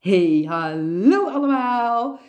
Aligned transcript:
Hey, 0.00 0.44
hallo 0.48 1.28
allemaal! 1.28 2.20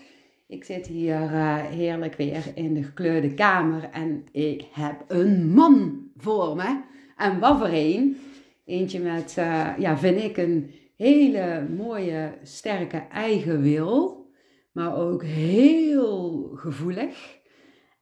Ik 0.48 0.64
zit 0.64 0.87
hier 0.87 1.21
uh, 1.21 1.56
heerlijk 1.56 2.16
weer 2.16 2.44
in 2.55 2.74
de 2.74 2.84
gekleurde 2.84 3.34
kamer 3.34 3.90
en 3.92 4.26
ik 4.32 4.66
heb 4.71 5.04
een 5.08 5.54
man 5.54 6.07
voor 6.18 6.55
me. 6.55 6.81
En 7.18 7.39
wat 7.39 7.57
voor 7.57 7.70
een? 7.71 8.18
Eentje 8.65 8.99
met, 8.99 9.36
uh, 9.39 9.70
ja, 9.78 9.97
vind 9.97 10.21
ik 10.21 10.38
een 10.38 10.71
hele 10.96 11.68
mooie, 11.78 12.34
sterke 12.44 12.98
eigen 12.98 13.62
wil, 13.62 14.28
maar 14.72 14.98
ook 14.98 15.24
heel 15.24 16.52
gevoelig. 16.56 17.40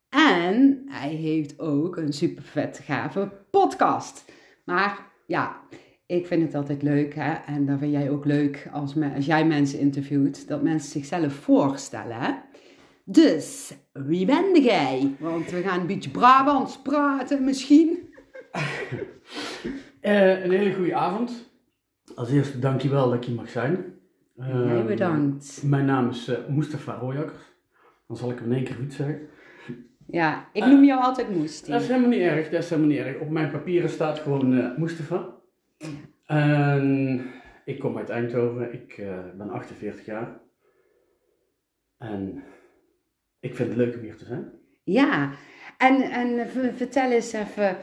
En 0.09 0.83
hij 0.85 1.13
heeft 1.13 1.59
ook 1.59 1.97
een 1.97 2.13
super 2.13 2.43
vet 2.43 2.79
gave 2.83 3.31
podcast. 3.51 4.31
Maar 4.65 5.11
ja, 5.25 5.61
ik 6.09 6.27
vind 6.27 6.41
het 6.41 6.55
altijd 6.55 6.81
leuk, 6.81 7.15
hè? 7.15 7.33
en 7.45 7.65
dat 7.65 7.79
vind 7.79 7.91
jij 7.91 8.09
ook 8.09 8.25
leuk 8.25 8.69
als, 8.71 8.93
me, 8.93 9.13
als 9.15 9.25
jij 9.25 9.45
mensen 9.45 9.79
interviewt, 9.79 10.47
dat 10.47 10.61
mensen 10.61 10.91
zichzelf 10.91 11.33
voorstellen. 11.33 12.15
Hè? 12.19 12.31
Dus, 13.03 13.73
wie 13.93 14.25
ben 14.25 14.61
jij? 14.61 15.15
Want 15.19 15.51
we 15.51 15.61
gaan 15.61 15.79
een 15.79 15.87
beetje 15.87 16.09
Brabants 16.09 16.81
praten 16.81 17.43
misschien. 17.43 18.09
uh, 20.01 20.43
een 20.43 20.51
hele 20.51 20.73
goede 20.73 20.95
avond. 20.95 21.51
Als 22.15 22.31
eerste 22.31 22.59
dankjewel 22.59 23.09
dat 23.09 23.15
ik 23.15 23.25
hier 23.25 23.35
mag 23.35 23.49
zijn. 23.49 23.85
Uh, 24.37 24.47
jij 24.47 24.85
bedankt. 24.85 25.61
Mijn 25.63 25.85
naam 25.85 26.09
is 26.09 26.29
uh, 26.29 26.37
Mustafa 26.47 26.93
Royakkers. 26.93 27.43
Dan 28.07 28.17
zal 28.17 28.31
ik 28.31 28.39
hem 28.39 28.47
in 28.51 28.55
één 28.55 28.63
keer 28.63 28.75
goed 28.75 28.93
zeggen. 28.93 29.19
Ja, 30.07 30.49
ik 30.53 30.65
noem 30.65 30.83
jou 30.83 31.01
altijd 31.01 31.35
Moesti. 31.35 31.71
Dat 31.71 31.81
is 31.81 31.87
helemaal 31.87 32.09
niet 32.09 32.19
erg, 32.19 32.49
dat 32.49 32.63
is 32.63 32.69
helemaal 32.69 32.91
niet 32.91 32.99
erg. 32.99 33.19
Op 33.19 33.29
mijn 33.29 33.51
papieren 33.51 33.89
staat 33.89 34.19
gewoon 34.19 34.73
Mustafa. 34.77 35.37
En 36.25 37.19
ik 37.65 37.79
kom 37.79 37.97
uit 37.97 38.09
Eindhoven, 38.09 38.73
ik 38.73 38.97
uh, 38.97 39.19
ben 39.37 39.49
48 39.49 40.05
jaar. 40.05 40.39
En 41.97 42.43
ik 43.39 43.55
vind 43.55 43.69
het 43.69 43.77
leuk 43.77 43.95
om 43.95 44.01
hier 44.01 44.17
te 44.17 44.25
zijn. 44.25 44.51
Ja, 44.83 45.31
en, 45.77 46.01
en 46.01 46.49
vertel 46.75 47.11
eens 47.11 47.33
even 47.33 47.77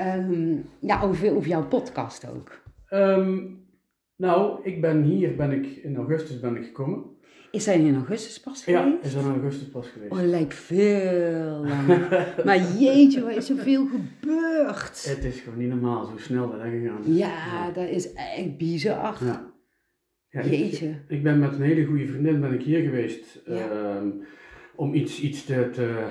um, 0.00 0.64
ja, 0.80 1.02
over, 1.02 1.34
over 1.34 1.48
jouw 1.48 1.68
podcast 1.68 2.28
ook. 2.28 2.62
Um, 2.90 3.66
nou, 4.16 4.64
ik 4.64 4.80
ben 4.80 5.02
hier, 5.02 5.36
ben 5.36 5.50
ik, 5.50 5.66
in 5.66 5.96
augustus 5.96 6.40
ben 6.40 6.56
ik 6.56 6.64
gekomen. 6.64 7.13
Is 7.54 7.66
hij 7.66 7.78
in 7.80 7.94
augustus 7.94 8.40
pas 8.40 8.64
geweest? 8.64 8.84
Ja, 8.84 8.98
is 9.02 9.14
dat 9.14 9.24
in 9.24 9.30
augustus 9.30 9.68
pas 9.68 9.86
geweest. 9.88 10.12
Oh, 10.12 10.22
lijkt 10.22 10.54
veel 10.54 11.64
lang. 11.64 11.86
maar 12.46 12.58
jeetje, 12.78 13.22
wat 13.22 13.36
is 13.36 13.50
er 13.50 13.56
veel 13.56 13.86
gebeurd? 13.86 15.04
Het 15.08 15.24
is 15.24 15.40
gewoon 15.40 15.58
niet 15.58 15.68
normaal, 15.68 16.04
zo 16.04 16.12
snel 16.16 16.50
dat 16.50 16.60
gegaan 16.60 17.04
is. 17.04 17.16
Ja, 17.16 17.70
dat 17.70 17.88
is 17.88 18.12
echt 18.12 18.56
bizar. 18.56 19.16
Ja. 19.24 19.52
ja 20.28 20.44
jeetje. 20.44 20.88
Ik, 20.88 20.96
ik, 21.08 21.22
ben 21.22 21.38
met 21.38 21.52
een 21.52 21.62
hele 21.62 21.84
goede 21.84 22.06
vriendin 22.06 22.40
ben 22.40 22.52
ik 22.52 22.62
hier 22.62 22.82
geweest 22.82 23.40
ja. 23.46 23.96
um, 23.96 24.22
om 24.74 24.94
iets, 24.94 25.20
iets 25.20 25.44
te, 25.44 25.70
te, 25.72 26.06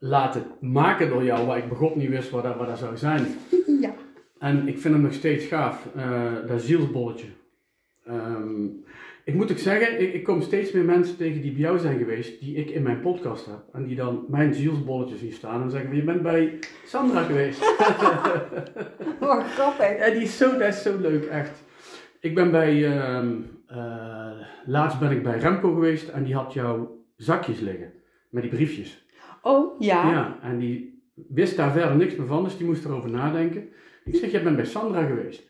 laten 0.00 0.44
maken 0.60 1.08
door 1.08 1.24
jou, 1.24 1.46
waar 1.46 1.58
ik 1.58 1.68
begot 1.68 1.96
niet 1.96 2.08
wist 2.08 2.30
wat 2.30 2.42
dat, 2.42 2.56
wat 2.56 2.66
dat 2.66 2.78
zou 2.78 2.96
zijn. 2.96 3.26
ja. 3.80 3.94
En 4.38 4.68
ik 4.68 4.78
vind 4.78 4.94
hem 4.94 5.02
nog 5.02 5.12
steeds 5.12 5.44
gaaf, 5.44 5.86
uh, 5.96 6.32
dat 6.46 6.62
zielsbolletje. 6.62 7.26
Um, 8.08 8.84
ik 9.24 9.34
moet 9.34 9.50
ook 9.50 9.58
zeggen, 9.58 10.00
ik, 10.00 10.12
ik, 10.14 10.24
kom 10.24 10.42
steeds 10.42 10.72
meer 10.72 10.84
mensen 10.84 11.16
tegen 11.16 11.40
die 11.40 11.52
bij 11.52 11.60
jou 11.60 11.78
zijn 11.78 11.98
geweest, 11.98 12.40
die 12.40 12.54
ik 12.54 12.70
in 12.70 12.82
mijn 12.82 13.00
podcast 13.00 13.46
heb. 13.46 13.62
En 13.72 13.84
die 13.84 13.96
dan 13.96 14.24
mijn 14.28 14.54
zielsbolletjes 14.54 15.20
zien 15.20 15.32
staan 15.32 15.62
en 15.62 15.70
zeggen, 15.70 15.96
je 15.96 16.04
bent 16.04 16.22
bij 16.22 16.58
Sandra 16.84 17.22
geweest. 17.22 17.62
oh, 19.20 19.44
grappig. 19.44 19.98
Ja, 19.98 20.10
die 20.10 20.22
is 20.22 20.36
zo, 20.36 20.58
dat 20.58 20.68
is 20.68 20.82
zo 20.82 20.98
leuk, 20.98 21.24
echt. 21.24 21.64
Ik 22.20 22.34
ben 22.34 22.50
bij, 22.50 22.74
uh, 22.74 23.22
uh, 23.70 24.30
laatst 24.66 24.98
ben 24.98 25.10
ik 25.10 25.22
bij 25.22 25.38
Remco 25.38 25.72
geweest 25.72 26.08
en 26.08 26.24
die 26.24 26.34
had 26.34 26.52
jouw 26.52 27.04
zakjes 27.16 27.60
liggen, 27.60 27.92
met 28.30 28.42
die 28.42 28.52
briefjes. 28.52 29.06
Oh, 29.42 29.80
ja. 29.80 30.10
Ja, 30.10 30.38
en 30.42 30.58
die 30.58 31.02
wist 31.28 31.56
daar 31.56 31.72
verder 31.72 31.96
niks 31.96 32.16
meer 32.16 32.26
van, 32.26 32.44
dus 32.44 32.56
die 32.56 32.66
moest 32.66 32.84
erover 32.84 33.10
nadenken. 33.10 33.68
Ik 34.04 34.14
zeg, 34.14 34.30
je 34.30 34.42
bent 34.42 34.56
bij 34.56 34.64
Sandra 34.64 35.06
geweest. 35.06 35.49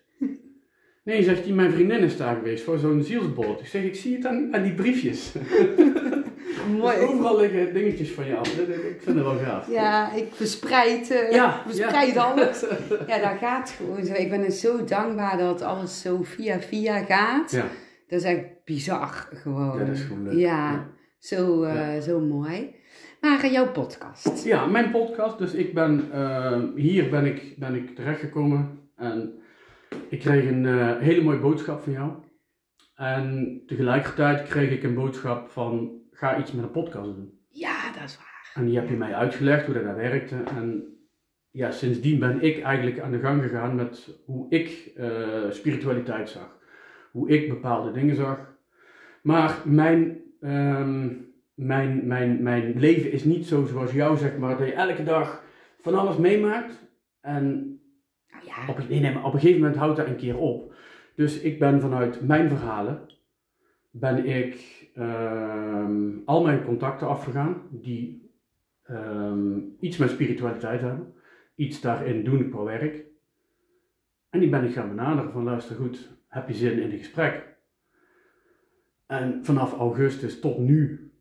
Nee, 1.02 1.22
zegt 1.22 1.44
hij, 1.44 1.52
mijn 1.52 1.72
vriendin 1.72 1.98
is 1.98 2.16
daar 2.16 2.36
geweest 2.36 2.64
voor 2.64 2.78
zo'n 2.78 3.02
zielsbord. 3.02 3.60
Ik 3.60 3.66
zeg, 3.66 3.82
ik 3.82 3.94
zie 3.94 4.16
het 4.16 4.26
aan, 4.26 4.54
aan 4.54 4.62
die 4.62 4.74
briefjes. 4.74 5.32
Mooi. 6.78 6.98
Dus 6.98 7.08
overal 7.08 7.40
liggen 7.40 7.74
dingetjes 7.74 8.10
van 8.10 8.26
je 8.26 8.36
af. 8.36 8.58
Ik 8.58 9.00
vind 9.00 9.16
het 9.16 9.24
wel 9.24 9.38
gaaf. 9.38 9.70
Ja, 9.70 10.12
ik 10.12 10.28
verspreid, 10.32 11.10
uh, 11.10 11.30
ja, 11.30 11.62
verspreid 11.66 12.14
ja. 12.14 12.22
alles. 12.30 12.64
Ja, 13.06 13.18
dat 13.18 13.38
gaat 13.38 13.70
gewoon 13.70 14.04
zo. 14.04 14.12
Ik 14.12 14.30
ben 14.30 14.44
er 14.44 14.50
zo 14.50 14.84
dankbaar 14.84 15.38
dat 15.38 15.62
alles 15.62 16.00
zo 16.00 16.22
via 16.22 16.60
via 16.60 17.04
gaat. 17.04 17.50
Ja. 17.50 17.64
Dat 18.08 18.20
is 18.20 18.24
echt 18.24 18.44
bizar 18.64 19.28
gewoon. 19.32 19.78
Ja, 19.78 19.84
dat 19.84 19.96
is 19.96 20.02
gewoon 20.02 20.22
leuk. 20.22 20.38
Ja. 20.38 20.88
Zo, 21.18 21.64
uh, 21.64 21.98
zo 21.98 22.20
mooi. 22.20 22.74
Maar 23.20 23.50
jouw 23.50 23.70
podcast. 23.70 24.44
Ja, 24.44 24.66
mijn 24.66 24.90
podcast. 24.90 25.38
Dus 25.38 25.52
ik 25.52 25.74
ben, 25.74 26.10
hier 26.74 27.10
ben 27.10 27.24
ik, 27.24 27.54
ben 27.58 27.74
ik 27.74 27.94
terechtgekomen. 27.94 28.78
En 28.96 29.39
ik 30.08 30.18
kreeg 30.18 30.48
een 30.48 30.64
uh, 30.64 30.98
hele 30.98 31.22
mooie 31.22 31.38
boodschap 31.38 31.82
van 31.82 31.92
jou. 31.92 32.12
En 32.94 33.62
tegelijkertijd 33.66 34.48
kreeg 34.48 34.70
ik 34.70 34.82
een 34.82 34.94
boodschap 34.94 35.48
van, 35.48 36.00
ga 36.10 36.38
iets 36.38 36.52
met 36.52 36.64
een 36.64 36.70
podcast 36.70 37.14
doen. 37.14 37.38
Ja, 37.48 37.92
dat 37.92 38.02
is 38.04 38.16
waar. 38.16 38.50
En 38.54 38.64
die 38.64 38.76
heb 38.76 38.88
je 38.88 38.96
mij 38.96 39.14
uitgelegd 39.14 39.64
hoe 39.64 39.74
dat, 39.74 39.84
dat 39.84 39.96
werkte. 39.96 40.36
En 40.56 40.98
ja, 41.50 41.70
sindsdien 41.70 42.18
ben 42.18 42.42
ik 42.42 42.62
eigenlijk 42.62 43.00
aan 43.00 43.10
de 43.10 43.18
gang 43.18 43.42
gegaan 43.42 43.74
met 43.74 44.20
hoe 44.24 44.46
ik 44.48 44.92
uh, 44.96 45.50
spiritualiteit 45.50 46.28
zag. 46.28 46.58
Hoe 47.10 47.28
ik 47.28 47.48
bepaalde 47.48 47.92
dingen 47.92 48.16
zag. 48.16 48.58
Maar 49.22 49.62
mijn, 49.64 50.20
um, 50.40 51.34
mijn, 51.54 52.06
mijn, 52.06 52.42
mijn 52.42 52.78
leven 52.78 53.12
is 53.12 53.24
niet 53.24 53.46
zo 53.46 53.64
zoals 53.64 53.92
jou, 53.92 54.16
zeg 54.16 54.36
maar, 54.36 54.58
dat 54.58 54.66
je 54.66 54.72
elke 54.72 55.02
dag 55.02 55.42
van 55.80 55.94
alles 55.94 56.16
meemaakt. 56.16 56.88
En 57.20 57.79
Op, 58.68 58.88
nee, 58.88 59.00
nee, 59.00 59.12
maar 59.12 59.24
op 59.24 59.34
een 59.34 59.40
gegeven 59.40 59.60
moment 59.60 59.78
houdt 59.78 59.96
dat 59.96 60.06
een 60.06 60.16
keer 60.16 60.38
op. 60.38 60.74
Dus 61.14 61.40
ik 61.40 61.58
ben 61.58 61.80
vanuit 61.80 62.20
mijn 62.20 62.48
verhalen, 62.48 63.00
ben 63.90 64.26
ik 64.26 64.80
uh, 64.94 65.88
al 66.24 66.44
mijn 66.44 66.64
contacten 66.64 67.08
afgegaan 67.08 67.62
die 67.70 68.30
uh, 68.90 69.56
iets 69.80 69.96
met 69.96 70.10
spiritualiteit 70.10 70.80
hebben, 70.80 71.14
iets 71.54 71.80
daarin 71.80 72.24
doen 72.24 72.50
qua 72.50 72.62
werk. 72.62 73.04
En 74.30 74.40
die 74.40 74.48
ben 74.48 74.64
ik 74.64 74.72
gaan 74.72 74.88
benaderen 74.88 75.32
van 75.32 75.44
luister 75.44 75.76
goed, 75.76 76.10
heb 76.28 76.48
je 76.48 76.54
zin 76.54 76.82
in 76.82 76.90
een 76.90 76.98
gesprek? 76.98 77.56
En 79.06 79.44
vanaf 79.44 79.72
augustus 79.72 80.40
tot 80.40 80.58
nu, 80.58 81.12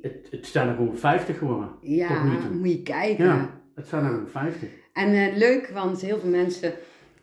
het, 0.00 0.28
het 0.30 0.46
staan 0.46 0.68
er 0.68 0.74
gewoon 0.74 0.96
50 0.96 1.38
geworden. 1.38 1.68
Ja, 1.80 2.24
moet 2.52 2.70
je 2.70 2.82
kijken. 2.82 3.24
Ja, 3.24 3.60
het 3.74 3.86
staan 3.86 4.04
er 4.04 4.10
gewoon 4.10 4.28
50. 4.28 4.83
En 4.94 5.14
uh, 5.14 5.36
leuk, 5.36 5.68
want 5.68 6.00
heel 6.00 6.18
veel 6.18 6.30
mensen 6.30 6.72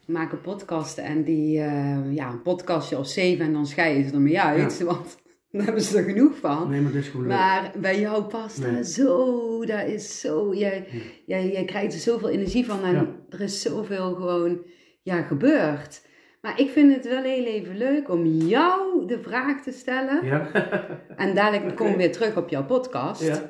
maken 0.05 0.41
podcasten 0.41 1.03
en 1.03 1.23
die, 1.23 1.57
uh, 1.57 2.13
ja, 2.13 2.29
een 2.29 2.41
podcastje 2.41 2.97
of 2.97 3.07
zeven 3.07 3.45
en 3.45 3.53
dan 3.53 3.67
scheiden 3.67 4.09
ze 4.09 4.13
ermee 4.13 4.41
uit. 4.41 4.77
Ja. 4.77 4.85
Want 4.85 5.17
daar 5.51 5.63
hebben 5.63 5.81
ze 5.81 5.97
er 5.97 6.03
genoeg 6.03 6.37
van. 6.37 6.69
Nee, 6.69 6.81
maar 6.81 6.91
dat 6.91 7.01
is 7.01 7.07
goed 7.07 7.25
Maar 7.25 7.71
bij 7.77 7.99
jou 7.99 8.23
past 8.23 8.59
nee. 8.59 8.83
zo, 8.83 9.65
dat 9.65 9.87
is 9.87 10.19
zo, 10.19 10.53
jij, 10.53 10.87
ja. 10.91 10.99
jij, 11.25 11.51
jij 11.51 11.65
krijgt 11.65 11.93
er 11.93 11.99
zoveel 11.99 12.29
energie 12.29 12.65
van 12.65 12.83
en 12.83 12.93
ja. 12.93 13.07
er 13.29 13.41
is 13.41 13.61
zoveel 13.61 14.13
gewoon, 14.13 14.65
ja, 15.01 15.21
gebeurd. 15.21 16.09
Maar 16.41 16.59
ik 16.59 16.69
vind 16.69 16.95
het 16.95 17.07
wel 17.07 17.23
heel 17.23 17.45
even 17.45 17.77
leuk 17.77 18.09
om 18.09 18.25
jou 18.25 19.07
de 19.07 19.21
vraag 19.21 19.61
te 19.61 19.71
stellen. 19.71 20.25
Ja. 20.25 20.51
en 21.15 21.35
dadelijk 21.35 21.63
okay. 21.63 21.75
komen 21.75 21.93
we 21.93 21.97
weer 21.97 22.11
terug 22.11 22.37
op 22.37 22.49
jouw 22.49 22.65
podcast. 22.65 23.21
Ja. 23.21 23.49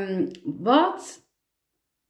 Um, 0.00 0.30
wat 0.44 1.27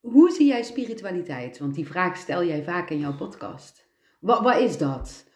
hoe 0.00 0.31
zie 0.31 0.47
jij 0.47 0.62
spiritualiteit? 0.62 1.59
Want 1.59 1.75
die 1.75 1.86
vraag 1.86 2.16
stel 2.16 2.44
jij 2.44 2.62
vaak 2.62 2.91
in 2.91 2.98
jouw 2.98 3.16
podcast. 3.16 3.88
Wat, 4.20 4.41
wat 4.41 4.60
is 4.60 4.78
dat? 4.78 5.26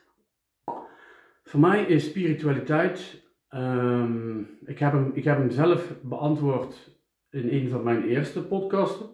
Voor 1.45 1.61
mij 1.61 1.85
is 1.85 2.05
spiritualiteit. 2.05 3.23
Um, 3.51 4.59
ik, 4.65 4.79
heb 4.79 4.93
hem, 4.93 5.11
ik 5.15 5.25
heb 5.25 5.39
hem 5.39 5.51
zelf 5.51 5.95
beantwoord 6.03 6.97
in 7.31 7.49
een 7.49 7.69
van 7.69 7.83
mijn 7.83 8.05
eerste 8.05 8.43
podcasten. 8.45 9.07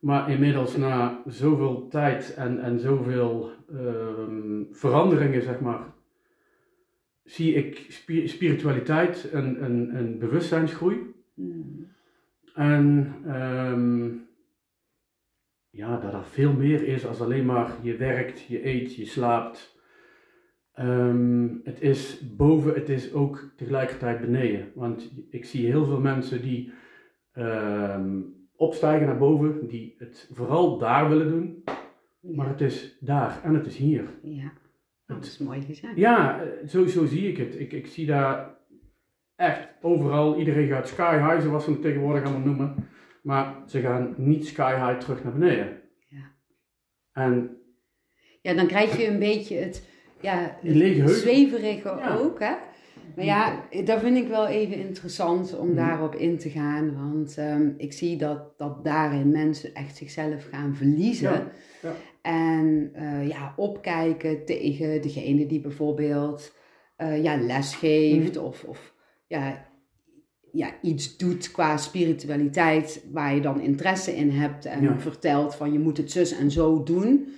Maar 0.00 0.30
inmiddels 0.30 0.76
na 0.76 1.22
zoveel 1.26 1.88
tijd 1.88 2.34
en, 2.34 2.60
en 2.62 2.78
zoveel 2.78 3.50
um, 3.72 4.68
veranderingen, 4.70 5.42
zeg 5.42 5.60
maar, 5.60 5.92
zie 7.24 7.54
ik 7.54 7.86
spiritualiteit 8.26 9.28
een, 9.32 9.64
een, 9.64 9.96
een 9.96 10.18
bewustzijnsgroei. 10.18 11.14
Hmm. 11.34 11.86
En 12.54 13.14
um, 13.26 14.26
ja, 15.74 15.96
dat 15.96 16.12
er 16.12 16.24
veel 16.24 16.52
meer 16.52 16.86
is 16.86 17.06
als 17.06 17.20
alleen 17.20 17.46
maar 17.46 17.72
je 17.82 17.96
werkt, 17.96 18.42
je 18.42 18.66
eet, 18.66 18.94
je 18.94 19.06
slaapt. 19.06 19.82
Um, 20.78 21.60
het 21.64 21.80
is 21.80 22.34
boven, 22.36 22.74
het 22.74 22.88
is 22.88 23.12
ook 23.12 23.52
tegelijkertijd 23.56 24.20
beneden. 24.20 24.72
Want 24.74 25.12
ik 25.30 25.44
zie 25.44 25.66
heel 25.66 25.84
veel 25.84 26.00
mensen 26.00 26.42
die 26.42 26.72
um, 27.38 28.34
opstijgen 28.56 29.06
naar 29.06 29.18
boven, 29.18 29.68
die 29.68 29.94
het 29.98 30.30
vooral 30.32 30.78
daar 30.78 31.08
willen 31.08 31.28
doen. 31.28 31.64
Maar 32.20 32.48
het 32.48 32.60
is 32.60 32.96
daar 33.00 33.40
en 33.42 33.54
het 33.54 33.66
is 33.66 33.76
hier. 33.76 34.04
Ja. 34.22 34.52
Dat 35.06 35.24
is 35.24 35.38
mooi 35.38 35.60
gezegd. 35.60 35.96
Ja, 35.96 36.42
eh, 36.42 36.68
zo, 36.68 36.86
zo 36.86 37.06
zie 37.06 37.28
ik 37.28 37.36
het. 37.36 37.60
Ik, 37.60 37.72
ik 37.72 37.86
zie 37.86 38.06
daar 38.06 38.56
echt 39.36 39.68
overal, 39.80 40.38
iedereen 40.38 40.68
gaat 40.68 40.88
sky 40.88 41.18
high, 41.18 41.46
zoals 41.46 41.66
we 41.66 41.72
het 41.72 41.82
tegenwoordig 41.82 42.24
allemaal 42.24 42.46
noemen. 42.46 42.88
Maar 43.24 43.62
ze 43.66 43.80
gaan 43.80 44.14
niet 44.16 44.46
sky 44.46 44.74
high 44.74 44.98
terug 44.98 45.22
naar 45.24 45.32
beneden. 45.32 45.80
Ja. 46.08 46.32
En 47.12 47.56
Ja, 48.40 48.54
dan 48.54 48.66
krijg 48.66 48.96
je 48.96 49.06
een 49.06 49.18
beetje 49.18 49.56
het, 49.56 49.88
ja, 50.20 50.58
het 50.62 51.10
zweverige 51.10 51.88
Ja. 51.88 52.16
ook, 52.16 52.38
hè? 52.40 52.52
Maar 53.16 53.24
ja, 53.24 53.60
dat 53.84 54.00
vind 54.00 54.16
ik 54.16 54.28
wel 54.28 54.46
even 54.46 54.76
interessant 54.76 55.58
om 55.58 55.66
Mhm. 55.66 55.76
daarop 55.76 56.14
in 56.14 56.38
te 56.38 56.50
gaan. 56.50 56.94
Want 57.10 57.38
ehm, 57.38 57.70
ik 57.76 57.92
zie 57.92 58.16
dat, 58.16 58.58
dat 58.58 58.84
daarin 58.84 59.30
mensen 59.30 59.74
echt 59.74 59.96
zichzelf 59.96 60.48
gaan 60.50 60.74
verliezen. 60.74 61.30
Ja, 61.30 61.50
ja. 61.82 61.92
En 62.22 62.90
eh, 62.92 63.28
ja, 63.28 63.52
opkijken 63.56 64.44
tegen 64.44 65.02
degene 65.02 65.46
die 65.46 65.60
bijvoorbeeld 65.60 66.56
eh, 66.96 67.22
ja, 67.22 67.36
les 67.36 67.74
geeft 67.76 68.34
Mhm. 68.34 68.44
of, 68.44 68.64
of 68.64 68.94
ja, 69.26 69.66
ja, 70.54 70.68
iets 70.82 71.16
doet 71.16 71.50
qua 71.50 71.76
spiritualiteit 71.76 73.04
waar 73.12 73.34
je 73.34 73.40
dan 73.40 73.60
interesse 73.60 74.16
in 74.16 74.30
hebt 74.30 74.64
en 74.64 74.82
Ja. 74.82 74.98
vertelt 74.98 75.54
van 75.54 75.72
je 75.72 75.78
moet 75.78 75.96
het 75.96 76.10
zus 76.10 76.38
en 76.38 76.50
zo 76.50 76.82
doen. 76.82 77.28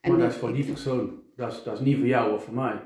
En 0.00 0.10
maar 0.10 0.20
dat 0.20 0.30
is 0.30 0.36
voor 0.36 0.52
die 0.52 0.64
persoon. 0.64 1.10
Dat 1.36 1.52
is, 1.52 1.62
dat 1.62 1.74
is 1.74 1.84
niet 1.84 1.96
voor 1.98 2.06
jou 2.06 2.34
of 2.34 2.44
voor 2.44 2.54
mij. 2.54 2.80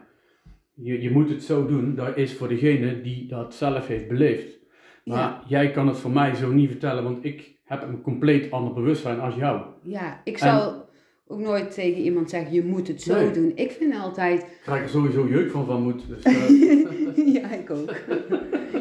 Je, 0.74 1.02
je 1.02 1.10
moet 1.10 1.28
het 1.28 1.42
zo 1.42 1.66
doen. 1.66 1.94
Dat 1.94 2.16
is 2.16 2.32
voor 2.34 2.48
degene 2.48 3.00
die 3.00 3.26
dat 3.28 3.54
zelf 3.54 3.86
heeft 3.86 4.08
beleefd. 4.08 4.58
Maar 5.04 5.18
Ja. 5.18 5.42
jij 5.46 5.70
kan 5.70 5.86
het 5.88 5.96
voor 5.98 6.10
mij 6.10 6.34
zo 6.34 6.52
niet 6.52 6.70
vertellen, 6.70 7.02
want 7.04 7.24
ik 7.24 7.52
heb 7.64 7.82
een 7.82 8.00
compleet 8.02 8.50
ander 8.50 8.72
bewustzijn 8.74 9.20
als 9.20 9.34
jou. 9.34 9.62
Ja, 9.82 10.20
ik 10.24 10.38
zal 10.38 10.83
ook 11.26 11.38
nooit 11.40 11.74
tegen 11.74 12.02
iemand 12.02 12.30
zeggen, 12.30 12.52
je 12.54 12.64
moet 12.64 12.88
het 12.88 13.02
zo 13.02 13.14
Nee. 13.14 13.30
doen. 13.30 13.52
Ik 13.54 13.70
vind 13.70 13.94
altijd, 13.94 14.40
Ik 14.42 14.48
krijg 14.64 14.82
er 14.82 14.88
sowieso 14.88 15.26
jeuk 15.28 15.50
van 15.50 15.66
van 15.66 15.82
moet. 15.82 16.02
Dus, 16.08 16.22
eh, 16.32 17.34
ja, 17.34 17.50
ik 17.50 17.70
ook. 17.70 17.90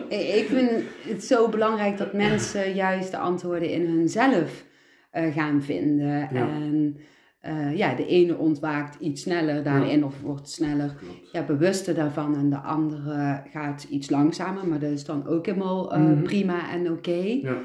Ik- 0.09 0.33
ik 0.35 0.45
vind 0.47 0.69
het 1.07 1.23
zo 1.23 1.49
belangrijk 1.49 1.97
dat 1.97 2.13
mensen 2.13 2.73
juist 2.73 3.11
de 3.11 3.17
antwoorden 3.17 3.69
in 3.69 3.85
hunzelf 3.85 4.65
eh, 5.11 5.33
gaan 5.33 5.61
vinden. 5.61 6.29
En 6.29 6.97
eh, 7.39 7.77
ja, 7.77 7.95
de 7.95 8.05
ene 8.07 8.37
ontwaakt 8.37 8.97
iets 8.99 9.21
sneller 9.21 9.63
daarin 9.63 10.05
of 10.05 10.21
wordt 10.21 10.49
sneller 10.49 10.95
klopt. 10.99 11.31
ja, 11.31 11.43
bewuster 11.45 11.95
daarvan. 11.95 12.35
En 12.35 12.49
de 12.49 12.57
andere 12.59 13.41
gaat 13.51 13.87
iets 13.89 14.09
langzamer, 14.09 14.67
maar 14.67 14.79
dat 14.79 14.91
is 14.91 15.05
dan 15.05 15.27
ook 15.27 15.45
helemaal 15.45 15.93
Mhm. 15.97 16.21
prima 16.23 16.71
en 16.71 16.91
oké. 16.91 17.37
Ja. 17.41 17.57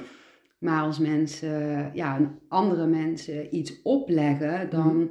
Maar 0.59 0.83
als 0.83 0.99
mensen, 0.99 1.91
ja, 1.95 2.39
andere 2.49 2.87
mensen 2.87 3.57
iets 3.57 3.83
opleggen, 3.83 4.71
dan 4.71 5.11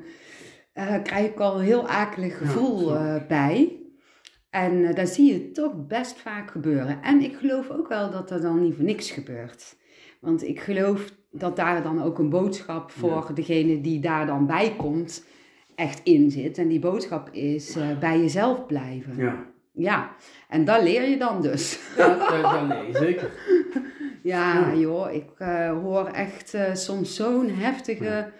eh, 0.74 1.02
krijg 1.04 1.28
ik 1.28 1.40
al 1.40 1.60
een 1.60 1.66
heel 1.66 1.88
akelig 1.88 2.38
gevoel 2.38 2.96
eh, 2.96 3.16
bij. 3.28 3.82
En 4.50 4.86
eh 4.86 4.96
dat 4.96 5.10
zie 5.10 5.34
je 5.34 5.52
toch 5.52 5.88
best 5.88 6.20
vaak 6.20 6.52
gebeuren. 6.52 7.02
En 7.02 7.22
ik 7.22 7.36
geloof 7.36 7.70
ook 7.70 7.88
wel 7.88 8.12
dat 8.12 8.32
er 8.32 8.42
dan 8.42 8.62
niet 8.62 8.76
voor 8.76 8.84
niks 8.84 9.12
gebeurt. 9.12 9.78
Want 10.22 10.44
ik 10.44 10.60
geloof 10.60 11.12
dat 11.32 11.56
daar 11.56 11.84
dan 11.84 12.04
ook 12.04 12.20
een 12.20 12.30
boodschap 12.30 12.92
voor 12.92 13.32
degene 13.34 13.82
die 13.82 14.00
daar 14.00 14.26
dan 14.26 14.46
bij 14.46 14.74
komt, 14.78 15.26
echt 15.76 16.02
in 16.04 16.32
zit. 16.32 16.58
En 16.58 16.68
die 16.68 16.80
boodschap 16.80 17.30
is 17.30 17.78
bij 18.00 18.20
jezelf 18.20 18.66
blijven. 18.66 19.18
Ja. 19.18 19.46
Ja. 19.74 20.16
en 20.50 20.66
dat 20.66 20.84
leer 20.84 21.10
je 21.10 21.18
dan 21.18 21.42
dus. 21.42 21.80
Ja, 21.98 22.38
ja, 22.42 22.66
nee, 22.66 22.96
zeker. 22.96 23.32
Ja, 24.28 24.74
joh, 24.76 25.14
ik 25.14 25.30
eh, 25.38 25.72
hoor 25.82 26.06
echt 26.08 26.54
eh, 26.54 26.74
soms 26.74 27.16
zo'n 27.16 27.50
heftige 27.50 28.32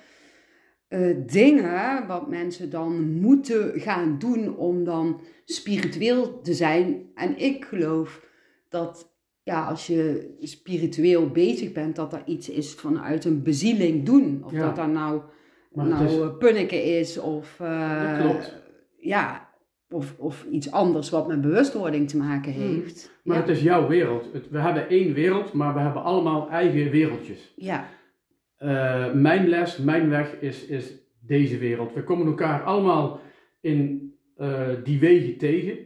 eh, 0.88 1.16
dingen 1.26 2.08
wat 2.08 2.30
mensen 2.30 2.70
dan 2.70 3.12
moeten 3.12 3.80
gaan 3.80 4.20
doen 4.20 4.58
om 4.58 4.84
dan 4.84 5.22
spiritueel 5.46 6.42
te 6.42 6.54
zijn. 6.54 7.10
En 7.16 7.38
ik 7.38 7.66
geloof 7.66 8.26
dat 8.70 9.16
ja, 9.44 9.66
als 9.66 9.88
je 9.88 10.34
spiritueel 10.40 11.30
bezig 11.30 11.72
bent, 11.72 11.96
dat 11.96 12.14
er 12.14 12.22
iets 12.26 12.50
is 12.50 12.74
vanuit 12.74 13.26
een 13.26 13.44
bezieling 13.44 14.06
doen. 14.06 14.42
Of 14.46 14.52
Ja. 14.52 14.60
dat 14.62 14.76
dat 14.76 14.88
nou, 14.88 15.22
Maar 15.72 15.86
nou 15.86 16.06
is- 16.06 16.38
punniken 16.40 16.84
is 16.84 17.18
of, 17.18 17.56
Dat 17.58 18.18
klopt. 18.22 18.54
ja, 18.98 19.47
of, 19.90 20.16
of 20.18 20.46
iets 20.52 20.72
anders 20.72 21.10
wat 21.10 21.28
met 21.28 21.42
bewustwording 21.42 22.10
te 22.10 22.18
maken 22.18 22.54
Hmm. 22.54 22.62
heeft. 22.62 23.12
Maar 23.24 23.36
ja. 23.36 23.42
het 23.42 23.52
is 23.52 23.62
jouw 23.62 23.88
wereld. 23.88 24.30
Het- 24.34 24.50
we 24.50 24.60
hebben 24.60 24.90
één 24.90 25.14
wereld, 25.14 25.54
maar 25.54 25.74
we 25.74 25.80
hebben 25.80 26.04
allemaal 26.04 26.50
eigen 26.50 26.92
wereldjes. 26.92 27.54
ja, 27.56 27.88
Eh, 28.58 29.14
mijn 29.14 29.48
les, 29.48 29.78
mijn 29.78 30.10
weg 30.10 30.40
is, 30.40 30.66
is 30.66 30.94
deze 31.20 31.58
wereld. 31.58 31.94
We 31.94 32.04
komen 32.04 32.26
elkaar 32.28 32.64
allemaal 32.64 33.20
in 33.62 34.12
eh, 34.38 34.68
die 34.84 35.00
wegen 35.00 35.38
tegen. 35.38 35.78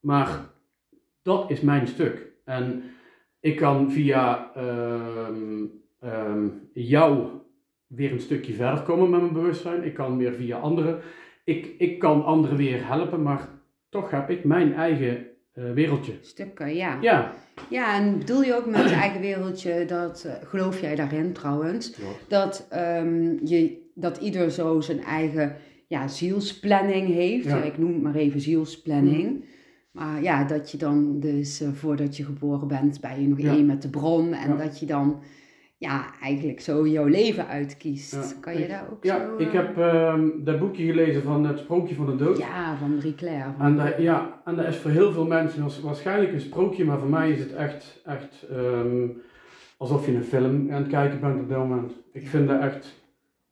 Maar 0.00 0.50
dat 1.22 1.50
is 1.50 1.60
mijn 1.60 1.86
stuk. 1.86 2.26
En 2.44 2.82
ik 3.40 3.56
kan 3.56 3.90
via 3.92 4.50
ehm, 4.54 5.64
ehm, 6.00 6.46
jou 6.72 7.26
weer 7.86 8.12
een 8.12 8.20
stukje 8.20 8.52
verder 8.54 8.82
komen 8.82 9.10
met 9.10 9.20
mijn 9.20 9.32
bewustzijn. 9.32 9.84
Ik 9.84 9.94
kan 9.94 10.16
weer 10.18 10.32
via 10.32 10.58
anderen. 10.58 11.00
Ik, 11.48 11.74
ik 11.78 11.98
kan 11.98 12.24
anderen 12.24 12.56
weer 12.56 12.86
helpen, 12.86 13.22
maar 13.22 13.48
toch 13.88 14.10
heb 14.10 14.30
ik 14.30 14.44
mijn 14.44 14.74
eigen 14.74 15.26
eh, 15.52 15.72
wereldje. 15.72 16.18
stukken, 16.20 16.74
ja. 16.74 16.98
Ja, 17.00 17.32
Ja, 17.70 17.96
en 17.96 18.18
bedoel 18.18 18.42
je 18.42 18.54
ook 18.54 18.66
met 18.66 18.88
je 18.88 18.94
eigen 18.94 19.20
wereldje, 19.20 19.84
dat 19.84 20.24
eh, 20.24 20.48
geloof 20.48 20.80
jij 20.80 20.94
daarin 20.94 21.32
trouwens, 21.32 21.98
dat, 22.28 22.66
ehm, 22.70 23.46
je, 23.46 23.90
dat 23.94 24.16
ieder 24.16 24.50
zo 24.50 24.80
zijn 24.80 25.02
eigen 25.04 25.56
ja, 25.86 26.08
zielsplanning 26.08 27.08
heeft. 27.08 27.44
Ja. 27.44 27.62
Ik 27.62 27.78
noem 27.78 27.92
het 27.92 28.02
maar 28.02 28.14
even 28.14 28.40
zielsplanning. 28.40 29.44
Maar 29.90 30.22
ja, 30.22 30.44
dat 30.44 30.70
je 30.70 30.78
dan 30.78 31.20
dus 31.20 31.60
eh, 31.60 31.68
voordat 31.72 32.16
je 32.16 32.24
geboren 32.24 32.68
bent, 32.68 33.00
ben 33.00 33.20
je 33.22 33.28
nog 33.28 33.38
één 33.38 33.66
met 33.66 33.82
de 33.82 33.90
bron. 33.90 34.32
En 34.32 34.56
dat 34.56 34.80
je 34.80 34.86
dan 34.86 35.22
ja, 35.78 36.04
eigenlijk 36.22 36.60
zo 36.60 36.86
jouw 36.86 37.04
leven 37.06 37.46
uitkiest. 37.46 38.12
Ja. 38.14 38.40
Kan 38.40 38.54
je 38.54 38.62
Ik- 38.62 38.68
daar 38.68 38.88
ook 38.90 39.04
ja 39.04 39.26
zo... 39.26 39.36
ik 39.38 39.46
eh, 39.46 39.52
heb 39.52 39.78
ehm, 39.78 40.28
dat 40.44 40.58
boekje 40.58 40.84
gelezen 40.84 41.22
van 41.22 41.44
het 41.46 41.58
sprookje 41.58 41.94
van 41.94 42.06
de 42.06 42.16
dood. 42.24 42.38
Ja, 42.38 42.76
van 42.76 42.94
Marie 42.94 43.14
Claire. 43.14 43.50
En 43.58 43.76
dat, 43.76 43.94
ja, 43.98 44.40
en 44.44 44.56
dat 44.56 44.66
is 44.66 44.76
voor 44.76 44.90
heel 44.90 45.12
veel 45.12 45.26
mensen 45.26 45.82
waarschijnlijk 45.82 46.32
een 46.32 46.40
sprookje, 46.40 46.84
maar 46.84 46.98
voor 46.98 47.08
mij 47.08 47.30
is 47.30 47.40
het 47.40 47.52
echt, 47.54 48.00
echt 48.04 48.46
ehm, 48.50 49.08
alsof 49.76 50.06
je 50.06 50.14
een 50.14 50.24
film 50.24 50.70
aan 50.70 50.82
het 50.82 50.88
kijken 50.90 51.20
bent 51.20 51.40
op 51.40 51.48
dat 51.48 51.58
moment. 51.58 51.92
Ik 52.12 52.26
vind 52.28 52.48
dat 52.48 52.60
echt, 52.60 52.94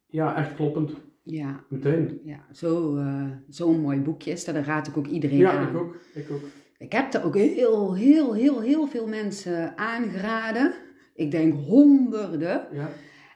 ja, 0.07 0.37
echt 0.37 0.55
kloppend. 0.55 0.93
Ja, 1.23 1.65
Meteen. 1.69 2.21
ja 2.25 2.39
zo, 2.53 2.97
eh, 2.97 3.23
zo'n 3.49 3.81
mooi 3.81 4.01
boekje 4.01 4.31
is 4.31 4.45
dat. 4.45 4.55
Dat 4.55 4.65
raad 4.65 4.87
ik 4.87 4.97
ook 4.97 5.07
iedereen 5.07 5.39
Ja, 5.39 5.51
aan. 5.51 5.69
ik 5.69 5.77
ook. 5.77 5.97
Ik 6.15 6.27
ook. 6.31 6.41
Ik 6.79 6.93
heb 6.93 7.15
er 7.15 7.25
ook 7.25 7.35
heel, 7.37 7.95
heel, 7.95 8.35
heel, 8.35 8.61
heel 8.61 8.87
veel 8.87 9.07
mensen 9.07 9.79
aangeraden. 9.79 10.73
Ik 11.17 11.31
denk 11.31 11.55
honderden. 11.67 12.67
Ja. 12.73 12.89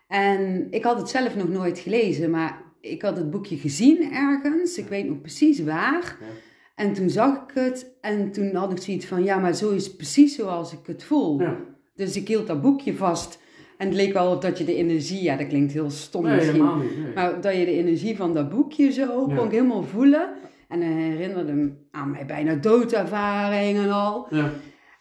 En 0.08 0.66
ik 0.70 0.84
had 0.84 0.98
het 0.98 1.08
zelf 1.08 1.36
nog 1.36 1.48
nooit 1.48 1.78
gelezen, 1.78 2.30
maar 2.30 2.62
ik 2.80 3.02
had 3.02 3.16
het 3.16 3.30
boekje 3.30 3.56
gezien 3.56 4.12
ergens. 4.12 4.78
Ik 4.78 4.86
weet 4.88 5.08
nog 5.08 5.20
precies 5.20 5.62
waar. 5.64 6.16
Ja. 6.20 6.26
En 6.74 6.92
toen 6.92 7.10
zag 7.10 7.34
ik 7.36 7.54
het 7.54 7.86
en 8.00 8.32
toen 8.32 8.54
had 8.54 8.72
ik 8.72 8.78
zoiets 8.82 9.06
van, 9.06 9.24
ja, 9.24 9.38
maar 9.38 9.54
zo 9.54 9.70
is 9.70 9.86
het 9.86 9.96
precies 9.96 10.34
zoals 10.34 10.72
ik 10.72 10.78
het 10.86 11.04
voel. 11.04 11.40
ja. 11.40 11.56
Dus 11.94 12.16
ik 12.16 12.28
hield 12.28 12.46
dat 12.46 12.60
boekje 12.60 12.94
vast. 12.94 13.38
En 13.78 13.86
het 13.86 13.96
leek 13.96 14.12
wel 14.12 14.32
of 14.34 14.38
dat 14.38 14.58
je 14.58 14.64
de 14.64 14.74
energie, 14.74 15.22
ja, 15.22 15.36
dat 15.36 15.46
klinkt 15.46 15.72
heel 15.72 15.90
stom 15.90 16.22
Nee, 16.24 16.34
misschien. 16.36 16.78
niet. 16.78 16.98
Nee. 17.04 17.12
Maar 17.14 17.40
dat 17.40 17.54
je 17.56 17.64
de 17.64 17.72
energie 17.76 18.16
van 18.16 18.34
dat 18.34 18.48
boekje 18.50 18.92
zo 18.92 19.26
Ja. 19.28 19.36
kon 19.36 19.44
ik 19.44 19.50
helemaal 19.50 19.82
voelen. 19.82 20.28
En 20.68 20.80
dat 20.80 20.88
herinnerde 20.88 21.52
me 21.52 21.70
aan 21.90 22.10
mijn 22.10 22.26
bijna 22.26 22.54
doodervaring 22.54 23.78
en 23.78 23.90
al. 23.90 24.26
Ja, 24.30 24.50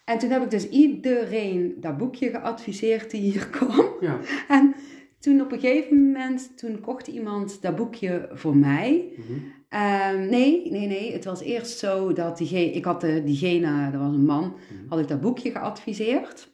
En 0.10 0.18
toen 0.20 0.30
heb 0.30 0.44
ik 0.44 0.50
dus 0.50 0.70
iedereen 0.70 1.76
dat 1.80 1.98
boekje 1.98 2.30
geadviseerd 2.30 3.12
die 3.12 3.22
hier 3.22 3.48
kwam. 3.58 3.86
ja. 4.00 4.20
En 4.48 4.76
toen 5.20 5.42
op 5.42 5.52
een 5.52 5.60
gegeven 5.60 6.06
moment, 6.06 6.58
toen 6.58 6.80
kocht 6.80 7.08
iemand 7.08 7.62
dat 7.62 7.76
boekje 7.76 8.30
voor 8.34 8.58
mij. 8.58 9.10
Mhm. 9.16 9.40
Ehm, 9.70 10.30
nee, 10.30 10.72
nee, 10.72 10.88
nee. 10.88 11.14
Het 11.14 11.26
was 11.26 11.42
eerst 11.42 11.80
zo 11.80 12.14
dat 12.14 12.38
diegene, 12.38 12.72
ik 12.72 12.86
had 12.86 13.02
de, 13.02 13.24
diegene, 13.24 13.92
dat 13.92 14.02
was 14.02 14.14
een 14.14 14.26
man, 14.26 14.56
had 14.88 15.00
ik 15.00 15.08
dat 15.08 15.22
boekje 15.22 15.52
geadviseerd. 15.52 16.52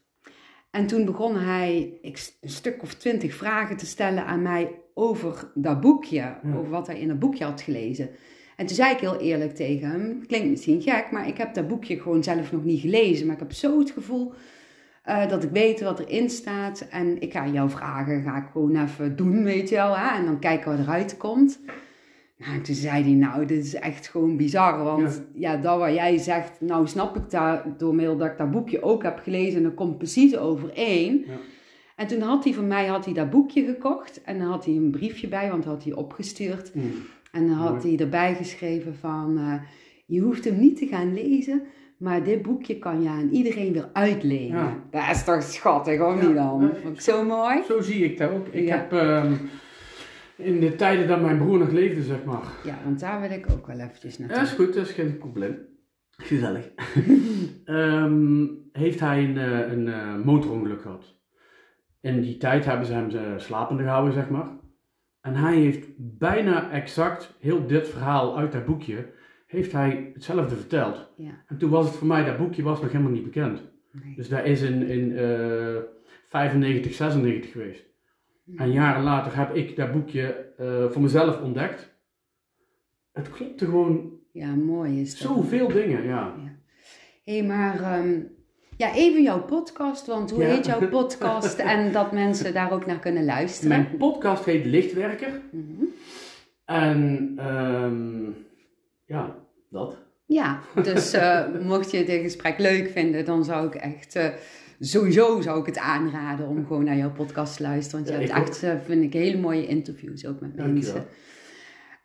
En 0.72 0.88
toen 0.88 1.06
begon 1.06 1.36
hij 1.36 1.98
een 2.02 2.50
stuk 2.50 2.82
of 2.82 2.94
twintig 2.94 3.34
vragen 3.34 3.78
te 3.78 3.86
stellen 3.86 4.26
aan 4.26 4.42
mij 4.42 4.72
over 4.94 5.52
dat 5.54 5.82
boekje. 5.82 6.36
Over 6.56 6.70
wat 6.70 6.88
hij 6.88 7.00
in 7.00 7.08
dat 7.08 7.20
boekje 7.20 7.44
had 7.44 7.62
gelezen. 7.62 8.10
En 8.56 8.66
toen 8.66 8.76
zei 8.76 8.94
ik 8.94 9.00
heel 9.00 9.20
eerlijk 9.20 9.56
tegen 9.56 9.90
hem, 9.90 10.26
klinkt 10.28 10.50
misschien 10.50 10.82
gek, 10.82 11.12
maar 11.12 11.28
ik 11.28 11.38
heb 11.38 11.54
dat 11.54 11.68
boekje 11.68 12.00
gewoon 12.00 12.24
zelf 12.24 12.52
nog 12.52 12.64
niet 12.64 12.82
gelezen. 12.82 13.26
Maar 13.26 13.36
ik 13.36 13.42
heb 13.42 13.52
zo 13.52 13.80
het 13.80 13.92
gevoel 13.92 14.34
eh, 15.04 15.30
dat 15.30 15.44
ik 15.44 15.50
weet 15.50 15.82
wat 15.82 16.00
erin 16.00 16.30
staat. 16.30 16.88
En 16.90 17.22
ik 17.22 17.32
ga 17.32 17.48
jou 17.48 17.70
vragen, 17.70 18.24
ga 18.24 18.38
ik 18.38 18.48
gewoon 18.52 18.84
even 18.84 19.16
doen, 19.16 19.44
weet 19.44 19.70
je 19.70 19.76
wel. 19.76 19.98
Hè? 19.98 20.18
En 20.18 20.26
dan 20.26 20.40
kijken 20.40 20.72
wat 20.72 20.80
eruit 20.80 21.18
komt. 21.18 21.60
Nou, 22.38 22.54
en 22.54 22.62
toen 22.62 22.76
zei 22.76 23.04
hij, 23.04 23.14
nou, 23.14 23.46
dit 23.46 23.66
is 23.66 23.76
echt 23.76 24.08
gewoon 24.08 24.38
bizar. 24.38 24.84
Want 24.84 25.24
ja, 25.34 25.58
dat 25.58 25.80
wat 25.80 25.94
jij 25.94 26.18
zegt, 26.18 26.62
nou 26.62 26.88
snap 26.88 27.16
ik 27.16 27.30
dat 27.30 27.80
door 27.80 27.96
middel 27.96 28.18
dat 28.18 28.28
ik 28.28 28.38
dat 28.38 28.52
boekje 28.52 28.82
ook 28.82 29.04
heb 29.04 29.20
gelezen. 29.24 29.58
En 29.58 29.64
dat 29.64 29.74
komt 29.74 29.98
precies 29.98 30.38
overeen. 30.38 31.24
Ja. 31.28 31.34
En 31.96 32.08
toen 32.08 32.22
had 32.22 32.44
hij 32.44 32.54
van 32.54 32.68
mij 32.68 32.86
had 32.86 33.06
hij 33.06 33.14
dat 33.14 33.30
boekje 33.30 33.66
gekocht. 33.66 34.22
En 34.24 34.38
dan 34.40 34.48
had 34.48 34.66
hij 34.66 34.74
een 34.74 34.92
briefje 34.92 35.28
bij, 35.28 35.50
want 35.50 35.64
dat 35.64 35.74
had 35.74 35.84
hij 35.84 35.94
opgestuurd. 35.94 36.76
Mhm. 36.76 36.86
En 37.36 37.48
dan 37.48 37.56
had 37.58 37.84
hij 37.84 37.98
erbij 38.00 38.36
geschreven 38.36 38.96
van, 38.96 39.38
eh, 39.38 39.54
je 40.06 40.20
hoeft 40.20 40.46
hem 40.46 40.60
niet 40.60 40.78
te 40.78 40.88
gaan 40.88 41.14
lezen, 41.14 41.62
maar 41.98 42.24
dit 42.24 42.42
boekje 42.42 42.78
kan 42.80 43.02
je 43.02 43.10
aan 43.10 43.30
iedereen 43.30 43.74
weer 43.74 43.90
uitlenen. 43.94 44.58
Ja. 44.58 44.84
Dat 44.92 45.16
is 45.16 45.24
toch 45.24 45.44
schattig, 45.44 46.02
of 46.02 46.22
Ja, 46.22 46.28
niet 46.28 46.36
dan? 46.36 46.72
Vond 46.82 46.96
ik 46.96 47.02
zo 47.02 47.24
mooi. 47.24 47.64
Zo 47.68 47.82
zie 47.82 48.04
ik 48.04 48.18
dat 48.18 48.32
ook. 48.32 48.48
Ik 48.48 48.68
Ja. 48.68 48.76
heb 48.78 48.92
ehm, 48.94 49.34
in 50.38 50.60
de 50.60 50.76
tijden 50.76 51.08
dat 51.08 51.22
mijn 51.22 51.38
broer 51.38 51.58
nog 51.60 51.72
leefde, 51.72 52.02
zeg 52.04 52.24
maar. 52.24 52.44
Ja, 52.64 52.78
want 52.84 53.00
daar 53.00 53.22
wil 53.22 53.32
ik 53.32 53.46
ook 53.52 53.68
wel 53.68 53.80
eventjes 53.80 54.18
Ja, 54.18 54.26
naartoe. 54.26 54.44
is 54.44 54.52
goed, 54.52 54.74
dat 54.74 54.86
is 54.86 54.92
geen 54.92 55.18
probleem. 55.18 55.58
Gezellig. 56.18 56.72
Ehm, 57.66 58.46
heeft 58.72 59.00
hij 59.00 59.24
een, 59.24 59.38
eh, 59.38 59.72
een 59.72 59.88
eh, 59.88 60.16
motorongeluk 60.24 60.82
gehad. 60.82 61.16
In 62.02 62.22
die 62.22 62.38
tijd 62.38 62.66
hebben 62.66 62.86
ze 62.86 62.94
hem 62.94 63.40
slapende 63.40 63.84
gehouden, 63.84 64.14
zeg 64.14 64.30
maar. 64.30 64.48
En 65.26 65.34
hij 65.36 65.56
heeft 65.58 65.88
bijna 65.98 66.72
exact 66.72 67.36
heel 67.40 67.68
dit 67.68 67.88
verhaal 67.88 68.38
uit 68.38 68.52
dat 68.52 68.66
boekje, 68.66 69.14
heeft 69.48 69.72
hij 69.72 70.12
hetzelfde 70.14 70.56
verteld. 70.56 71.10
Ja, 71.18 71.44
En 71.48 71.58
toen 71.58 71.70
was 71.70 71.86
het 71.86 71.96
voor 71.96 72.08
mij, 72.08 72.26
dat 72.26 72.38
boekje 72.38 72.64
was 72.64 72.82
nog 72.82 72.92
helemaal 72.92 73.12
niet 73.12 73.24
bekend. 73.24 73.62
nee. 73.92 74.16
Dus 74.16 74.30
dat 74.30 74.46
is 74.46 74.62
in, 74.62 74.82
in 74.88 75.18
eh 75.18 75.78
95, 76.30 76.94
96 76.94 77.52
geweest. 77.52 77.84
En 78.56 78.72
jaren 78.72 79.04
later 79.04 79.36
heb 79.38 79.56
ik 79.56 79.76
dat 79.76 79.92
boekje 79.92 80.54
eh, 80.58 80.90
voor 80.90 81.02
mezelf 81.02 81.42
ontdekt. 81.42 81.94
Het 83.12 83.30
klopte 83.30 83.66
gewoon 83.66 84.20
Ja, 84.32 84.56
mooi 84.56 85.02
is 85.02 85.20
dat. 85.20 85.32
zoveel 85.32 85.68
dingen, 85.68 86.04
ja. 86.04 86.36
Hé, 87.24 87.42
maar 87.42 87.82
ehm, 87.82 88.22
ja, 88.78 88.94
even 88.94 89.22
jouw 89.24 89.42
podcast, 89.42 90.06
want 90.06 90.32
hoe 90.32 90.42
Ja. 90.44 90.48
heet 90.50 90.66
jouw 90.66 90.88
podcast 91.00 91.60
en 91.60 91.92
dat 91.92 92.12
mensen 92.12 92.54
daar 92.54 92.72
ook 92.72 92.86
naar 92.86 93.00
kunnen 93.00 93.26
luisteren? 93.26 93.70
Mijn 93.70 93.98
podcast 93.98 94.46
heet 94.46 94.66
Lichtwerker. 94.66 95.42
Mhm. 95.52 95.84
En 96.66 97.34
ehm, 97.38 98.24
ja, 99.06 99.36
dat. 99.70 99.98
Ja, 100.26 100.60
dus 100.84 101.14
eh, 101.14 101.46
mocht 101.68 101.92
je 101.92 102.04
dit 102.06 102.22
gesprek 102.22 102.58
leuk 102.60 102.90
vinden, 102.90 103.26
dan 103.26 103.44
zou 103.44 103.68
ik 103.68 103.76
echt 103.76 104.16
eh, 104.16 104.28
sowieso 104.80 105.42
zou 105.42 105.60
ik 105.60 105.66
het 105.66 105.78
aanraden 105.78 106.48
om 106.48 106.66
gewoon 106.66 106.84
naar 106.84 106.98
jouw 106.98 107.12
podcast 107.12 107.58
te 107.58 107.64
luisteren. 107.64 108.06
Want 108.06 108.18
je 108.18 108.28
Ja, 108.28 108.34
hebt 108.34 108.48
echt, 108.50 108.64
eh, 108.64 108.72
vind 108.86 109.04
ik, 109.04 109.14
hele 109.14 109.38
mooie 109.38 109.68
interviews 109.68 110.26
ook 110.26 110.40
met 110.40 110.56
mensen. 110.56 111.06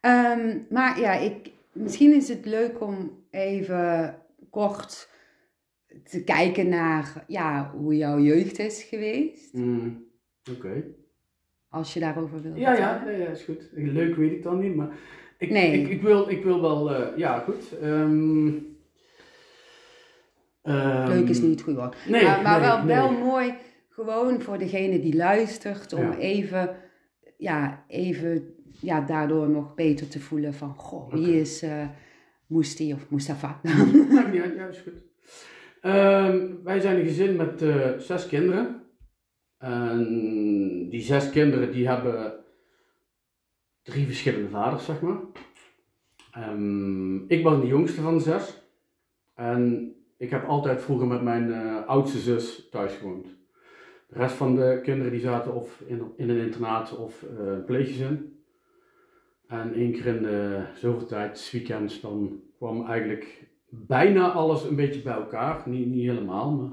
Ehm, 0.00 0.58
maar 0.70 1.00
ja, 1.00 1.12
ik, 1.12 1.50
misschien 1.72 2.14
is 2.14 2.28
het 2.28 2.44
leuk 2.46 2.80
om 2.80 3.10
even 3.30 4.14
kort 4.50 5.08
te 6.04 6.24
kijken 6.24 6.68
naar 6.68 7.24
ja, 7.26 7.72
hoe 7.76 7.96
jouw 7.96 8.20
jeugd 8.20 8.58
is 8.58 8.82
geweest. 8.82 9.54
Mm, 9.54 10.04
Oké. 10.56 10.84
Als 11.68 11.94
je 11.94 12.00
daarover 12.00 12.42
wil 12.42 12.56
Ja, 12.56 12.72
ja, 12.76 13.02
ja, 13.04 13.10
ja, 13.10 13.26
is 13.26 13.42
goed. 13.42 13.68
Leuk 13.72 14.16
weet 14.16 14.32
ik 14.32 14.42
dan 14.42 14.58
niet, 14.58 14.74
maar 14.74 14.88
ik, 15.38 15.50
Nee. 15.50 15.80
ik, 15.82 15.88
ik, 15.88 16.02
wil, 16.02 16.28
ik 16.30 16.44
wil 16.44 16.60
wel, 16.60 16.94
eh, 16.94 17.16
ja, 17.16 17.38
goed. 17.38 17.78
Ehm, 17.78 18.48
ehm, 20.62 21.08
Leuk 21.08 21.28
is 21.28 21.40
niet 21.40 21.64
woord. 21.64 21.96
Nee, 22.08 22.24
maar 22.24 22.42
maar 22.42 22.60
nee, 22.60 22.68
wel, 22.68 22.78
nee. 22.84 22.96
wel 22.96 23.10
mooi, 23.12 23.54
gewoon 23.88 24.42
voor 24.42 24.58
degene 24.58 25.00
die 25.00 25.16
luistert, 25.16 25.92
om 25.92 26.02
Ja. 26.02 26.16
even, 26.18 26.76
ja, 27.36 27.84
even 27.88 28.54
ja, 28.80 29.00
daardoor 29.00 29.48
nog 29.50 29.74
beter 29.74 30.08
te 30.08 30.20
voelen 30.20 30.54
van, 30.54 30.74
goh, 30.74 31.12
wie 31.12 31.40
is 31.40 31.62
uh, 31.62 31.88
Moesti 32.46 32.92
of 32.92 33.10
Mustafa? 33.10 33.60
Uit, 33.62 34.32
ja, 34.56 34.66
is 34.66 34.78
goed. 34.78 35.02
Ehm, 35.80 36.62
wij 36.62 36.80
zijn 36.80 36.96
een 36.96 37.06
gezin 37.06 37.36
met 37.36 37.62
eh, 37.62 37.98
zes 37.98 38.26
kinderen. 38.26 38.82
En 39.58 40.88
die 40.88 41.00
zes 41.00 41.30
kinderen 41.30 41.72
die 41.72 41.88
hebben 41.88 42.44
drie 43.82 44.06
verschillende 44.06 44.48
vaders, 44.48 44.84
zeg 44.84 45.00
maar. 45.00 45.20
Ehm, 46.32 47.16
ik 47.26 47.42
was 47.42 47.60
de 47.60 47.66
jongste 47.66 48.00
van 48.00 48.14
de 48.16 48.22
zes. 48.22 48.62
En 49.34 49.94
ik 50.16 50.30
heb 50.30 50.44
altijd 50.44 50.82
vroeger 50.82 51.06
met 51.06 51.22
mijn 51.22 51.52
eh, 51.52 51.86
oudste 51.86 52.18
zus 52.18 52.68
thuis 52.70 52.94
gewoond. 52.94 53.26
De 54.08 54.18
rest 54.18 54.34
van 54.34 54.54
de 54.54 54.80
kinderen 54.82 55.12
die 55.12 55.20
zaten 55.20 55.54
of 55.54 55.82
in, 55.86 56.12
in 56.16 56.30
een 56.30 56.46
internaat 56.46 56.96
of 56.96 57.22
eh, 57.22 57.46
een 57.46 57.64
pleeggezin. 57.64 58.42
En 59.46 59.74
één 59.74 59.92
keer 59.92 60.06
in 60.06 60.22
de 60.22 60.64
zoveel 60.74 61.06
tijd, 61.06 61.50
weekends, 61.52 62.00
dan 62.00 62.42
kwam 62.56 62.86
eigenlijk 62.86 63.49
bijna 63.70 64.32
alles 64.32 64.64
een 64.64 64.76
beetje 64.76 65.02
bij 65.02 65.14
elkaar. 65.14 65.68
Niet, 65.68 65.86
niet 65.86 66.08
helemaal, 66.08 66.50
maar... 66.50 66.72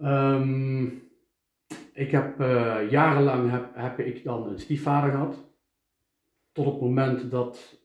Ehm, 0.00 0.84
ik 1.92 2.10
heb 2.10 2.40
eh, 2.40 2.90
jarenlang 2.90 3.50
heb, 3.50 3.70
heb 3.74 3.98
ik 3.98 4.24
dan 4.24 4.48
een 4.48 4.58
stiefvader 4.58 5.10
gehad. 5.10 5.46
Tot 6.52 6.66
op 6.66 6.72
het 6.72 6.80
moment 6.80 7.30
dat 7.30 7.80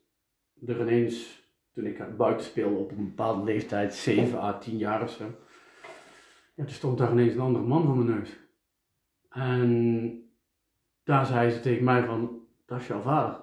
er 0.65 0.81
ineens, 0.81 1.43
toen 1.73 1.85
ik 1.85 2.17
buiten 2.17 2.45
speelde 2.45 2.75
op 2.75 2.91
een 2.91 3.05
bepaalde 3.05 3.43
leeftijd, 3.43 3.93
7 3.93 4.39
à 4.39 4.57
10 4.57 4.77
jaar 4.77 5.01
of 5.01 5.09
zo. 5.09 5.23
Ja, 6.55 6.63
toen 6.63 6.73
stond 6.73 6.97
daar 6.97 7.11
ineens 7.11 7.33
een 7.33 7.39
andere 7.39 7.65
man 7.65 7.85
voor 7.85 7.95
mijn 7.95 8.17
neus. 8.17 8.39
En 9.29 10.31
daar 11.03 11.25
zei 11.25 11.51
ze 11.51 11.59
tegen 11.59 11.83
mij 11.83 12.05
van, 12.05 12.41
dat 12.65 12.79
is 12.79 12.87
jouw 12.87 13.01
vader. 13.01 13.39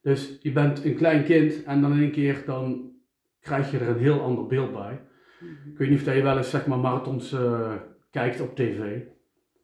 Dus 0.00 0.38
je 0.40 0.52
bent 0.52 0.84
een 0.84 0.96
klein 0.96 1.24
kind 1.24 1.64
en 1.64 1.80
dan 1.80 1.92
in 1.92 2.00
één 2.00 2.10
keer 2.10 2.42
dan 2.46 2.92
krijg 3.40 3.70
je 3.70 3.78
er 3.78 3.88
een 3.88 3.98
heel 3.98 4.20
ander 4.20 4.46
beeld 4.46 4.72
bij. 4.72 5.00
Ik 5.72 5.78
weet 5.78 5.90
niet 5.90 6.08
of 6.08 6.14
je 6.14 6.22
wel 6.22 6.36
eens 6.36 6.50
zeg 6.50 6.66
maar 6.66 6.78
marathons 6.78 7.32
eh, 7.32 7.74
kijkt 8.10 8.40
op 8.40 8.56
tv. 8.56 9.00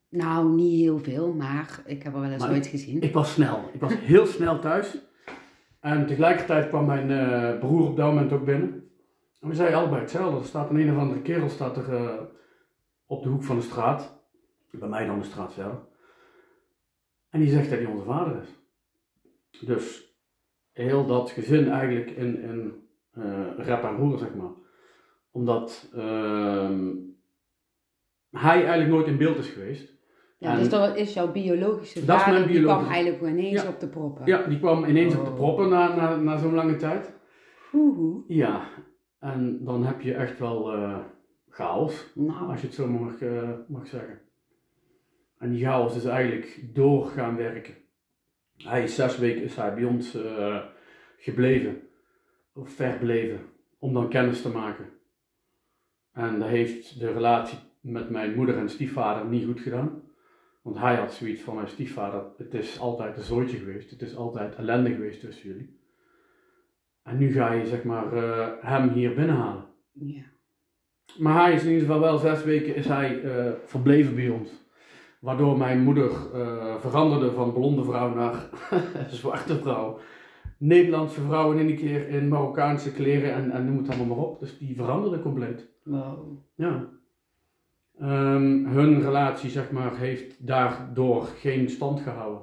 nou, 0.08 0.54
niet 0.54 0.80
heel 0.80 0.98
veel, 0.98 1.34
maar 1.34 1.82
ik 1.86 2.02
heb 2.02 2.14
er 2.14 2.20
wel 2.20 2.30
eens 2.30 2.42
Maar 2.42 2.52
ooit 2.52 2.66
gezien. 2.66 3.00
Ik 3.00 3.12
was 3.12 3.32
snel. 3.32 3.70
Ik 3.72 3.80
was 3.80 3.94
heel 3.98 4.26
snel 4.26 4.58
thuis. 4.58 4.98
En 5.80 6.06
tegelijkertijd 6.06 6.68
kwam 6.68 6.86
mijn 6.86 7.10
eh, 7.10 7.58
broer 7.58 7.88
op 7.88 7.96
dat 7.96 8.06
moment 8.06 8.32
ook 8.32 8.44
binnen. 8.44 8.90
En 9.40 9.48
we 9.48 9.54
zeiden 9.54 9.78
allebei 9.78 10.00
hetzelfde. 10.00 10.38
Er 10.38 10.44
staat 10.44 10.70
een 10.70 10.76
een 10.76 10.92
of 10.92 10.98
andere 10.98 11.22
kerel 11.22 11.48
staat 11.48 11.76
er, 11.76 11.94
eh, 11.94 12.22
op 13.06 13.22
de 13.22 13.28
hoek 13.28 13.42
van 13.42 13.56
de 13.56 13.62
straat. 13.62 14.22
Bij 14.70 14.88
mij 14.88 15.06
dan 15.06 15.18
de 15.18 15.24
straat 15.24 15.52
zelf. 15.52 15.76
En 17.30 17.40
die 17.40 17.50
zegt 17.50 17.70
dat 17.70 17.78
hij 17.78 17.86
onze 17.86 18.04
vader 18.04 18.42
is. 18.42 18.48
Dus 19.60 20.03
heel 20.74 21.06
dat 21.06 21.30
gezin 21.30 21.68
eigenlijk 21.70 22.10
in, 22.10 22.42
in 22.42 22.74
eh, 23.12 23.48
rep 23.56 23.82
en 23.82 23.96
roer, 23.96 24.18
zeg 24.18 24.34
maar. 24.34 24.50
Omdat 25.30 25.90
ehm, 25.94 26.88
hij 28.30 28.58
eigenlijk 28.60 28.90
nooit 28.90 29.06
in 29.06 29.16
beeld 29.16 29.38
is 29.38 29.48
geweest. 29.48 29.92
ja, 30.38 30.52
en- 30.52 30.58
dus 30.58 30.68
dat 30.68 30.96
is 30.96 31.14
jouw 31.14 31.32
biologische 31.32 32.04
Dat 32.04 32.22
vader, 32.22 32.46
die 32.46 32.62
kwam 32.62 32.86
eigenlijk 32.86 33.22
ineens 33.32 33.62
Ja. 33.62 33.68
op 33.68 33.80
de 33.80 33.88
proppen. 33.88 34.26
Ja, 34.26 34.42
die 34.42 34.58
kwam 34.58 34.84
ineens 34.84 35.14
op 35.16 35.24
de 35.24 35.30
Oh. 35.30 35.36
proppen 35.36 35.68
na, 35.68 35.94
na, 35.96 36.16
na 36.16 36.36
zo'n 36.36 36.54
lange 36.54 36.76
tijd. 36.76 37.12
Oeh, 37.72 38.24
Ja, 38.28 38.68
en 39.18 39.64
dan 39.64 39.84
heb 39.84 40.00
je 40.00 40.14
echt 40.14 40.38
wel 40.38 40.72
eh, 40.72 40.98
chaos, 41.48 42.10
nou, 42.14 42.50
als 42.50 42.60
je 42.60 42.66
het 42.66 42.76
zo 42.76 42.86
mag, 42.86 43.20
eh, 43.20 43.50
mag 43.68 43.86
zeggen. 43.86 44.20
En 45.38 45.50
die 45.50 45.64
chaos 45.64 45.96
is 45.96 46.04
eigenlijk 46.04 46.60
door 46.74 47.04
gaan 47.06 47.36
werken. 47.36 47.74
Hij 48.64 48.82
is 48.82 48.94
zes 48.94 49.18
weken 49.18 49.42
is 49.42 49.56
hij 49.56 49.74
bij 49.74 49.84
ons 49.84 50.14
eh, 50.14 50.64
gebleven, 51.16 51.82
of 52.52 52.70
verbleven, 52.70 53.40
om 53.78 53.92
dan 53.92 54.08
kennis 54.08 54.42
te 54.42 54.48
maken. 54.48 54.88
En 56.12 56.38
dat 56.38 56.48
heeft 56.48 56.98
de 57.00 57.12
relatie 57.12 57.58
met 57.80 58.10
mijn 58.10 58.34
moeder 58.34 58.58
en 58.58 58.68
stiefvader 58.68 59.26
niet 59.26 59.44
goed 59.44 59.60
gedaan. 59.60 60.02
Want 60.62 60.78
hij 60.78 60.94
had 60.94 61.12
zoiets 61.12 61.40
van 61.40 61.54
mijn 61.54 61.68
stiefvader, 61.68 62.24
het 62.36 62.54
is 62.54 62.78
altijd 62.78 63.16
een 63.16 63.22
zooitje 63.22 63.58
geweest, 63.58 63.90
het 63.90 64.02
is 64.02 64.16
altijd 64.16 64.54
ellende 64.54 64.90
geweest 64.90 65.20
tussen 65.20 65.48
jullie. 65.48 65.78
En 67.02 67.18
nu 67.18 67.32
ga 67.32 67.52
je 67.52 67.66
zeg 67.66 67.84
maar 67.84 68.12
eh, 68.12 68.48
hem 68.60 68.88
hier 68.88 69.14
binnenhalen. 69.14 69.64
ja. 69.92 70.22
Maar 71.18 71.42
hij 71.44 71.54
is 71.54 71.62
in 71.62 71.70
ieder 71.70 71.86
geval 71.86 72.00
wel 72.00 72.18
zes 72.18 72.44
weken 72.44 72.74
is 72.74 72.86
hij, 72.86 73.22
eh, 73.22 73.52
verbleven 73.64 74.14
bij 74.14 74.28
ons. 74.28 74.63
Waardoor 75.24 75.58
mijn 75.58 75.82
moeder 75.82 76.10
eh, 76.34 76.74
veranderde 76.80 77.32
van 77.32 77.52
blonde 77.52 77.84
vrouw 77.84 78.14
naar 78.14 78.48
zwarte 79.10 79.58
vrouw. 79.58 79.98
Nederlandse 80.58 81.20
vrouw 81.20 81.52
in 81.52 81.66
één 81.68 81.76
keer 81.76 82.08
in 82.08 82.28
Marokkaanse 82.28 82.92
kleren 82.92 83.32
en, 83.34 83.50
en 83.50 83.64
noem 83.64 83.76
het 83.78 83.88
allemaal 83.88 84.06
maar 84.16 84.24
op. 84.26 84.40
Dus 84.40 84.58
die 84.58 84.76
veranderde 84.76 85.20
compleet. 85.20 85.68
Wow. 85.84 86.18
Ja. 86.54 86.84
Ehm, 87.98 88.64
hun 88.66 89.00
relatie 89.02 89.50
zeg 89.50 89.70
maar 89.70 89.96
heeft 89.96 90.46
daardoor 90.46 91.22
geen 91.24 91.68
stand 91.68 92.00
gehouden. 92.00 92.40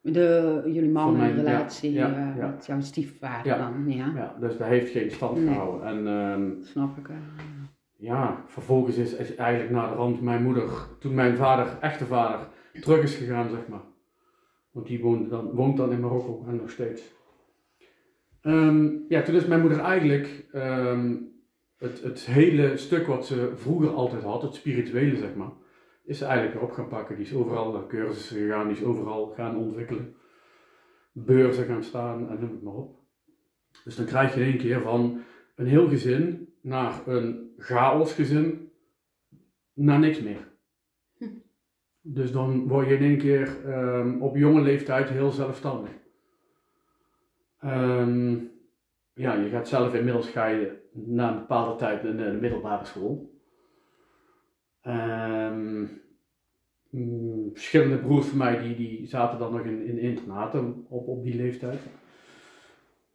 De, 0.00 0.62
jullie 0.66 0.90
man 0.90 1.04
Van 1.04 1.14
en 1.14 1.34
mijn- 1.34 1.36
ja, 1.46 1.50
relatie 1.56 1.92
ja, 1.92 2.08
eh, 2.08 2.36
ja. 2.36 2.46
met 2.46 2.66
jouw 2.66 2.80
stiefvader 2.80 3.58
dan, 3.58 3.84
ja. 3.86 4.12
Ja, 4.16 4.34
dus 4.40 4.56
dat 4.56 4.66
heeft 4.66 4.90
geen 4.92 5.10
stand 5.10 5.36
Nee. 5.36 5.46
gehouden. 5.46 5.86
En 5.86 6.06
ehm, 6.06 6.50
Snap 6.62 6.98
ik. 6.98 7.08
eh. 7.08 7.14
Ja, 8.04 8.44
vervolgens 8.46 8.96
is, 8.96 9.34
eigenlijk 9.34 9.70
naar 9.70 9.88
de 9.88 9.94
rand 9.94 10.22
mijn 10.22 10.42
moeder, 10.42 10.70
toen 10.98 11.14
mijn 11.14 11.36
vader, 11.36 11.78
echte 11.80 12.06
vader, 12.06 12.48
terug 12.80 13.02
is 13.02 13.14
gegaan, 13.14 13.50
zeg 13.50 13.68
maar. 13.68 13.82
Want 14.70 14.86
die 14.86 15.00
woont 15.00 15.30
dan, 15.30 15.50
woont 15.50 15.76
dan 15.76 15.92
in 15.92 16.00
Marokko 16.00 16.44
en 16.48 16.56
nog 16.56 16.70
steeds. 16.70 17.02
Ehm, 18.40 18.90
ja, 19.08 19.22
toen 19.22 19.34
is 19.34 19.46
mijn 19.46 19.60
moeder 19.60 19.80
eigenlijk 19.80 20.46
ehm, 20.52 21.16
het, 21.76 22.02
het 22.02 22.26
hele 22.26 22.76
stuk 22.76 23.06
wat 23.06 23.26
ze 23.26 23.52
vroeger 23.54 23.90
altijd 23.90 24.22
had, 24.22 24.42
het 24.42 24.54
spirituele 24.54 25.16
zeg 25.16 25.34
maar, 25.34 25.52
is 26.04 26.18
ze 26.18 26.24
eigenlijk 26.24 26.54
weer 26.54 26.68
op 26.68 26.72
gaan 26.72 26.88
pakken. 26.88 27.16
Die 27.16 27.24
is 27.24 27.34
overal 27.34 27.72
naar 27.72 27.86
cursussen 27.86 28.36
gegaan, 28.36 28.68
die 28.68 28.76
is 28.76 28.84
overal 28.84 29.26
gaan 29.26 29.56
ontwikkelen. 29.56 30.14
beurzen 31.12 31.64
gaan 31.64 31.84
staan 31.84 32.28
en 32.28 32.40
noem 32.40 32.50
het 32.50 32.62
maar 32.62 32.74
op. 32.74 32.98
Dus 33.84 33.96
dan 33.96 34.06
krijg 34.06 34.34
je 34.34 34.40
in 34.40 34.46
één 34.46 34.58
keer 34.58 34.80
van 34.80 35.20
een 35.54 35.66
heel 35.66 35.88
gezin 35.88 36.48
naar 36.60 37.06
een 37.06 37.43
chaosgezin 37.58 38.72
naar 39.72 39.98
niks 39.98 40.20
meer. 40.20 40.48
Hm. 41.18 41.28
Dus 42.00 42.32
dan 42.32 42.68
word 42.68 42.88
je 42.88 42.94
in 42.94 43.02
één 43.02 43.18
keer 43.18 43.66
ehm, 43.66 44.22
op 44.22 44.36
jonge 44.36 44.60
leeftijd 44.60 45.08
heel 45.08 45.30
zelfstandig. 45.30 45.90
Ehm, 47.58 48.36
ja, 49.14 49.34
je 49.34 49.48
gaat 49.48 49.68
zelf 49.68 49.94
inmiddels 49.94 50.28
ga 50.28 50.46
je 50.46 50.82
na 50.92 51.32
een 51.32 51.38
bepaalde 51.38 51.76
tijd 51.76 52.04
in 52.04 52.16
de 52.16 52.38
middelbare 52.40 52.84
school. 52.84 53.32
Ehm, 54.80 55.86
mm, 56.90 57.50
verschillende 57.52 57.98
broers 57.98 58.26
van 58.26 58.38
mij 58.38 58.58
die, 58.58 58.76
die 58.76 59.06
zaten 59.06 59.38
dan 59.38 59.52
nog 59.52 59.64
in, 59.64 59.86
in 59.86 59.98
internaten 59.98 60.86
op, 60.88 61.08
op 61.08 61.22
die 61.22 61.34
leeftijd. 61.34 61.80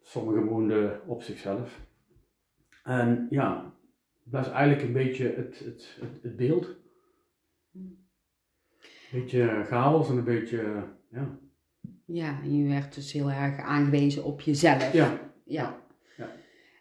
Sommigen 0.01 0.46
woonden 0.46 1.01
op 1.08 1.22
zichzelf. 1.22 1.79
En 2.84 3.27
ja, 3.29 3.74
dat 4.31 4.45
is 4.45 4.51
eigenlijk 4.51 4.81
een 4.88 4.93
beetje 4.93 5.33
het, 5.36 5.59
het, 5.59 5.98
het, 6.01 6.19
het 6.24 6.36
beeld. 6.36 6.75
Een 7.74 7.98
beetje 9.12 9.63
chaos 9.65 10.09
en 10.09 10.17
een 10.17 10.24
beetje, 10.24 10.83
ja. 11.12 11.38
Ja, 12.05 12.39
je 12.43 12.67
werd 12.67 12.95
dus 12.95 13.12
heel 13.12 13.31
erg 13.31 13.59
aangewezen 13.59 14.24
op 14.24 14.41
jezelf. 14.41 14.93
Ja, 14.93 15.19
Ja. 15.45 15.77
Ja. 16.15 16.29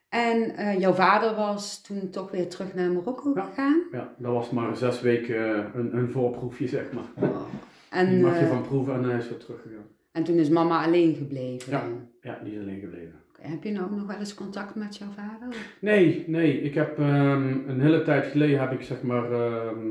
En 0.09 0.57
eh, 0.57 0.79
jouw 0.79 0.93
vader 0.93 1.35
was 1.35 1.83
toen 1.83 2.11
toch 2.11 2.31
weer 2.31 2.49
terug 2.49 2.75
naar 2.75 2.91
Marokko 2.91 3.33
Ja. 3.35 3.45
gegaan? 3.45 3.83
ja, 3.93 4.15
dat 4.19 4.33
was 4.33 4.51
maar 4.51 4.77
zes 4.77 5.01
weken 5.01 5.77
een, 5.79 5.97
een 5.97 6.09
voorproefje, 6.11 6.69
zeg 6.69 6.93
maar. 6.93 7.29
Oh. 7.31 7.43
En, 7.91 8.09
Die 8.11 8.21
mag 8.23 8.39
je 8.39 8.45
eh, 8.45 8.49
van 8.51 8.63
proeven 8.63 8.95
en 8.95 9.05
hij 9.05 9.19
is 9.19 9.29
weer 9.29 9.39
teruggegaan. 9.39 9.87
en 10.13 10.25
toen 10.25 10.37
is 10.37 10.49
mama 10.49 10.85
alleen 10.85 11.15
gebleven? 11.15 11.73
Ja. 11.73 11.85
Ja, 12.21 12.41
die 12.45 12.53
is 12.55 12.61
alleen 12.61 12.81
gebleven. 12.81 13.21
Heb 13.41 13.63
je 13.63 13.71
nou 13.71 13.85
ook 13.85 13.97
nog 13.97 14.07
wel 14.07 14.19
eens 14.19 14.35
contact 14.35 14.75
met 14.75 14.97
jouw 14.97 15.11
vader? 15.11 15.57
Nee, 15.81 16.25
nee. 16.27 16.61
Ik 16.61 16.75
heb 16.75 16.99
ehm, 16.99 17.69
een 17.69 17.81
hele 17.81 18.03
tijd 18.03 18.27
geleden 18.27 18.61
heb 18.61 18.73
ik 18.73 18.83
zeg 18.83 19.03
maar 19.03 19.33
ehm, 19.33 19.87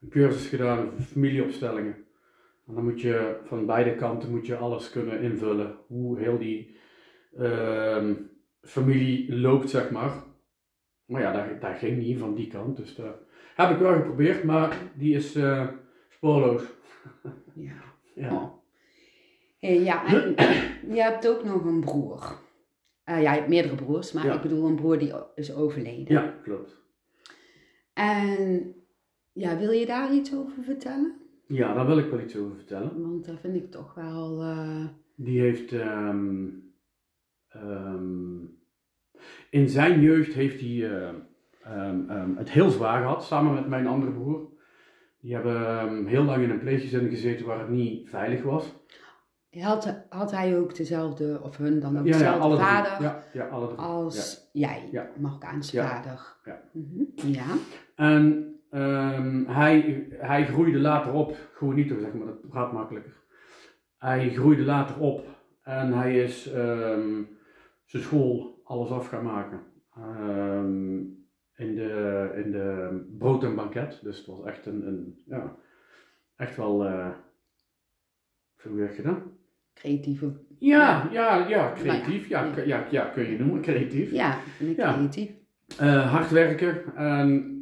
een 0.00 0.08
cursus 0.10 0.48
gedaan 0.48 0.78
over 0.78 1.02
familieopstellingen. 1.02 1.94
En 2.66 2.74
dan 2.74 2.84
moet 2.84 3.00
je 3.00 3.40
van 3.44 3.66
beide 3.66 3.94
kanten 3.94 4.30
moet 4.30 4.46
je 4.46 4.56
alles 4.56 4.90
kunnen 4.90 5.20
invullen. 5.20 5.76
Hoe 5.86 6.18
heel 6.18 6.38
die 6.38 6.76
ehm, 7.38 8.14
familie 8.62 9.36
loopt, 9.36 9.70
zeg 9.70 9.90
maar. 9.90 10.10
Maar 11.06 11.20
ja, 11.20 11.32
daar, 11.32 11.60
daar 11.60 11.74
ging 11.74 11.98
niet 11.98 12.18
van 12.18 12.34
die 12.34 12.46
kant. 12.46 12.76
Dus 12.76 12.94
dat 12.94 13.16
heb 13.54 13.70
ik 13.70 13.78
wel 13.78 13.94
geprobeerd, 13.94 14.44
maar 14.44 14.76
die 14.94 15.14
is 15.14 15.34
eh, 15.34 15.68
spoorloos. 16.08 16.62
Ja. 17.54 17.72
Ja. 18.14 18.32
Oh. 18.32 18.52
Hey, 19.58 19.82
ja, 19.82 20.06
en 20.06 20.34
je 20.94 21.02
hebt 21.02 21.28
ook 21.28 21.44
nog 21.44 21.64
een 21.64 21.80
broer. 21.80 22.44
Eh, 23.06 23.22
ja, 23.22 23.32
je 23.32 23.38
hebt 23.38 23.48
meerdere 23.50 23.74
broers, 23.74 24.12
maar 24.12 24.26
Ja. 24.26 24.34
ik 24.34 24.42
bedoel 24.42 24.66
een 24.66 24.74
broer 24.74 24.98
die 24.98 25.12
is 25.34 25.54
overleden. 25.54 26.14
ja, 26.14 26.34
klopt. 26.42 26.76
En 27.92 28.74
ja, 29.32 29.58
wil 29.58 29.70
je 29.70 29.86
daar 29.86 30.14
iets 30.14 30.34
over 30.34 30.62
vertellen? 30.62 31.14
Ja, 31.46 31.74
daar 31.74 31.86
wil 31.86 31.98
ik 31.98 32.10
wel 32.10 32.20
iets 32.20 32.36
over 32.36 32.56
vertellen. 32.56 33.02
Want 33.02 33.24
dat 33.26 33.40
vind 33.40 33.54
ik 33.56 33.70
toch 33.70 33.94
wel... 33.94 34.40
eh, 34.42 34.84
Die 35.14 35.40
heeft 35.40 35.72
ehm, 35.72 36.46
ehm, 37.48 38.38
in 39.50 39.68
zijn 39.68 40.00
jeugd 40.00 40.32
heeft 40.32 40.60
hij 40.60 40.90
eh, 40.90 41.08
ehm, 41.62 42.36
het 42.36 42.50
heel 42.50 42.70
zwaar 42.70 43.00
gehad, 43.02 43.24
samen 43.24 43.54
met 43.54 43.68
mijn 43.68 43.86
andere 43.86 44.12
broer. 44.12 44.48
Die 45.20 45.34
hebben 45.34 46.06
heel 46.06 46.22
lang 46.24 46.42
in 46.42 46.50
een 46.50 46.58
pleeggezin 46.58 47.08
gezeten 47.08 47.46
waar 47.46 47.58
het 47.58 47.68
niet 47.68 48.08
veilig 48.08 48.42
was. 48.42 48.74
Had, 49.62 50.04
had 50.08 50.30
hij 50.30 50.58
ook 50.58 50.76
dezelfde, 50.76 51.40
of 51.42 51.56
hun 51.56 51.80
dan 51.80 51.98
ook 51.98 52.04
ja, 52.06 52.10
ja, 52.12 52.18
dezelfde 52.18 52.40
alle 52.42 52.54
drie. 52.56 52.66
vader 52.68 53.02
Ja, 53.02 53.22
ja, 53.32 53.46
alle 53.48 53.66
drie. 53.66 53.78
als 53.78 54.48
jij, 54.52 54.88
Ja. 54.90 55.08
Marokkaanse 55.18 55.76
Ja. 55.76 55.88
vader? 55.88 56.36
Ja. 56.44 56.60
Mhm. 56.72 57.28
Ja. 57.32 57.44
En 57.94 58.54
ehm, 58.70 59.44
hij, 59.46 60.06
hij 60.10 60.46
groeide 60.46 60.78
later 60.78 61.12
op, 61.12 61.36
gewoon 61.54 61.74
niet 61.74 61.88
zeg 62.00 62.12
maar, 62.12 62.26
dat 62.26 62.36
gaat 62.50 62.72
makkelijker. 62.72 63.16
Hij 63.98 64.30
groeide 64.30 64.62
later 64.64 64.98
op 65.00 65.24
en 65.62 65.92
hij 65.92 66.22
is 66.22 66.50
ehm, 66.52 67.22
zijn 67.84 68.02
school 68.02 68.60
alles 68.64 68.90
af 68.90 69.08
gaan 69.08 69.24
maken. 69.24 69.60
Ehm, 69.96 70.96
in, 71.58 71.74
de, 71.74 72.32
in 72.44 72.50
de 72.50 73.00
brood 73.18 73.44
en 73.44 73.54
banket, 73.54 74.00
dus 74.02 74.16
het 74.18 74.26
was 74.26 74.42
echt 74.44 74.66
een, 74.66 74.86
een 74.86 75.22
ja, 75.26 75.56
echt 76.36 76.56
wel, 76.56 76.84
eh 76.86 77.08
hoe 78.62 78.78
zeg 78.78 78.96
je 78.96 79.02
dat? 79.02 79.18
Creatieve. 79.76 80.32
Ja, 80.58 81.08
ja, 81.12 81.48
ja, 81.48 81.72
creatief, 81.72 82.28
ja, 82.28 82.44
ja. 82.44 82.56
ja, 82.56 82.64
ja, 82.64 82.86
ja, 82.90 83.04
kun 83.04 83.30
je 83.30 83.38
noemen, 83.38 83.60
creatief. 83.62 84.10
Ja, 84.10 84.38
vind 84.56 84.70
ik 84.70 84.76
Ja. 84.76 84.92
creatief. 84.92 85.30
Eh, 85.78 86.10
hard 86.12 86.30
werken. 86.30 86.94
En 86.96 87.54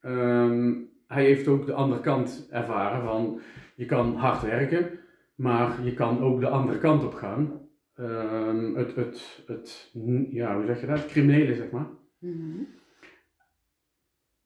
ehm, 0.00 0.74
hij 1.06 1.24
heeft 1.24 1.48
ook 1.48 1.66
de 1.66 1.72
andere 1.72 2.00
kant 2.00 2.46
ervaren 2.50 3.02
van 3.02 3.40
je 3.76 3.84
kan 3.86 4.14
hard 4.16 4.42
werken, 4.42 4.98
maar 5.34 5.84
je 5.84 5.94
kan 5.94 6.20
ook 6.20 6.40
de 6.40 6.48
andere 6.48 6.78
kant 6.78 7.04
op 7.04 7.14
gaan. 7.14 7.60
Ehm, 7.94 8.74
het, 8.74 8.94
het, 8.96 9.42
het, 9.46 9.90
ja, 10.30 10.56
hoe 10.56 10.66
zeg 10.66 10.80
je 10.80 10.86
dat? 10.86 10.98
Het 10.98 11.06
criminele, 11.10 11.54
zeg 11.54 11.70
maar. 11.70 11.86
Mhm. 12.18 12.62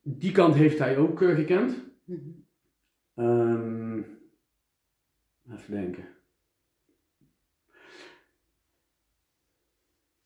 Die 0.03 0.33
kant 0.33 0.55
heeft 0.55 0.79
hij 0.79 0.97
ook 0.97 1.23
eh, 1.23 1.35
gekend. 1.35 1.85
Mhm. 2.05 2.21
Ehm, 3.15 3.99
even 5.53 5.71
denken. 5.71 6.05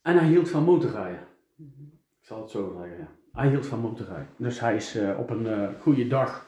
En 0.02 0.18
hij 0.18 0.28
hield 0.28 0.48
van 0.50 0.64
motorrijden. 0.64 1.26
Mhm. 1.56 1.82
Ik 2.20 2.26
zal 2.26 2.40
het 2.40 2.50
zo 2.50 2.76
zeggen, 2.78 2.98
ja. 2.98 3.08
Hij 3.32 3.48
hield 3.48 3.66
van 3.66 3.80
motorrijden. 3.80 4.28
Dus 4.36 4.60
hij 4.60 4.76
is 4.76 4.96
eh, 4.96 5.18
op 5.18 5.30
een 5.30 5.46
eh, 5.46 5.68
goede 5.80 6.06
dag, 6.06 6.46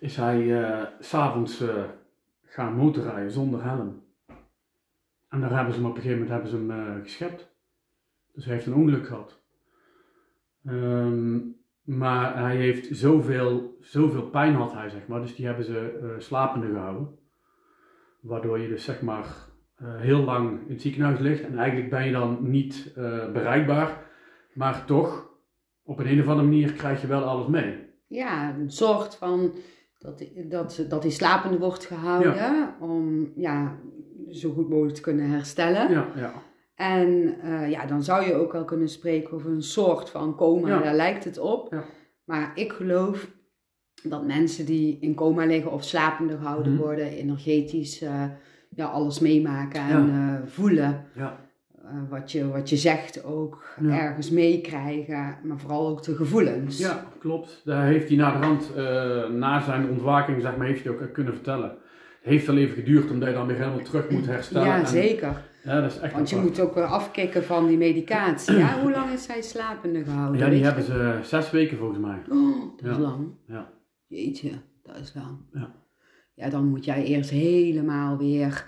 is 0.00 0.16
hij 0.16 0.48
s 1.00 1.08
s'avonds 1.08 1.64
gaan 2.42 2.76
motorrijden 2.76 3.30
zonder 3.30 3.64
helm. 3.64 4.02
En 5.28 5.40
daar 5.40 5.56
hebben 5.56 5.74
ze 5.74 5.80
hem 5.80 5.88
op 5.88 5.96
een 5.96 6.02
gegeven 6.02 6.22
moment 6.22 6.42
hebben 6.42 6.50
ze 6.50 6.72
hem 6.72 7.02
geschept. 7.02 7.52
Dus 8.32 8.44
hij 8.44 8.54
heeft 8.54 8.66
een 8.66 8.74
ongeluk 8.74 9.06
gehad. 9.06 9.42
Ehm, 10.64 11.40
maar 11.82 12.38
hij 12.38 12.56
heeft 12.56 12.96
zoveel, 12.96 13.76
zoveel 13.80 14.22
pijn 14.22 14.54
had 14.54 14.72
hij, 14.72 14.88
zeg 14.88 15.06
maar. 15.06 15.20
Dus 15.20 15.34
die 15.34 15.46
hebben 15.46 15.64
ze 15.64 16.14
slapende 16.18 16.66
gehouden. 16.66 17.18
Waardoor 18.20 18.58
je 18.58 18.68
dus 18.68 18.84
zeg 18.84 19.02
maar 19.02 19.53
eh, 19.74 20.00
heel 20.00 20.20
lang 20.24 20.60
in 20.66 20.72
het 20.72 20.82
ziekenhuis 20.82 21.18
ligt. 21.18 21.42
En 21.42 21.58
eigenlijk 21.58 21.90
ben 21.90 22.06
je 22.06 22.12
dan 22.12 22.38
niet 22.40 22.92
eh, 22.96 23.32
bereikbaar. 23.32 24.02
Maar 24.54 24.84
toch, 24.84 25.30
op 25.82 25.98
een, 25.98 26.06
een 26.06 26.20
of 26.20 26.26
andere 26.28 26.48
manier 26.48 26.72
krijg 26.72 27.00
je 27.00 27.06
wel 27.06 27.22
alles 27.22 27.46
mee. 27.46 27.76
Ja, 28.06 28.54
zorgt 28.66 29.14
van 29.16 29.52
dat, 29.98 30.24
dat, 30.48 30.84
dat 30.88 31.02
hij 31.02 31.12
slapende 31.12 31.58
wordt 31.58 31.84
gehouden 31.86 32.74
om 32.80 33.32
ja, 33.36 33.78
zo 34.30 34.52
goed 34.52 34.68
mogelijk 34.68 34.94
te 34.94 35.00
kunnen 35.02 35.28
herstellen. 35.30 35.90
Ja, 35.90 36.06
ja. 36.16 36.32
En 36.74 37.38
eh, 37.40 37.70
ja, 37.70 37.86
dan 37.86 38.02
zou 38.02 38.24
je 38.26 38.34
ook 38.34 38.52
wel 38.52 38.64
kunnen 38.64 38.88
spreken 38.88 39.32
over 39.32 39.50
een 39.50 39.62
soort 39.62 40.10
van 40.10 40.36
coma, 40.36 40.68
Ja. 40.68 40.80
daar 40.82 40.94
lijkt 40.94 41.24
het 41.24 41.38
op. 41.38 41.72
Ja. 41.72 41.84
Maar 42.24 42.52
ik 42.54 42.72
geloof 42.72 43.30
dat 44.02 44.26
mensen 44.26 44.66
die 44.66 44.98
in 45.00 45.14
coma 45.14 45.44
liggen 45.44 45.72
of 45.72 45.84
slapende 45.84 46.36
gehouden 46.36 46.72
Mhm. 46.72 46.82
worden, 46.82 47.06
energetisch 47.06 48.04
ja, 48.74 48.86
alles 48.86 49.20
meemaken 49.20 49.80
en 49.80 50.08
eh, 50.10 50.50
voelen. 50.50 51.04
Ja. 51.14 51.36
eh, 51.84 51.90
wat, 52.10 52.32
je, 52.32 52.48
wat 52.48 52.68
je 52.70 52.76
zegt 52.76 53.24
ook 53.24 53.64
ergens 53.90 54.30
meekrijgen, 54.30 55.36
maar 55.42 55.58
vooral 55.58 55.88
ook 55.88 56.02
de 56.02 56.14
gevoelens. 56.14 56.78
Ja, 56.78 57.04
klopt. 57.18 57.60
Daar 57.64 57.84
heeft 57.86 58.08
hij 58.08 58.16
na 58.16 58.32
de 58.32 58.46
rand, 58.46 58.74
eh, 58.74 59.28
na 59.28 59.60
zijn 59.60 59.88
ontwaking, 59.88 60.42
zeg 60.42 60.56
maar, 60.56 60.66
heeft 60.66 60.84
hij 60.84 60.92
ook 60.92 61.12
kunnen 61.12 61.34
vertellen. 61.34 61.68
Het 61.68 62.32
heeft 62.32 62.46
wel 62.46 62.56
even 62.56 62.74
geduurd 62.74 63.10
omdat 63.10 63.28
je 63.28 63.34
dan 63.34 63.46
weer 63.46 63.56
helemaal 63.56 63.82
terug 63.84 64.10
moet 64.10 64.26
herstellen. 64.26 64.66
Ja, 64.68 64.78
En- 64.78 64.86
zeker. 64.86 65.42
Ja, 65.64 65.80
dat 65.80 65.90
is 65.92 65.98
echt 65.98 66.12
Want 66.14 66.30
je 66.30 66.36
apart. 66.36 66.50
moet 66.50 66.60
ook 66.66 66.76
afkicken 66.76 67.44
van 67.44 67.66
die 67.66 67.76
medicatie. 67.76 68.56
Ja, 68.56 68.80
hoe 68.80 68.90
lang 68.90 69.10
is 69.10 69.26
hij 69.26 69.42
slapende 69.42 70.04
gehouden? 70.04 70.40
Ja, 70.40 70.48
die 70.48 70.64
hebben 70.64 70.84
ze 70.84 71.18
zes 71.22 71.50
weken 71.50 71.78
volgens 71.78 71.98
mij. 71.98 72.18
Oh, 72.30 72.56
dat 72.82 72.90
is 72.90 72.98
lang. 72.98 73.26
Ja. 73.46 73.70
Jeetje, 74.06 74.50
dat 74.82 74.96
is 74.96 75.14
lang. 75.14 75.38
Ja. 75.52 75.74
Ja, 76.34 76.48
dan 76.48 76.68
moet 76.68 76.84
jij 76.84 77.04
eerst 77.04 77.30
helemaal 77.30 78.16
weer 78.16 78.66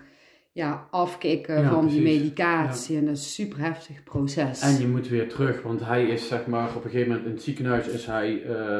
ja, 0.52 0.86
afkicken 0.90 1.60
Ja, 1.60 1.70
van 1.70 1.88
die 1.88 2.02
medicatie. 2.02 2.96
En 2.98 3.04
dat 3.04 3.16
is 3.16 3.22
een 3.24 3.30
super 3.46 3.58
heftig 3.58 4.02
proces. 4.02 4.60
En 4.60 4.80
je 4.80 4.86
moet 4.86 5.08
weer 5.08 5.28
terug, 5.28 5.62
want 5.62 5.84
hij 5.84 6.06
is 6.06 6.28
zeg 6.28 6.46
maar 6.46 6.68
op 6.76 6.84
een 6.84 6.90
gegeven 6.90 7.08
moment 7.08 7.26
in 7.26 7.32
het 7.32 7.42
ziekenhuis 7.42 7.88
is 7.88 8.06
hij 8.06 8.42
eh, 8.42 8.78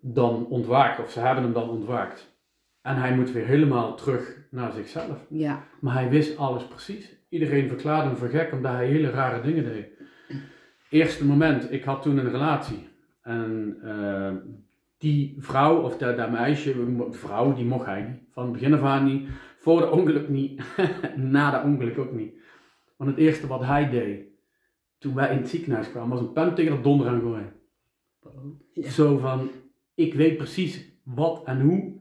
dan 0.00 0.46
ontwaakt, 0.46 1.00
of 1.02 1.10
ze 1.10 1.20
hebben 1.20 1.44
hem 1.44 1.52
dan 1.52 1.70
ontwaakt. 1.70 2.30
En 2.82 2.96
hij 2.96 3.14
moet 3.14 3.32
weer 3.32 3.46
helemaal 3.46 3.96
terug 3.96 4.36
naar 4.50 4.72
zichzelf. 4.72 5.18
Ja, 5.28 5.64
Maar 5.80 5.94
hij 5.94 6.08
wist 6.08 6.36
alles 6.36 6.66
precies. 6.66 7.16
Iedereen 7.28 7.68
verklaarde 7.68 8.08
hem 8.08 8.16
voor 8.16 8.28
gek 8.28 8.52
omdat 8.52 8.72
hij 8.72 8.86
hele 8.86 9.10
rare 9.10 9.40
dingen 9.40 9.64
deed. 9.64 9.86
Eerste 10.90 11.24
moment, 11.24 11.72
ik 11.72 11.84
had 11.84 12.02
toen 12.02 12.18
een 12.18 12.30
relatie. 12.30 12.88
En 13.22 13.76
eh, 13.82 14.32
die 15.02 15.36
vrouw, 15.38 15.82
of 15.82 15.96
dat, 15.96 16.16
dat 16.16 16.30
meisje, 16.30 16.74
vrouw, 17.10 17.54
die 17.54 17.64
mocht 17.64 17.86
hij 17.86 18.02
niet. 18.02 18.20
Van 18.30 18.42
het 18.42 18.52
begin 18.52 18.74
af 18.74 18.82
aan 18.82 19.04
niet. 19.04 19.28
Voor 19.58 19.80
de 19.80 19.90
ongeluk 19.90 20.28
niet. 20.28 20.62
Na 21.16 21.50
de 21.50 21.68
ongeluk 21.68 21.98
ook 21.98 22.12
niet. 22.12 22.34
Want 22.96 23.10
het 23.10 23.18
eerste 23.18 23.46
wat 23.46 23.64
hij 23.64 23.90
deed, 23.90 24.24
toen 24.98 25.14
wij 25.14 25.30
in 25.30 25.36
het 25.36 25.48
ziekenhuis 25.48 25.90
kwamen, 25.90 26.10
was 26.10 26.20
een 26.20 26.32
pen 26.32 26.54
tegen 26.54 26.76
de 26.76 26.82
donder 26.82 27.08
aan 27.08 27.20
gooien. 27.20 27.52
Ja. 28.72 28.90
Zo 28.90 29.18
van, 29.18 29.50
ik 29.94 30.14
weet 30.14 30.36
precies 30.36 30.88
wat 31.02 31.42
en 31.44 31.60
hoe. 31.60 32.00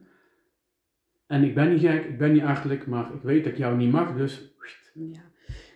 En 1.28 1.44
ik 1.44 1.56
ben 1.56 1.70
niet 1.70 1.82
gek, 1.82 2.06
ik 2.06 2.18
ben 2.18 2.32
niet 2.32 2.44
achterlijk, 2.44 2.88
maar 2.88 3.14
ik 3.14 3.22
weet 3.22 3.44
dat 3.44 3.54
ik 3.54 3.60
jou 3.60 3.78
niet 3.78 3.92
mag, 3.92 4.16
dus... 4.16 4.54
Ja. 4.94 5.22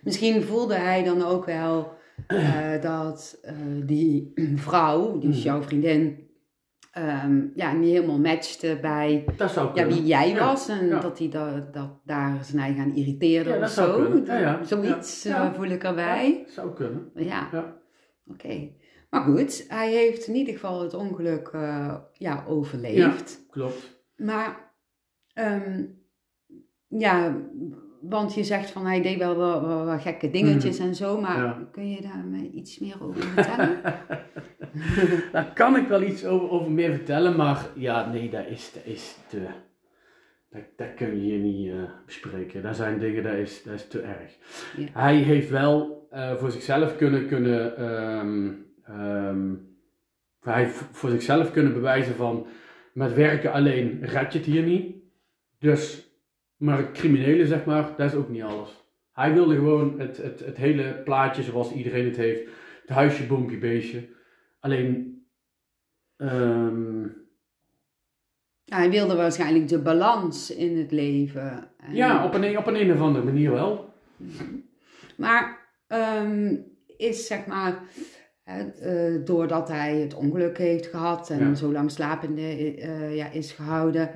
Misschien 0.02 0.42
voelde 0.42 0.74
hij 0.74 1.04
dan 1.04 1.22
ook 1.22 1.44
wel 1.44 1.92
eh, 2.26 2.82
dat 2.82 3.38
eh, 3.42 3.54
die 3.84 4.32
vrouw, 4.68 5.18
die 5.18 5.28
is 5.30 5.34
Hmm. 5.34 5.44
jouw 5.44 5.62
vriendin, 5.62 6.25
ehm, 6.96 7.46
ja, 7.54 7.72
niet 7.72 7.90
helemaal 7.90 8.18
matchte 8.18 8.78
bij 8.80 9.24
ja, 9.74 9.86
wie 9.86 10.04
jij 10.04 10.28
Ja, 10.30 10.46
was. 10.46 10.68
En 10.68 10.86
ja. 10.86 11.00
dat 11.00 11.18
hij 11.18 11.28
dat 11.72 12.00
daar 12.04 12.44
zijn 12.44 12.62
eigen 12.62 12.82
aan 12.82 12.94
irriteerde 12.94 13.58
of 13.62 13.68
zo. 13.68 14.20
Zoiets 14.62 15.24
eh, 15.24 15.52
voel 15.54 15.66
ik 15.68 15.84
erbij. 15.84 16.44
Zou 16.48 16.72
kunnen. 16.74 17.10
Ja, 17.14 17.48
Ja. 17.52 17.76
oké. 18.26 18.70
Maar 19.10 19.22
goed, 19.22 19.64
hij 19.68 19.92
heeft 19.92 20.26
in 20.26 20.34
ieder 20.34 20.54
geval 20.54 20.82
het 20.82 20.94
ongeluk 20.94 21.48
eh, 21.48 21.96
ja, 22.12 22.44
overleefd. 22.48 23.46
Klopt. 23.50 24.00
Maar, 24.16 24.72
ehm, 25.32 25.84
ja, 26.88 27.36
want 28.08 28.34
je 28.34 28.44
zegt 28.44 28.70
van 28.70 28.86
hij 28.86 29.02
deed 29.02 29.18
wel 29.18 29.36
wel, 29.36 29.66
wel, 29.66 29.84
wel 29.84 29.98
gekke 29.98 30.30
dingetjes 30.30 30.78
en 30.78 30.94
zo, 30.94 31.20
maar. 31.20 31.36
Ja. 31.36 31.68
kun 31.72 31.90
je 31.90 32.02
daar 32.02 32.24
me 32.24 32.50
iets 32.50 32.78
meer 32.78 32.96
over 33.02 33.22
vertellen? 33.22 33.80
Daar 35.32 35.52
kan 35.54 35.76
ik 35.76 35.88
wel 35.88 36.02
iets 36.02 36.24
over, 36.24 36.50
over 36.50 36.70
meer 36.70 36.94
vertellen, 36.94 37.36
maar 37.36 37.66
ja, 37.74 38.10
nee, 38.10 38.30
dat 38.30 38.46
is, 38.46 38.72
dat 38.72 38.84
is 38.84 39.16
te... 39.28 39.46
Dat, 40.50 40.62
dat 40.76 40.94
kun 40.96 41.06
je 41.06 41.20
hier 41.20 41.38
niet 41.38 41.70
eh, 41.70 41.82
bespreken. 42.06 42.62
Dat 42.62 42.76
zijn 42.76 42.98
dingen, 42.98 43.22
dat 43.22 43.34
is, 43.34 43.62
dat 43.62 43.74
is 43.74 43.88
te 43.88 44.00
erg. 44.00 44.36
Ja. 44.76 44.86
Hij 44.92 45.16
heeft 45.16 45.50
wel 45.50 46.06
eh, 46.10 46.36
voor 46.36 46.50
zichzelf 46.50 46.96
kunnen, 46.96 47.26
kunnen 47.26 47.76
ehm, 47.76 48.52
ehm, 48.84 49.54
hij 50.40 50.62
heeft 50.62 50.84
voor 50.92 51.10
zichzelf 51.10 51.50
kunnen 51.50 51.72
bewijzen 51.72 52.14
van 52.14 52.46
met 52.92 53.14
werken 53.14 53.52
alleen 53.52 53.98
red 54.02 54.32
je 54.32 54.38
het 54.38 54.48
hier 54.48 54.62
niet. 54.62 54.94
Dus, 55.58 56.05
maar 56.56 56.78
het 56.78 56.92
criminele 56.92 57.46
zeg 57.46 57.64
maar, 57.64 57.94
dat 57.96 58.10
is 58.12 58.16
ook 58.16 58.28
niet 58.28 58.42
alles. 58.42 58.84
Hij 59.12 59.32
wilde 59.32 59.54
gewoon 59.54 60.00
het, 60.00 60.16
het, 60.16 60.40
het 60.40 60.56
hele 60.56 61.00
plaatje 61.04 61.42
zoals 61.42 61.72
iedereen 61.72 62.04
het 62.04 62.16
heeft. 62.16 62.42
Het 62.80 62.90
huisje, 62.90 63.26
boompje, 63.26 63.58
beestje. 63.58 64.08
Alleen, 64.60 65.20
ehm, 66.16 67.02
Ja, 68.64 68.76
hij 68.76 68.90
wilde 68.90 69.14
waarschijnlijk 69.16 69.68
de 69.68 69.78
balans 69.78 70.54
in 70.56 70.78
het 70.78 70.90
leven. 70.92 71.68
En- 71.78 71.94
ja, 71.94 72.24
op 72.24 72.34
een, 72.34 72.58
op 72.58 72.66
een, 72.66 72.80
een 72.80 72.92
of 72.92 73.00
andere 73.00 73.24
manier 73.24 73.50
wel. 73.52 73.92
Maar 75.16 75.68
ehm, 75.86 76.56
is 76.96 77.26
zeg 77.26 77.46
maar, 77.46 77.82
eh, 78.44 79.14
doordat 79.24 79.68
hij 79.68 79.96
het 79.96 80.14
ongeluk 80.14 80.58
heeft 80.58 80.86
gehad 80.86 81.30
en 81.30 81.38
Ja. 81.48 81.54
zo 81.54 81.72
lang 81.72 81.90
slapende 81.90 82.74
eh, 82.74 83.16
ja, 83.16 83.30
is 83.30 83.52
gehouden, 83.52 84.10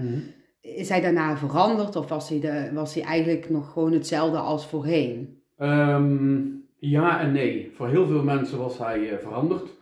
is 0.61 0.88
hij 0.88 1.01
daarna 1.01 1.37
veranderd 1.37 1.96
of 1.96 2.09
was 2.09 2.29
hij, 2.29 2.40
de, 2.40 2.70
was 2.75 2.94
hij 2.94 3.03
eigenlijk 3.03 3.51
nog 3.51 3.73
gewoon 3.73 3.92
hetzelfde 3.92 4.38
als 4.38 4.66
voorheen? 4.66 5.38
Ehm, 5.57 6.38
ja 6.79 7.20
en 7.20 7.33
nee. 7.33 7.70
Voor 7.75 7.88
heel 7.88 8.07
veel 8.07 8.23
mensen 8.23 8.59
was 8.59 8.79
hij 8.79 9.11
eh, 9.11 9.18
veranderd. 9.18 9.79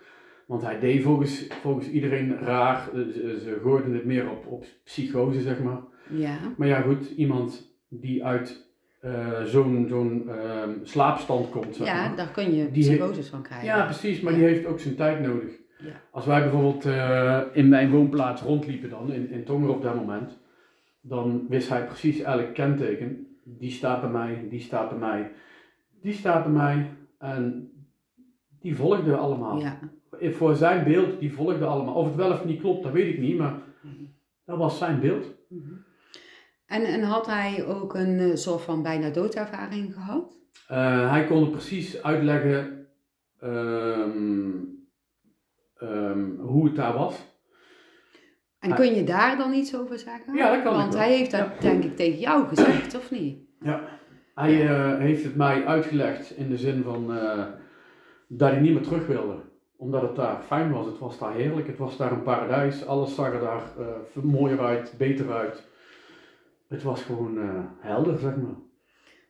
Want 0.46 0.62
hij 0.62 0.78
deed 0.80 1.02
volgens, 1.02 1.46
volgens 1.62 1.88
iedereen 1.88 2.38
raar. 2.38 2.88
Eh, 2.94 3.00
Ze, 3.00 3.38
ze 3.42 3.58
gooiden 3.62 3.94
het 3.94 4.04
meer 4.04 4.30
op, 4.30 4.46
op 4.46 4.64
psychose, 4.84 5.40
zeg 5.40 5.62
maar. 5.62 5.80
Ja, 6.10 6.36
Maar 6.56 6.68
ja, 6.68 6.80
goed, 6.80 7.10
iemand 7.16 7.72
die 7.88 8.24
uit 8.24 8.66
eh, 9.00 9.42
zo'n 9.44 9.86
zo'n 9.88 10.28
ehm, 10.28 10.70
slaapstand 10.82 11.50
komt, 11.50 11.76
zeg 11.76 11.86
ja 11.86 12.06
maar. 12.06 12.16
daar 12.16 12.28
kun 12.30 12.54
je 12.54 12.70
Die 12.70 12.82
psychoses 12.88 13.28
van 13.28 13.42
krijgen. 13.42 13.66
Ja, 13.66 13.84
precies, 13.84 14.20
maar 14.20 14.32
Ja. 14.32 14.38
die 14.38 14.48
heeft 14.48 14.66
ook 14.66 14.80
zijn 14.80 14.94
tijd 14.94 15.20
nodig. 15.20 15.50
Ja. 15.78 15.90
Als 16.10 16.26
wij 16.26 16.40
bijvoorbeeld 16.42 16.84
eh, 16.86 17.40
in 17.52 17.68
mijn 17.68 17.90
woonplaats 17.90 18.42
rondliepen 18.42 18.90
dan, 18.90 19.12
in, 19.12 19.30
in 19.30 19.44
Tongeren 19.44 19.74
op 19.74 19.82
dat 19.82 19.94
moment, 19.94 20.38
dan 21.08 21.46
wist 21.48 21.68
hij 21.68 21.86
precies 21.86 22.20
elk 22.20 22.54
kenteken. 22.54 23.26
Die 23.44 23.70
staat 23.70 24.00
bij 24.00 24.10
mij, 24.10 24.46
die 24.50 24.60
staat 24.60 24.88
bij 24.88 24.98
mij, 24.98 25.32
die 26.00 26.12
staat 26.12 26.42
bij 26.42 26.52
mij. 26.52 26.90
En 27.18 27.72
die 28.60 28.76
volgde 28.76 29.16
allemaal. 29.16 29.60
Ja. 29.60 29.78
Voor 30.20 30.56
zijn 30.56 30.84
beeld, 30.84 31.20
die 31.20 31.32
volgde 31.32 31.64
allemaal. 31.64 31.94
Of 31.94 32.06
het 32.06 32.14
wel 32.14 32.32
of 32.32 32.44
niet 32.44 32.60
klopt, 32.60 32.82
dat 32.82 32.92
weet 32.92 33.14
ik 33.14 33.20
niet, 33.20 33.38
maar 33.38 33.62
dat 34.44 34.58
was 34.58 34.78
zijn 34.78 35.00
beeld. 35.00 35.34
Mhm. 35.48 35.74
En, 36.66 36.84
en 36.84 37.02
had 37.02 37.26
hij 37.26 37.66
ook 37.66 37.94
een 37.94 38.18
eh, 38.18 38.34
soort 38.34 38.62
van 38.62 38.82
bijna 38.82 39.10
doodervaring 39.10 39.94
gehad? 39.94 40.36
Eh, 40.68 41.10
hij 41.10 41.26
kon 41.26 41.50
precies 41.50 42.02
uitleggen 42.02 42.86
ehm, 43.40 44.50
ehm, 45.76 46.36
hoe 46.36 46.64
het 46.64 46.76
daar 46.76 46.92
was. 46.92 47.37
En 48.60 48.74
kun 48.74 48.94
je 48.94 49.04
daar 49.04 49.36
dan 49.36 49.52
iets 49.52 49.76
over 49.76 49.98
zeggen? 49.98 50.34
Ja, 50.34 50.54
dat 50.54 50.62
kan 50.62 50.72
ik 50.72 50.78
Want 50.78 50.94
wel. 50.94 51.02
hij 51.02 51.16
heeft 51.16 51.30
dat 51.30 51.40
Ja. 51.40 51.60
denk 51.60 51.84
ik 51.84 51.96
tegen 51.96 52.18
jou 52.18 52.46
gezegd, 52.46 52.94
of 52.96 53.10
niet? 53.10 53.38
Ja, 53.60 53.80
hij 54.34 54.68
eh, 54.68 54.98
heeft 54.98 55.24
het 55.24 55.36
mij 55.36 55.66
uitgelegd 55.66 56.30
in 56.36 56.48
de 56.48 56.56
zin 56.56 56.82
van 56.82 57.14
eh, 57.16 57.44
dat 58.28 58.50
hij 58.50 58.60
niet 58.60 58.72
meer 58.72 58.82
terug 58.82 59.06
wilde. 59.06 59.36
Omdat 59.76 60.02
het 60.02 60.16
daar 60.16 60.42
fijn 60.42 60.70
was, 60.72 60.86
het 60.86 60.98
was 60.98 61.18
daar 61.18 61.34
heerlijk, 61.34 61.66
het 61.66 61.78
was 61.78 61.96
daar 61.96 62.12
een 62.12 62.22
paradijs, 62.22 62.86
alles 62.86 63.14
zag 63.14 63.32
er 63.32 63.40
daar 63.40 63.62
eh, 63.78 64.22
mooier 64.22 64.60
uit, 64.60 64.94
beter 64.98 65.32
uit. 65.32 65.66
Het 66.68 66.82
was 66.82 67.02
gewoon 67.02 67.38
eh, 67.38 67.60
helder, 67.78 68.18
zeg 68.18 68.36
maar. 68.36 68.56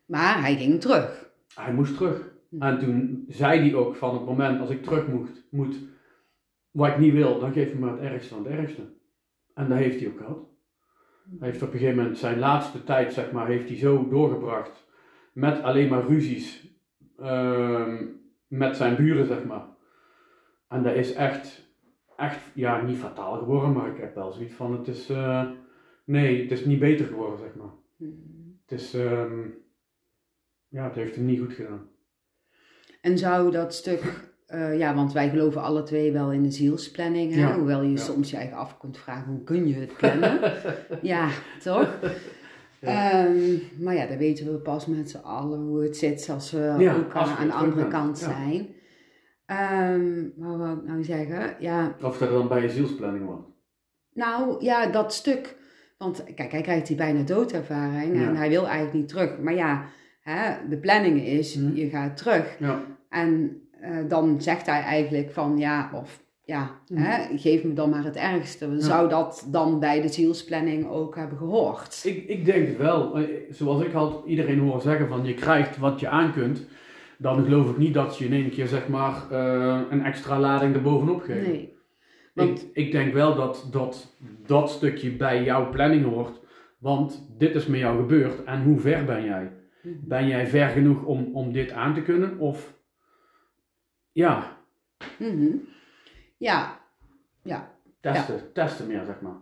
Maar 0.07 0.41
hij 0.41 0.57
ging 0.57 0.81
terug. 0.81 1.31
Hij 1.55 1.73
moest 1.73 1.97
terug. 1.97 2.31
Hm. 2.49 2.62
En 2.62 2.79
toen 2.79 3.25
zei 3.29 3.61
hij 3.61 3.75
ook 3.75 3.97
van 3.97 4.14
het 4.14 4.25
moment 4.25 4.61
als 4.61 4.71
ik 4.71 4.83
terug 4.83 5.07
moet, 5.07 5.29
moet 5.51 5.77
wat 6.71 6.88
ik 6.88 6.99
niet 6.99 7.12
wil, 7.12 7.38
dan 7.38 7.53
geef 7.53 7.71
je 7.71 7.79
me 7.79 7.91
het 7.91 8.01
ergste 8.01 8.35
van 8.35 8.45
het 8.45 8.53
ergste. 8.53 8.83
En 9.59 9.68
dat 9.68 9.79
heeft 9.79 10.01
hij 10.01 10.09
ook 10.09 10.16
gehad. 10.16 10.47
Hij 11.38 11.49
heeft 11.49 11.62
op 11.62 11.73
een 11.73 11.79
gegeven 11.79 11.97
moment 11.97 12.18
zijn 12.18 12.38
laatste 12.38 12.85
tijd, 12.85 13.12
zeg 13.12 13.33
maar, 13.33 13.47
heeft 13.47 13.68
hij 13.68 13.79
zo 13.79 14.09
doorgebracht 14.09 14.87
met 15.33 15.62
alleen 15.62 15.88
maar 15.88 16.07
ruzies 16.07 16.68
ehm, 17.16 18.07
met 18.47 18.77
zijn 18.77 18.97
buren, 18.97 19.27
zeg 19.27 19.44
maar. 19.44 19.66
En 20.68 20.83
dat 20.83 20.94
is 20.94 21.12
echt, 21.12 21.73
echt, 22.16 22.40
ja, 22.55 22.83
niet 22.83 22.99
fataal 22.99 23.38
geworden, 23.38 23.73
maar 23.73 23.90
ik 23.90 24.01
heb 24.01 24.14
wel 24.14 24.33
zoiets 24.33 24.55
van, 24.55 24.73
het 24.73 24.88
is, 24.88 25.11
eh, 25.11 25.51
nee, 26.05 26.42
het 26.42 26.51
is 26.51 26.64
niet 26.64 26.79
beter 26.79 27.07
geworden, 27.07 27.38
zeg 27.38 27.55
maar. 27.55 27.73
Het 28.66 28.81
is, 28.81 28.94
ehm, 28.94 29.49
ja, 30.68 30.85
het 30.85 30.94
heeft 30.94 31.16
hem 31.16 31.25
niet 31.25 31.40
goed 31.40 31.53
gedaan. 31.53 31.88
En 33.01 33.18
zou 33.18 33.51
dat 33.51 33.75
stuk, 33.75 34.28
eh, 34.49 34.79
ja, 34.79 34.95
want 34.95 35.13
wij 35.13 35.29
geloven 35.29 35.63
alle 35.63 35.83
twee 35.83 36.13
wel 36.13 36.33
in 36.33 36.43
de 36.43 36.51
zielsplanning, 36.51 37.35
hè? 37.35 37.41
Ja, 37.41 37.55
hoewel 37.57 37.83
je 37.83 37.91
ja. 37.91 37.97
soms 37.97 38.31
je 38.31 38.37
eigen 38.37 38.57
af 38.57 38.79
kunt 38.79 38.99
vragen, 38.99 39.33
hoe 39.33 39.45
kun 39.45 39.67
je 39.69 39.75
het 39.75 39.97
plannen? 39.97 40.39
ja, 41.03 41.29
toch? 41.63 41.99
Ja. 42.81 43.11
Ehm, 43.25 43.41
maar 43.79 43.95
ja, 43.95 44.07
dan 44.07 44.19
weten 44.19 44.53
we 44.53 44.59
pas 44.59 44.87
met 44.87 45.11
z'n 45.11 45.17
allen 45.17 45.61
hoe 45.61 45.83
het 45.83 45.97
zit 45.97 46.29
als 46.33 46.51
we 46.51 46.93
ook 46.97 47.15
aan, 47.15 47.47
de 47.47 47.53
andere 47.53 47.89
kant 47.89 48.19
zijn. 48.19 48.67
Maar 49.47 50.49
wat 50.49 50.57
wou 50.59 50.79
ik 50.79 50.85
nou 50.85 51.05
zeggen? 51.05 51.57
Ja, 51.59 51.97
Of 52.03 52.19
dat 52.19 52.31
dan 52.31 52.49
bij 52.49 52.63
je 52.63 52.71
zielsplanning 52.71 53.27
was. 53.27 53.41
nou 54.13 54.65
ja, 54.65 54.87
dat 54.87 55.13
stuk. 55.15 55.57
Want 55.99 56.25
kijk, 56.35 56.53
hij 56.53 56.61
krijgt 56.63 56.87
die 56.87 56.97
bijna 56.97 57.23
doodervaring 57.23 58.15
en 58.17 58.37
hij 58.37 58.49
wil 58.49 58.65
eigenlijk 58.67 58.95
niet 58.95 59.09
terug. 59.09 59.39
Maar 59.39 59.55
ja, 59.55 59.85
hè, 60.21 60.69
de 60.69 60.77
planning 60.79 61.23
is, 61.27 61.55
Mhm. 61.55 61.75
je 61.75 61.89
gaat 61.89 62.17
terug. 62.17 62.57
Ja. 62.59 62.81
En 63.09 63.61
eh, 63.81 63.97
dan 64.09 64.41
zegt 64.41 64.67
hij 64.67 64.81
eigenlijk 64.83 65.31
van 65.31 65.59
ja, 65.59 65.91
of 65.95 66.23
ja, 66.45 66.71
Mhm. 66.88 67.03
hè, 67.03 67.38
geef 67.38 67.64
me 67.64 67.73
dan 67.73 67.91
maar 67.91 68.05
het 68.05 68.17
ergste. 68.17 68.81
Zou 68.81 69.09
dat 69.09 69.47
dan 69.51 69.81
bij 69.81 70.01
de 70.01 70.09
zielsplanning 70.09 70.88
ook 70.88 71.17
hebben 71.17 71.38
gehoord? 71.38 72.01
Ik, 72.05 72.25
ik 72.29 72.45
denk 72.45 72.67
het 72.67 72.77
wel. 72.77 73.19
Eh, 73.19 73.25
Zoals 73.51 73.83
ik 73.83 73.93
had 73.93 74.23
iedereen 74.27 74.59
horen 74.59 74.81
zeggen 74.81 75.09
van 75.09 75.25
je 75.25 75.35
krijgt 75.35 75.79
wat 75.79 76.01
je 76.01 76.09
aan 76.09 76.33
kunt. 76.33 76.67
Dan 77.19 77.45
geloof 77.45 77.71
ik 77.71 77.77
niet 77.79 77.95
dat 77.95 78.19
je 78.19 78.25
in 78.25 78.33
één 78.33 78.51
keer 78.51 78.67
zeg 78.67 78.88
maar 78.88 79.23
eh, 79.31 79.81
een 79.91 80.05
extra 80.05 80.38
lading 80.41 80.75
erbovenop 80.75 81.21
geeft. 81.21 81.47
Nee. 81.47 81.77
Want, 82.35 82.62
Ik, 82.62 82.85
ik 82.87 82.93
denk 82.93 83.12
wel 83.12 83.35
dat, 83.35 83.69
dat 83.71 84.14
dat 84.47 84.71
stukje 84.71 85.11
bij 85.11 85.45
jouw 85.45 85.71
planning 85.71 86.05
hoort. 86.05 86.41
Want 86.79 87.29
dit 87.38 87.55
is 87.55 87.67
met 87.67 87.81
jou 87.81 87.97
gebeurd 87.97 88.45
en 88.45 88.62
hoe 88.62 88.79
ver 88.79 89.05
ben 89.05 89.25
jij? 89.25 89.53
Ben 89.83 90.27
jij 90.27 90.47
ver 90.47 90.69
genoeg 90.69 91.03
om, 91.05 91.31
om 91.33 91.53
dit 91.53 91.73
aan 91.73 91.95
te 91.95 92.03
kunnen? 92.03 92.38
Of 92.38 92.75
ja, 94.23 94.57
Mhm. 95.19 95.57
Ja, 96.37 96.81
ja, 97.43 97.75
testen, 98.01 98.53
testen 98.53 98.87
meer 98.87 99.05
zeg 99.05 99.21
maar. 99.21 99.37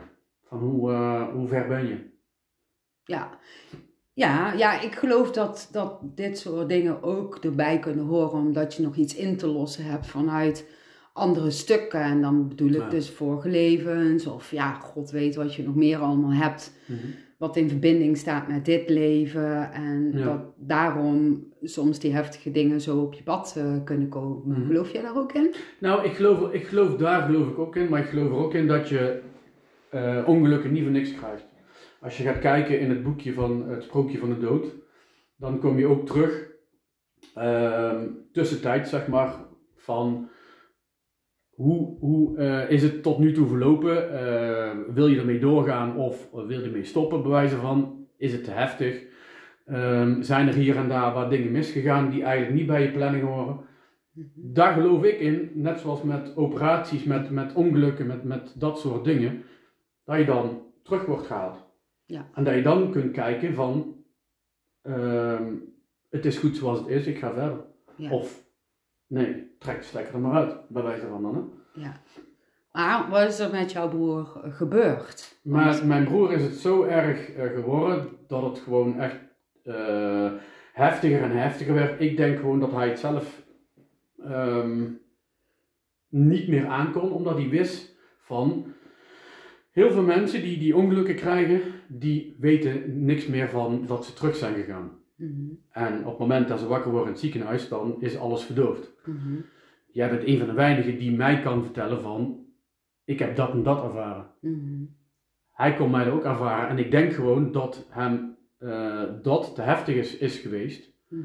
Van 0.45 0.59
hoe, 0.59 0.93
eh, 0.93 1.29
hoe 1.33 1.49
ver 1.49 1.67
ben 1.67 1.87
je? 1.87 2.11
ja. 3.05 3.39
Ja, 4.13 4.53
ja, 4.53 4.81
ik 4.81 4.95
geloof 4.95 5.31
dat, 5.33 5.69
dat 5.73 5.99
dit 6.03 6.39
soort 6.39 6.69
dingen 6.69 7.03
ook 7.03 7.37
erbij 7.37 7.79
kunnen 7.79 8.05
horen, 8.05 8.39
omdat 8.39 8.75
je 8.75 8.83
nog 8.83 8.97
iets 8.97 9.15
in 9.15 9.37
te 9.37 9.47
lossen 9.47 9.85
hebt 9.85 10.07
vanuit 10.07 10.69
andere 11.13 11.51
stukken. 11.51 12.01
En 12.01 12.21
dan 12.23 12.49
bedoel 12.49 12.69
ik 12.69 12.75
Ja. 12.81 12.89
dus 12.89 13.11
vorige 13.11 13.49
levens. 13.49 14.27
Of 14.27 14.51
ja, 14.51 14.73
god 14.75 15.11
weet 15.11 15.35
wat 15.35 15.55
je 15.55 15.63
nog 15.63 15.75
meer 15.75 15.99
allemaal 15.99 16.33
hebt. 16.33 16.73
Mhm. 16.87 17.07
Wat 17.39 17.57
in 17.57 17.69
verbinding 17.69 18.17
staat 18.17 18.49
met 18.49 18.65
dit 18.65 18.89
leven. 18.89 19.73
En 19.73 20.13
Ja. 20.15 20.25
dat 20.25 20.41
daarom 20.57 21.45
soms 21.63 21.99
die 21.99 22.13
heftige 22.13 22.51
dingen 22.51 22.81
zo 22.81 22.99
op 22.99 23.13
je 23.15 23.23
pad 23.23 23.55
eh, 23.57 23.85
kunnen 23.85 24.09
komen. 24.09 24.43
Mhm. 24.45 24.67
Geloof 24.67 24.91
jij 24.93 25.03
daar 25.03 25.17
ook 25.17 25.33
in? 25.33 25.55
Nou, 25.81 26.05
ik 26.05 26.13
geloof, 26.13 26.53
ik 26.53 26.67
geloof 26.67 26.97
daar 26.97 27.23
geloof 27.23 27.49
ik 27.49 27.59
ook 27.59 27.77
in, 27.77 27.89
maar 27.89 28.01
ik 28.01 28.07
geloof 28.09 28.29
er 28.29 28.37
ook 28.37 28.55
in 28.55 28.67
dat 28.67 28.89
je 28.89 29.21
eh, 29.91 30.23
ongelukken 30.27 30.73
niet 30.73 30.83
voor 30.83 30.93
niks 30.93 31.15
krijgt. 31.15 31.47
Als 32.01 32.17
je 32.17 32.23
gaat 32.23 32.39
kijken 32.39 32.81
in 32.81 32.91
het 32.91 33.03
boekje 33.03 33.33
van 33.33 33.69
het 33.69 33.83
sprookje 33.83 34.19
van 34.19 34.29
de 34.29 34.39
dood, 34.39 34.67
dan 35.37 35.59
kom 35.59 35.79
je 35.79 35.87
ook 35.87 36.07
terug 36.07 36.51
ehm 37.35 38.05
tussentijd, 38.33 38.89
zeg 38.89 39.07
maar, 39.07 39.35
van 39.77 40.29
hoe, 41.57 41.97
hoe 41.99 42.37
eh, 42.37 42.71
is 42.71 42.83
het 42.83 43.03
tot 43.03 43.19
nu 43.19 43.33
toe 43.33 43.47
verlopen? 43.47 44.13
Eh, 44.13 44.77
wil 44.95 45.07
je 45.07 45.19
ermee 45.19 45.39
doorgaan 45.39 45.97
of 45.97 46.29
wil 46.33 46.51
je 46.51 46.63
ermee 46.63 46.85
stoppen, 46.85 47.23
bij 47.23 47.31
wijze 47.31 47.57
van? 47.57 48.07
Is 48.17 48.33
het 48.33 48.45
te 48.45 48.51
heftig? 48.51 49.05
Ehm, 49.67 50.23
zijn 50.23 50.49
er 50.49 50.55
hier 50.55 50.77
en 50.77 50.89
daar 50.89 51.13
wat 51.13 51.31
dingen 51.31 51.53
misgegaan 51.53 52.11
die 52.11 52.23
eigenlijk 52.23 52.55
niet 52.55 52.67
bij 52.67 52.83
je 52.83 52.91
planning 52.91 53.25
horen? 53.25 53.59
Daar 54.35 54.73
geloof 54.73 55.05
ik 55.05 55.21
in, 55.21 55.51
net 55.55 55.81
zoals 55.81 56.03
met 56.03 56.37
operaties, 56.37 57.05
met, 57.05 57.31
met 57.31 57.55
ongelukken, 57.55 58.07
met, 58.07 58.25
met 58.25 58.55
dat 58.59 58.79
soort 58.79 59.05
dingen, 59.05 59.43
dat 60.05 60.19
je 60.19 60.25
dan 60.25 60.63
terug 60.83 61.05
wordt 61.07 61.27
gehaald. 61.27 61.65
Ja. 62.05 62.29
En 62.35 62.45
dat 62.45 62.55
je 62.55 62.63
dan 62.63 62.91
kunt 62.91 63.13
kijken 63.13 63.55
van, 63.55 63.97
ehm, 64.83 65.55
het 66.11 66.25
is 66.25 66.39
goed 66.39 66.57
zoals 66.57 66.79
het 66.79 66.89
is, 66.89 67.07
ik 67.07 67.19
ga 67.19 67.33
verder. 67.33 67.65
Ja. 67.97 68.11
Of, 68.11 68.46
nee, 69.07 69.55
trek 69.59 69.77
de 69.79 69.85
stekker 69.85 70.15
er 70.15 70.21
maar 70.21 70.33
uit, 70.45 70.69
bij 70.69 70.83
wijze 70.83 71.07
van 71.07 71.23
dan. 71.23 71.35
Hè? 71.35 71.81
Ja. 71.81 71.93
Maar 72.73 73.09
wat 73.11 73.29
is 73.29 73.39
er 73.39 73.51
met 73.51 73.73
jouw 73.73 73.89
broer 73.89 74.41
gebeurd? 74.45 75.39
Maar 75.43 75.65
Want- 75.65 75.85
mijn 75.85 76.05
broer 76.05 76.33
is 76.33 76.43
het 76.43 76.55
zo 76.55 76.83
erg 76.83 77.31
eh, 77.31 77.47
geworden, 77.55 78.09
dat 78.27 78.43
het 78.43 78.59
gewoon 78.59 79.01
echt 79.01 79.17
eh, 79.65 80.33
heftiger 80.73 81.23
en 81.23 81.31
heftiger 81.31 81.75
werd. 81.75 82.01
Ik 82.01 82.17
denk 82.17 82.39
gewoon 82.39 82.61
dat 82.61 82.73
hij 82.73 82.89
het 82.89 82.99
zelf 82.99 83.43
ehm, 84.25 84.85
niet 86.09 86.49
meer 86.49 86.67
aankon, 86.67 87.13
omdat 87.13 87.37
hij 87.37 87.49
wist 87.49 87.97
van 88.21 88.75
heel 89.71 89.91
veel 89.91 90.03
mensen 90.03 90.43
die 90.43 90.59
die 90.59 90.77
ongelukken 90.77 91.15
krijgen, 91.15 91.61
die 91.89 92.37
weten 92.39 93.05
niks 93.05 93.27
meer 93.27 93.49
van 93.49 93.85
dat 93.87 94.05
ze 94.05 94.13
terug 94.13 94.37
zijn 94.37 94.55
gegaan. 94.55 94.91
Mhm, 95.17 95.49
En 95.71 95.99
op 95.99 96.11
het 96.11 96.19
moment 96.19 96.49
dat 96.49 96.59
ze 96.61 96.67
wakker 96.67 96.91
worden 96.91 97.07
in 97.09 97.13
het 97.15 97.23
ziekenhuis, 97.23 97.69
dan 97.69 97.97
is 98.01 98.19
alles 98.19 98.43
verdoofd. 98.45 98.93
mhm, 99.05 99.35
Jij 99.93 100.11
bent 100.11 100.27
een 100.27 100.39
van 100.39 100.47
de 100.47 100.53
weinigen 100.53 100.99
die 100.99 101.17
mij 101.17 101.41
kan 101.41 101.63
vertellen 101.65 102.01
van, 102.03 102.45
ik 103.05 103.19
heb 103.19 103.37
dat 103.37 103.51
en 103.53 103.63
dat 103.63 103.85
ervaren. 103.85 104.27
mhm. 104.41 104.85
Hij 105.53 105.75
kon 105.75 105.91
mij 105.91 106.05
dat 106.05 106.13
ook 106.15 106.25
ervaren 106.25 106.69
en 106.69 106.79
ik 106.79 106.91
denk 106.91 107.13
gewoon 107.13 107.53
dat 107.53 107.87
hem 107.91 108.37
eh, 108.59 109.03
dat 109.23 109.55
te 109.55 109.63
heftig 109.63 109.95
is, 109.95 110.17
is 110.19 110.39
geweest. 110.39 110.93
Mhm. 111.09 111.25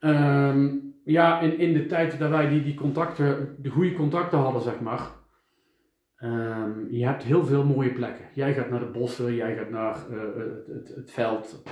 Ehm, 0.00 0.76
ja, 1.04 1.40
in, 1.40 1.58
in 1.58 1.72
de 1.72 1.86
tijd 1.86 2.18
dat 2.18 2.30
wij 2.30 2.48
die, 2.48 2.62
die 2.62 2.74
contacten, 2.74 3.56
de 3.58 3.68
goede 3.68 3.92
contacten 3.94 4.38
hadden, 4.38 4.62
zeg 4.62 4.80
maar. 4.80 5.10
ehm, 6.16 6.86
je 6.90 7.04
hebt 7.06 7.22
heel 7.22 7.44
veel 7.44 7.64
mooie 7.64 7.92
plekken. 7.92 8.24
Jij 8.34 8.54
gaat 8.54 8.70
naar 8.70 8.80
de 8.80 8.90
bossen, 8.98 9.34
jij 9.34 9.56
gaat 9.56 9.70
naar 9.70 9.94
eh, 10.10 10.18
het, 10.36 10.66
het, 10.66 10.94
het 10.94 11.10
veld. 11.10 11.62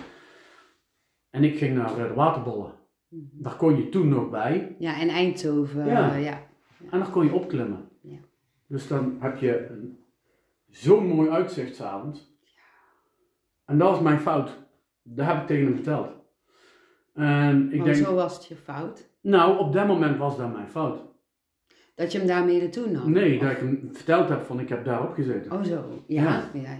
En 1.36 1.44
ik 1.44 1.58
ging 1.58 1.76
naar 1.76 1.98
eh, 1.98 2.08
de 2.08 2.14
waterbollen. 2.14 2.72
Mhm. 3.08 3.22
Daar 3.32 3.56
kon 3.56 3.76
je 3.76 3.88
toen 3.88 4.08
nog 4.08 4.30
bij. 4.30 4.76
Ja, 4.78 4.96
in 5.00 5.08
Eindhoven. 5.08 5.86
Ja. 5.86 6.14
eh, 6.14 6.24
ja. 6.24 6.40
En 6.90 6.98
dan 6.98 7.10
kon 7.10 7.24
je 7.24 7.32
opklimmen. 7.32 7.88
Ja. 8.00 8.18
Dus 8.66 8.88
dan 8.88 9.16
heb 9.20 9.36
je 9.38 9.80
zo'n 10.70 11.06
mooi 11.06 11.28
uitzicht 11.30 11.74
s'avonds. 11.76 12.34
En 13.64 13.78
dat 13.78 13.90
was 13.90 14.00
mijn 14.00 14.20
fout. 14.20 14.56
Dat 15.02 15.26
heb 15.26 15.40
ik 15.40 15.46
tegen 15.46 15.64
hem 15.64 15.74
verteld. 15.74 16.08
En 17.14 17.72
ik 17.72 17.84
denk, 17.84 17.96
zo 17.96 18.14
was 18.14 18.34
het 18.34 18.46
je 18.46 18.56
fout. 18.56 19.08
nou, 19.20 19.58
op 19.58 19.72
dat 19.72 19.86
moment 19.86 20.18
was 20.18 20.36
dat 20.36 20.52
mijn 20.52 20.68
fout. 20.68 20.98
Dat 21.94 22.12
je 22.12 22.18
hem 22.18 22.26
daarmee 22.26 22.60
naartoe 22.60 22.90
nam? 22.90 23.10
Nee, 23.12 23.34
Of- 23.34 23.42
dat 23.42 23.50
ik 23.50 23.58
hem 23.58 23.88
verteld 23.92 24.28
heb 24.28 24.44
van 24.46 24.60
ik 24.60 24.68
heb 24.68 24.84
daarop 24.84 25.14
gezeten. 25.14 25.52
Oh 25.52 25.62
zo, 25.62 26.02
ja. 26.06 26.22
Ja. 26.22 26.30
ja. 26.52 26.60
ja, 26.60 26.70
ja, 26.70 26.78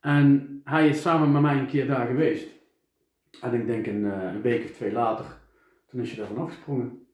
En 0.00 0.60
hij 0.64 0.88
is 0.88 1.00
samen 1.02 1.32
met 1.32 1.42
mij 1.42 1.58
een 1.58 1.66
keer 1.66 1.86
daar 1.86 2.06
geweest. 2.06 2.48
En 3.40 3.54
ik 3.54 3.66
denk 3.66 3.86
een, 3.86 4.04
eh, 4.12 4.32
een 4.34 4.42
week 4.42 4.64
of 4.64 4.70
twee 4.70 4.92
later, 4.92 5.26
toen 5.86 6.00
is 6.00 6.10
je 6.10 6.16
daarvan 6.16 6.38
afgesprongen. 6.38 7.06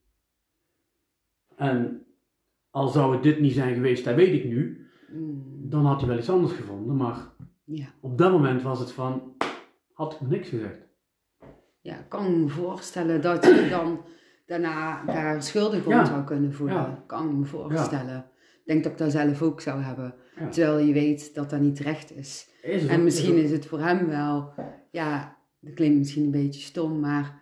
En 1.57 2.07
al 2.71 2.89
zou 2.89 3.13
het 3.15 3.23
dit 3.23 3.41
niet 3.41 3.53
zijn 3.53 3.75
geweest, 3.75 4.05
dat 4.05 4.15
weet 4.15 4.33
ik 4.35 4.45
nu, 4.45 4.79
Mm, 5.13 5.71
dan 5.71 5.85
had 5.87 6.01
hij 6.01 6.09
wel 6.09 6.19
iets 6.19 6.31
anders 6.31 6.53
gevonden. 6.53 6.97
Maar 6.97 7.17
ja. 7.65 7.87
op 8.01 8.19
dat 8.19 8.31
moment 8.33 8.63
was 8.63 8.79
het 8.79 8.93
van, 8.93 9.37
had 9.93 10.13
ik 10.15 10.21
niks 10.21 10.49
gezegd. 10.49 10.79
Ja, 11.81 11.99
ik 11.99 12.09
kan 12.09 12.41
me 12.43 12.49
voorstellen 12.49 13.21
dat 13.21 13.45
je 13.45 13.67
dan 13.71 14.01
daarna 14.47 15.05
daar 15.05 15.43
schuldig 15.43 15.87
om 15.87 15.93
Ja. 15.93 16.05
zou 16.05 16.25
kunnen 16.25 16.53
voelen. 16.53 16.77
Ja. 16.77 17.05
Kan 17.07 17.39
me 17.39 17.45
voorstellen. 17.45 18.19
Ik 18.37 18.63
denk 18.65 18.83
dat 18.83 18.93
ik 18.93 18.99
dat 18.99 19.11
zelf 19.11 19.43
ook 19.43 19.61
zou 19.61 19.81
hebben. 19.83 20.15
Terwijl 20.51 20.79
je 20.87 20.93
weet 20.93 21.35
dat 21.35 21.51
dat 21.51 21.61
niet 21.61 21.77
terecht 21.77 22.17
is. 22.17 22.51
En 22.89 23.05
misschien 23.05 23.37
is 23.37 23.43
is 23.43 23.51
het 23.51 23.67
voor 23.67 23.81
hem 23.81 24.07
wel, 24.09 24.53
ja, 24.91 25.34
dat 25.65 25.75
klinkt 25.75 25.99
misschien 25.99 26.25
een 26.25 26.31
beetje 26.31 26.61
stom, 26.61 27.01
maar 27.01 27.41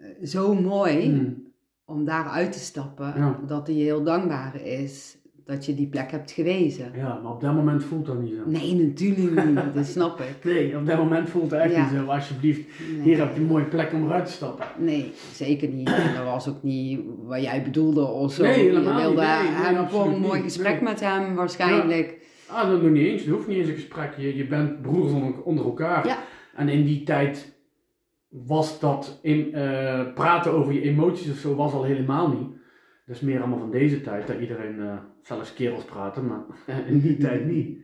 eh, 0.00 0.26
zo 0.26 0.54
mooi 0.54 1.02
Hmm. 1.10 1.42
om 1.84 2.04
daar 2.04 2.24
uit 2.28 2.52
te 2.52 2.58
stappen, 2.58 3.12
Ja. 3.16 3.40
dat 3.46 3.66
hij 3.66 3.76
heel 3.76 4.02
dankbaar 4.02 4.60
is 4.62 5.16
dat 5.46 5.66
je 5.66 5.74
die 5.74 5.86
plek 5.86 6.10
hebt 6.10 6.30
gewezen. 6.30 6.90
Ja, 6.96 7.20
maar 7.22 7.32
op 7.32 7.40
dat 7.40 7.54
moment 7.54 7.84
voelt 7.84 8.06
dat 8.06 8.20
niet 8.22 8.34
zo. 8.34 8.50
Nee, 8.50 8.74
natuurlijk 8.74 9.46
niet, 9.46 9.58
dat 9.74 9.86
snap 9.86 10.20
ik. 10.20 10.44
Nee, 10.44 10.76
op 10.78 10.86
dat 10.86 10.98
moment 10.98 11.28
voelt 11.30 11.50
het 11.50 11.60
echt 11.60 11.74
Ja. 11.74 11.80
niet 11.90 11.98
zo. 12.00 12.06
Alsjeblieft, 12.06 12.60
Nee. 12.92 13.00
hier 13.02 13.18
heb 13.18 13.34
je 13.34 13.40
een 13.40 13.46
mooie 13.46 13.64
plek 13.64 13.92
om 13.92 14.04
eruit 14.04 14.26
te 14.26 14.32
stappen. 14.32 14.66
Nee, 14.78 15.12
zeker 15.32 15.68
niet. 15.68 15.86
Dat 15.86 16.24
was 16.24 16.48
ook 16.48 16.62
niet 16.62 17.00
wat 17.22 17.42
jij 17.42 17.62
bedoelde 17.62 18.04
of 18.04 18.32
zo. 18.32 18.42
Nee, 18.42 18.52
helemaal 18.52 18.92
je 18.98 19.00
wilde 19.06 19.20
niet. 19.42 19.50
Nee, 19.62 19.74
hem 19.74 19.88
gewoon 19.88 20.14
een 20.14 20.20
mooi 20.20 20.42
gesprek 20.42 20.80
met 20.80 21.00
hem 21.00 21.34
waarschijnlijk. 21.34 22.22
Ah, 22.46 22.70
dat 22.70 22.82
nog 22.82 22.90
niet 22.90 23.06
eens. 23.06 23.22
Je 23.24 23.30
hoeft 23.30 23.46
niet 23.46 23.56
eens 23.56 23.68
een 23.68 23.74
gesprek. 23.74 24.14
Je, 24.16 24.36
je 24.36 24.46
bent 24.46 24.82
broers 24.82 25.12
onder, 25.12 25.42
onder 25.42 25.64
elkaar. 25.64 26.06
Ja. 26.06 26.18
En 26.54 26.68
in 26.68 26.84
die 26.84 27.02
tijd 27.02 27.58
was 28.28 28.80
dat 28.80 29.18
in, 29.22 29.54
eh, 29.54 30.12
praten 30.14 30.52
over 30.52 30.72
je 30.72 30.80
emoties 30.80 31.30
of 31.30 31.36
zo 31.36 31.54
was 31.54 31.72
al 31.72 31.84
helemaal 31.84 32.28
niet. 32.28 32.48
Dat 33.06 33.16
is 33.16 33.20
meer 33.22 33.38
allemaal 33.38 33.58
van 33.58 33.70
deze 33.70 34.00
tijd, 34.00 34.26
dat 34.26 34.38
iedereen 34.40 34.80
eh, 34.80 34.98
zelfs 35.22 35.54
kerels 35.54 35.84
praten, 35.84 36.26
maar 36.26 36.44
in 36.86 37.00
die 37.00 37.16
tijd 37.16 37.46
niet. 37.46 37.78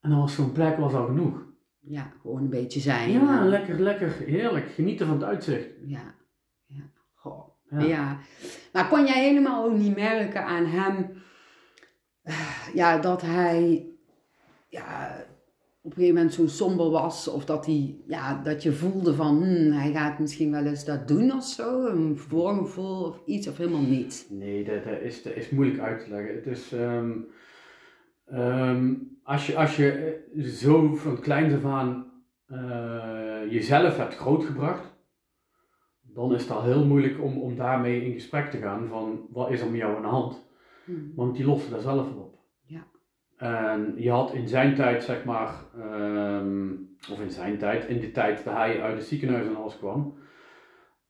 En 0.00 0.10
dan 0.10 0.18
was 0.18 0.34
zo'n 0.34 0.52
plek 0.52 0.76
was 0.76 0.92
al 0.94 1.06
genoeg. 1.06 1.48
Ja, 1.80 2.12
gewoon 2.20 2.42
een 2.42 2.50
beetje 2.50 2.80
zijn. 2.80 3.10
Ja, 3.10 3.40
Eh, 3.42 3.48
lekker, 3.48 3.80
lekker, 3.80 4.08
heerlijk. 4.10 4.66
Genieten 4.66 5.06
van 5.06 5.14
het 5.14 5.24
uitzicht. 5.24 5.68
Ja, 5.86 6.14
ja. 6.66 6.82
Goh. 7.14 7.48
Ja. 7.70 7.80
Ja. 7.80 8.18
Maar 8.72 8.88
kon 8.88 9.06
jij 9.06 9.24
helemaal 9.24 9.64
ook 9.64 9.76
niet 9.76 9.96
merken 9.96 10.44
aan 10.44 10.64
hem, 10.66 11.12
ja, 12.74 12.98
dat 12.98 13.22
hij, 13.22 13.86
ja, 14.68 15.16
op 15.90 15.96
een 15.96 16.02
gegeven 16.02 16.22
moment 16.22 16.34
zo 16.34 16.46
somber 16.46 16.90
was, 16.90 17.28
of 17.28 17.44
dat 17.44 17.66
hij, 17.66 17.96
ja, 18.06 18.42
dat 18.42 18.62
je 18.62 18.72
voelde 18.72 19.14
van, 19.14 19.42
hmm, 19.42 19.72
hij 19.72 19.92
gaat 19.92 20.18
misschien 20.18 20.50
wel 20.50 20.64
eens 20.64 20.84
dat 20.84 21.08
doen 21.08 21.32
of 21.32 21.44
zo, 21.44 21.86
een 21.86 22.18
voorgevoel 22.18 23.04
of 23.04 23.20
iets, 23.26 23.48
of 23.48 23.56
helemaal 23.56 23.80
niet? 23.80 24.26
Nee, 24.30 24.64
dat, 24.64 24.84
dat, 24.84 25.00
is, 25.00 25.22
dat 25.22 25.34
is 25.34 25.50
moeilijk 25.50 25.78
uit 25.78 26.04
te 26.04 26.10
leggen. 26.10 26.34
Het 26.34 26.46
is, 26.46 26.72
ehm, 26.72 27.10
ehm, 28.26 28.94
als 29.22 29.46
je, 29.46 29.56
als 29.56 29.76
je 29.76 30.20
eh, 30.34 30.44
zo 30.44 30.94
van 30.94 31.20
kleins 31.20 31.54
af 31.54 31.64
aan 31.64 32.12
eh, 32.46 33.50
jezelf 33.50 33.96
hebt 33.96 34.16
grootgebracht, 34.16 34.98
dan 36.00 36.34
is 36.34 36.42
het 36.42 36.50
al 36.50 36.62
heel 36.62 36.86
moeilijk 36.86 37.22
om, 37.22 37.38
om 37.38 37.56
daarmee 37.56 38.04
in 38.04 38.12
gesprek 38.12 38.50
te 38.50 38.58
gaan 38.58 38.88
van 38.88 39.26
wat 39.30 39.50
is 39.50 39.60
er 39.60 39.70
met 39.70 39.80
jou 39.80 39.96
aan 39.96 40.02
de 40.02 40.08
hand. 40.08 40.48
Hmm. 40.84 41.12
Want 41.14 41.36
die 41.36 41.46
loste 41.46 41.70
daar 41.70 41.80
zelf 41.80 42.14
op. 42.14 42.29
Ja. 43.40 43.70
En 43.72 43.94
je 43.96 44.10
had 44.10 44.34
in 44.34 44.48
zijn 44.48 44.74
tijd, 44.74 45.04
zeg 45.04 45.24
maar, 45.24 45.54
ehm, 45.78 46.72
of 47.10 47.20
in 47.20 47.30
zijn 47.30 47.58
tijd, 47.58 47.84
in 47.84 48.00
de 48.00 48.10
tijd 48.10 48.44
dat 48.44 48.54
hij 48.54 48.82
uit 48.82 48.96
het 48.96 49.06
ziekenhuis 49.06 49.46
en 49.46 49.56
alles 49.56 49.78
kwam, 49.78 50.14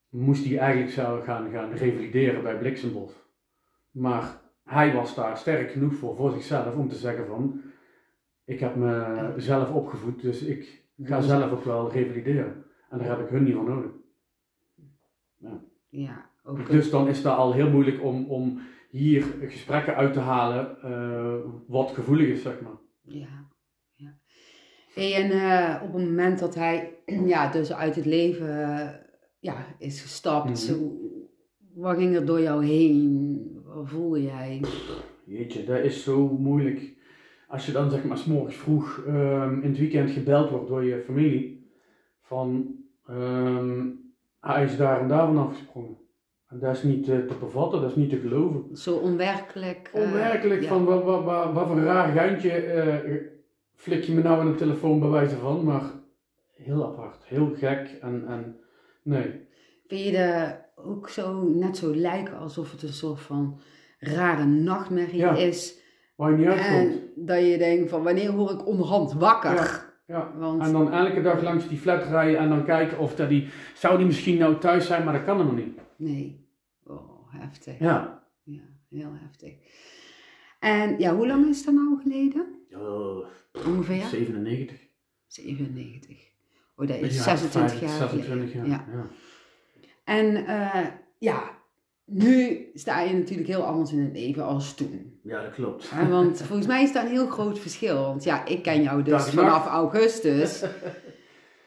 moest 0.09 0.45
hij 0.45 0.59
eigenlijk 0.59 0.93
zou 0.93 1.23
gaan, 1.23 1.51
gaan 1.51 1.73
revalideren 1.73 2.43
bij 2.43 2.59
Bliksembos. 2.59 3.13
Maar 3.91 4.41
hij 4.65 4.95
was 4.95 5.15
daar 5.15 5.37
sterk 5.37 5.71
genoeg 5.71 5.95
voor, 5.95 6.17
voor 6.17 6.31
zichzelf, 6.31 6.75
om 6.75 6.89
te 6.89 6.95
zeggen 6.95 7.27
van, 7.27 7.61
ik 8.45 8.61
heb 8.61 8.77
mezelf 8.77 9.71
opgevoed, 9.71 10.23
dus 10.23 10.43
ik 10.43 10.85
ga 11.03 11.21
zelf 11.21 11.53
ook 11.53 11.65
wel 11.65 11.93
revalideren. 11.93 12.65
En 12.91 12.99
daar 12.99 13.09
heb 13.09 13.21
ik 13.21 13.29
hun 13.29 13.45
niet 13.45 13.55
voor 13.55 13.69
nodig. 13.69 13.91
Ja, 15.89 16.31
ook. 16.45 16.71
Dus 16.71 16.91
dan 16.91 17.09
is 17.09 17.23
dat 17.23 17.37
al 17.37 17.53
heel 17.53 17.71
moeilijk 17.71 18.03
om, 18.03 18.25
om 18.25 18.61
hier 18.91 19.25
gesprekken 19.41 19.95
uit 19.97 20.13
te 20.13 20.19
halen 20.21 20.83
eh, 20.83 21.35
wat 21.67 21.91
gevoelig 21.91 22.27
is, 22.29 22.43
zeg 22.43 22.61
maar. 22.61 22.79
Ja, 23.03 23.49
ja. 23.95 24.15
Hey, 24.95 25.15
en 25.15 25.31
eh, 25.31 25.83
op 25.83 25.93
het 25.93 26.05
moment 26.05 26.39
dat 26.39 26.55
hij 26.55 26.95
ja, 27.27 27.51
dus 27.51 27.73
uit 27.73 27.97
het 27.97 28.07
leven 28.07 28.63
eh, 28.63 28.89
ja, 29.41 29.67
is 29.79 30.01
gestapt, 30.01 30.69
hoe- 30.71 31.09
wat 31.75 31.97
ging 31.97 32.15
er 32.15 32.27
door 32.27 32.41
jou 32.41 32.65
heen? 32.67 33.39
uren 33.65 33.87
voelde 33.89 34.23
jij? 34.23 34.61
Jeetje, 35.25 35.65
dat 35.65 35.79
is 35.85 36.03
zo 36.03 36.29
moeilijk. 36.29 36.99
Als 37.49 37.67
je 37.67 37.73
dan 37.73 37.91
zeg 37.91 38.05
maar 38.05 38.19
's 38.19 38.25
morgens 38.25 38.57
vroeg 38.57 39.05
ehm, 39.07 39.61
in 39.63 39.69
het 39.69 39.79
weekend 39.79 40.11
gebeld 40.11 40.51
wordt 40.51 40.69
door 40.69 40.85
je 40.85 41.03
familie. 41.07 41.71
Van 42.23 42.75
ehm, 43.07 43.89
hij 44.41 44.65
is 44.65 44.77
daar 44.77 45.01
en 45.01 45.09
daar 45.09 45.27
vanaf 45.27 45.57
gesprongen. 45.57 45.97
Dat 46.53 46.77
is 46.77 46.83
niet 46.83 47.09
eh, 47.09 47.19
te 47.19 47.35
bevatten, 47.41 47.81
dat 47.81 47.91
is 47.91 47.97
niet 47.97 48.11
te 48.11 48.19
geloven. 48.19 48.77
Zo 48.77 48.97
onwerkelijk. 48.97 49.91
eh, 49.95 50.03
Onwerkelijk 50.03 50.65
van 50.65 50.85
wat, 50.85 51.05
wat, 51.05 51.25
wat, 51.25 51.53
wat 51.53 51.67
voor 51.67 51.77
een 51.77 51.85
raar 51.85 52.13
geintje 52.13 52.51
eh, 52.53 53.15
flik 53.75 54.03
je 54.05 54.13
me 54.13 54.23
nou 54.23 54.41
aan 54.41 54.51
de 54.53 54.59
telefoon 54.59 55.01
bij 55.01 55.09
wijze 55.09 55.37
van. 55.37 55.65
Maar 55.65 55.83
heel 56.53 56.85
apart, 56.87 57.25
heel 57.25 57.51
gek 57.55 57.99
en, 58.01 58.25
en 58.29 58.57
nee. 59.03 59.49
Vind 59.87 60.05
je 60.05 60.11
de 60.11 60.55
ook 60.75 61.09
zo 61.09 61.43
net 61.49 61.77
zo 61.77 61.95
lijken 61.95 62.39
alsof 62.39 62.73
het 62.73 62.83
een 62.83 62.89
soort 62.93 63.21
van 63.21 63.61
rare 63.99 64.45
nachtmerrie 64.45 65.17
Ja. 65.19 65.37
is? 65.37 65.79
Waar 66.17 66.31
je 66.31 66.37
niet 66.37 66.47
uitkomt. 66.47 66.93
En 67.01 67.11
dat 67.17 67.39
je 67.47 67.59
denkt 67.59 67.91
van 67.91 68.03
wanneer 68.03 68.33
word 68.33 68.51
ik 68.51 68.67
onderhand 68.67 69.13
wakker? 69.13 69.55
Ja. 69.55 69.89
Want 70.39 70.63
En 70.63 70.73
dan 70.73 70.93
elke 70.93 71.23
dag 71.23 71.43
langs 71.43 71.69
die 71.69 71.79
flat 71.79 72.05
rijden 72.05 72.39
en 72.41 72.49
dan 72.49 72.65
kijken 72.65 72.99
of 72.99 73.15
dat 73.15 73.29
die, 73.29 73.49
zou 73.75 73.97
die 73.97 74.07
misschien 74.07 74.39
nou 74.39 74.59
thuis 74.59 74.87
zijn, 74.87 75.05
maar 75.05 75.13
dat 75.13 75.25
kan 75.25 75.37
helemaal 75.37 75.65
niet. 75.65 75.79
nee. 75.97 76.49
Oh, 76.87 77.33
heftig. 77.33 77.79
Ja. 77.79 78.23
Ja, 78.43 78.63
heel 78.89 79.13
heftig. 79.13 79.55
En 80.59 80.99
ja, 80.99 81.15
hoe 81.15 81.27
lang 81.27 81.47
is 81.49 81.65
dat 81.65 81.75
nou 81.75 82.01
geleden? 82.03 82.47
Oh, 82.75 83.27
Ongeveer? 83.67 84.05
97. 84.05 84.79
97. 85.27 86.17
Oh, 86.77 86.87
dat 86.87 86.97
is 86.97 87.17
Ja, 87.17 87.23
26 87.23 87.81
jaar 87.81 87.91
26 87.91 88.53
jaar. 88.53 88.67
Ja. 88.67 88.85
ja. 88.93 89.07
En 90.05 90.47
eh, 90.47 90.87
ja, 91.19 91.59
nu 92.05 92.67
sta 92.75 93.01
je 93.01 93.15
natuurlijk 93.15 93.49
heel 93.49 93.65
anders 93.65 93.93
in 93.93 93.99
het 94.01 94.13
leven 94.13 94.45
als 94.45 94.75
toen. 94.75 95.10
Ja, 95.23 95.43
dat 95.43 95.53
klopt. 95.53 95.91
Hè, 95.91 96.09
want 96.09 96.43
volgens 96.43 96.67
mij 96.67 96.83
is 96.83 96.93
dat 96.93 97.03
een 97.05 97.11
heel 97.11 97.27
groot 97.27 97.59
verschil. 97.59 98.03
Want 98.03 98.25
ja, 98.25 98.45
ik 98.47 98.63
ken 98.63 98.83
jou 98.83 99.03
dus 99.03 99.13
Dag 99.13 99.27
en 99.27 99.33
vanaf 99.33 99.67
augustus. 99.67 100.65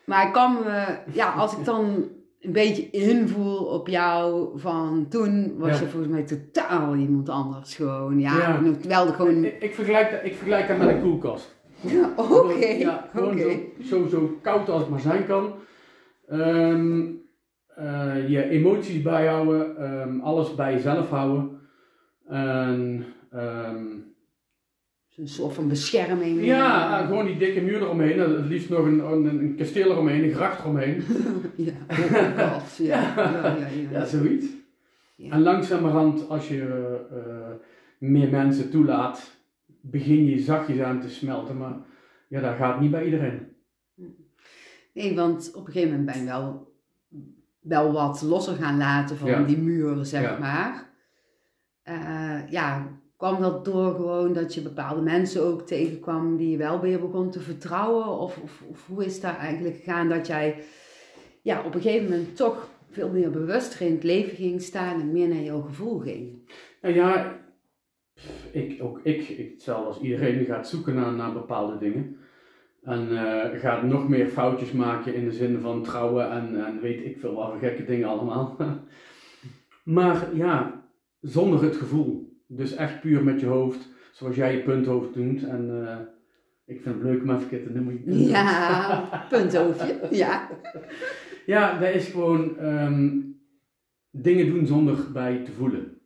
Maar 0.05 0.27
ik 0.27 0.33
kan 0.33 0.53
me, 0.63 0.97
ja, 1.11 1.31
als 1.31 1.57
ik 1.57 1.65
dan 1.65 2.07
een 2.41 2.51
beetje 2.51 2.89
invoel 2.89 3.65
op 3.65 3.87
jou 3.87 4.49
van 4.59 5.05
toen, 5.09 5.53
was 5.57 5.69
Ja. 5.69 5.79
je 5.83 5.87
volgens 5.89 6.11
mij 6.11 6.23
totaal 6.23 6.95
iemand 6.95 7.29
anders 7.29 7.75
gewoon. 7.75 8.19
Ja, 8.19 8.61
wel 8.87 9.05
de 9.05 9.13
gewoon. 9.13 9.43
Ik, 9.43 9.61
ik, 9.61 9.73
vergelijk 9.73 10.11
dat, 10.11 10.19
ik 10.23 10.33
vergelijk 10.35 10.67
dat 10.67 10.77
met 10.77 10.87
een 10.87 11.01
koelkast. 11.01 11.55
Ja, 11.81 12.09
Oké, 12.15 12.65
Ja, 12.65 13.09
gewoon 13.13 13.37
zo, 13.39 13.51
zo, 13.83 14.07
zo 14.07 14.37
koud 14.41 14.69
als 14.69 14.81
het 14.81 14.89
maar 14.89 14.99
zijn 14.99 15.25
kan. 15.25 15.53
Ehm, 16.27 17.01
eh, 17.67 18.29
je 18.29 18.49
emoties 18.49 19.01
bijhouden, 19.01 19.77
ehm, 19.77 20.19
alles 20.19 20.55
bij 20.55 20.73
jezelf 20.73 21.09
houden. 21.09 21.59
En, 22.27 23.05
ehm, 23.33 23.85
Een 25.15 25.27
soort 25.27 25.53
van 25.53 25.67
bescherming. 25.67 26.45
ja, 26.45 26.99
eh, 27.01 27.07
gewoon 27.07 27.25
die 27.25 27.37
dikke 27.37 27.61
muur 27.61 27.81
eromheen. 27.81 28.19
eh, 28.19 28.27
Het 28.27 28.45
liefst 28.45 28.69
nog 28.69 28.85
een, 28.85 28.99
een, 28.99 29.25
een 29.25 29.55
kasteel 29.55 29.91
eromheen, 29.91 30.23
een 30.23 30.33
gracht 30.33 30.59
eromheen. 30.59 31.03
Ja, 31.55 31.73
oh 31.89 32.51
god, 32.53 32.75
ja. 32.87 33.13
Ja, 33.15 33.55
ja, 33.57 33.67
ja, 33.67 33.89
Ja, 33.91 34.05
zoiets. 34.05 34.45
Ja. 35.15 35.31
En 35.31 35.41
langzamerhand, 35.41 36.29
als 36.29 36.47
je 36.47 36.61
eh, 37.11 38.07
meer 38.09 38.29
mensen 38.29 38.69
toelaat, 38.69 39.31
begin 39.81 40.25
je 40.25 40.39
zachtjes 40.39 40.79
aan 40.79 41.01
te 41.01 41.09
smelten. 41.09 41.57
Maar 41.57 41.75
ja, 42.27 42.41
dat 42.41 42.55
gaat 42.55 42.79
niet 42.79 42.91
bij 42.91 43.05
iedereen. 43.05 43.47
Nee, 44.93 45.15
want 45.15 45.51
op 45.55 45.67
een 45.67 45.71
gegeven 45.73 45.89
moment 45.97 46.11
ben 46.11 46.19
je 46.19 46.27
wel, 46.29 46.73
wel 47.59 47.91
wat 47.91 48.21
losser 48.21 48.55
gaan 48.55 48.77
laten 48.77 49.17
van 49.17 49.29
Ja. 49.29 49.43
die 49.43 49.57
muren, 49.57 50.05
zeg 50.05 50.39
maar. 50.39 50.89
Ja, 52.49 52.87
kwam 53.23 53.41
dat 53.41 53.65
door 53.65 53.95
gewoon 53.95 54.33
dat 54.33 54.53
je 54.53 54.61
bepaalde 54.61 55.01
mensen 55.01 55.43
ook 55.43 55.61
tegenkwam 55.61 56.37
die 56.37 56.49
je 56.49 56.57
wel 56.57 56.79
weer 56.79 56.99
begon 56.99 57.29
te 57.29 57.39
vertrouwen? 57.39 58.07
Of, 58.07 58.37
of, 58.37 58.63
of 58.69 58.87
hoe 58.87 59.05
is 59.05 59.21
dat 59.21 59.37
eigenlijk 59.37 59.75
gegaan 59.75 60.09
dat 60.09 60.27
jij 60.27 60.63
ja, 61.41 61.65
op 61.65 61.75
een 61.75 61.81
gegeven 61.81 62.09
moment 62.09 62.35
toch 62.35 62.69
veel 62.89 63.09
meer 63.09 63.29
bewuster 63.29 63.81
in 63.81 63.91
het 63.91 64.03
leven 64.03 64.35
ging 64.35 64.61
staan 64.61 65.01
en 65.01 65.11
meer 65.11 65.27
naar 65.27 65.43
jouw 65.43 65.61
gevoel 65.61 65.99
ging? 65.99 66.51
Nou 66.81 66.95
ja, 66.95 67.39
ik, 68.51 68.83
ook 68.83 68.99
ik, 69.03 69.27
ik 69.29 69.51
hetzelfde 69.51 69.87
als 69.87 69.99
iedereen, 69.99 70.45
gaat 70.45 70.67
zoeken 70.67 70.95
naar, 70.95 71.13
naar 71.13 71.33
bepaalde 71.33 71.77
dingen. 71.77 72.17
En 72.81 73.17
eh, 73.17 73.59
gaat 73.59 73.83
nog 73.83 74.09
meer 74.09 74.27
foutjes 74.27 74.71
maken 74.71 75.13
in 75.13 75.25
de 75.25 75.33
zin 75.33 75.59
van 75.59 75.83
trouwen 75.83 76.31
en, 76.31 76.65
en 76.65 76.81
weet 76.81 77.05
ik 77.05 77.19
veel 77.19 77.33
wat 77.33 77.53
gekke 77.59 77.85
dingen 77.85 78.07
allemaal. 78.07 78.57
maar 79.83 80.35
ja, 80.35 80.83
zonder 81.19 81.63
het 81.63 81.75
gevoel. 81.75 82.31
Dus 82.47 82.75
echt 82.75 83.01
puur 83.01 83.23
met 83.23 83.39
je 83.39 83.45
hoofd, 83.45 83.89
zoals 84.11 84.35
jij 84.35 84.55
je 84.55 84.63
punthoofd 84.63 85.13
doet. 85.13 85.43
En 85.43 85.87
eh, 85.87 85.97
ik 86.75 86.81
vind 86.81 86.95
het 86.95 87.03
leuk 87.03 87.21
om 87.21 87.29
even 87.29 87.63
te 87.63 87.69
noemen. 87.73 88.01
je. 88.05 88.27
Ja, 88.29 89.09
punthoofdje. 89.29 89.99
Ja. 90.11 90.49
Ja, 91.45 91.79
dat 91.79 91.89
is 91.93 92.07
gewoon 92.07 92.57
ehm, 92.57 93.17
dingen 94.11 94.45
doen 94.45 94.65
zonder 94.67 94.97
bij 95.13 95.41
te 95.45 95.51
voelen. 95.51 95.97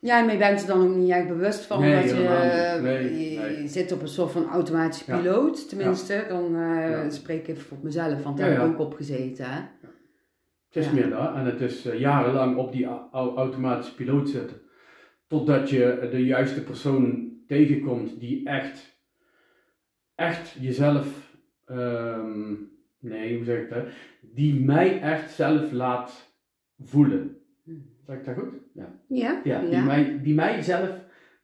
Ja, 0.00 0.20
maar 0.22 0.32
je 0.32 0.38
bent 0.38 0.60
er 0.60 0.66
dan 0.66 0.88
ook 0.88 0.94
niet 0.96 1.10
echt 1.10 1.28
bewust 1.28 1.64
van 1.64 1.80
Nee, 1.80 1.94
dat 1.94 2.10
je, 2.10 2.14
helemaal 2.16 2.74
niet. 2.74 2.82
Nee, 2.82 3.30
je 3.32 3.38
nee. 3.40 3.68
zit 3.68 3.92
op 3.92 4.02
een 4.02 4.08
soort 4.08 4.30
van 4.32 4.48
automatische 4.48 5.10
Ja. 5.12 5.18
piloot. 5.18 5.68
Tenminste, 5.68 6.24
dan 6.28 6.44
eh, 6.56 6.90
Ja. 6.90 7.10
spreek 7.10 7.40
ik 7.40 7.48
even 7.48 7.62
voor 7.62 7.78
mezelf, 7.82 8.22
want 8.22 8.38
daar 8.38 8.50
heb 8.50 8.58
ik 8.58 8.66
ook 8.66 8.78
op 8.78 8.94
gezeten. 8.94 9.44
Hè? 9.50 9.60
Het 10.68 10.84
is 10.84 10.90
meer 10.90 11.10
dat. 11.10 11.34
En 11.34 11.44
het 11.44 11.60
is 11.60 11.86
eh, 11.86 11.98
jarenlang 12.00 12.56
op 12.56 12.72
die 12.72 12.86
au- 12.86 13.08
au- 13.12 13.36
automatische 13.36 13.94
piloot 13.94 14.28
zitten. 14.28 14.56
Totdat 15.28 15.70
je 15.70 16.08
de 16.10 16.24
juiste 16.24 16.62
persoon 16.62 17.32
tegenkomt 17.46 18.20
die 18.20 18.46
echt, 18.48 18.98
echt 20.14 20.56
jezelf, 20.60 21.36
ehm, 21.64 22.52
nee, 22.98 23.36
hoe 23.36 23.44
zeg 23.44 23.62
ik 23.62 23.70
dat? 23.70 23.84
Die 24.20 24.60
mij 24.64 25.00
echt 25.00 25.30
zelf 25.30 25.72
laat 25.72 26.32
voelen. 26.78 27.36
Hm. 27.64 27.70
Zeg 28.06 28.16
ik 28.16 28.24
dat 28.24 28.34
goed? 28.34 28.54
Ja. 28.74 29.00
Ja, 29.08 29.40
ja, 29.44 29.60
Die, 29.60 29.70
ja. 29.70 29.84
mij, 29.84 30.20
die 30.22 30.34
mij 30.34 30.62
zelf 30.62 30.90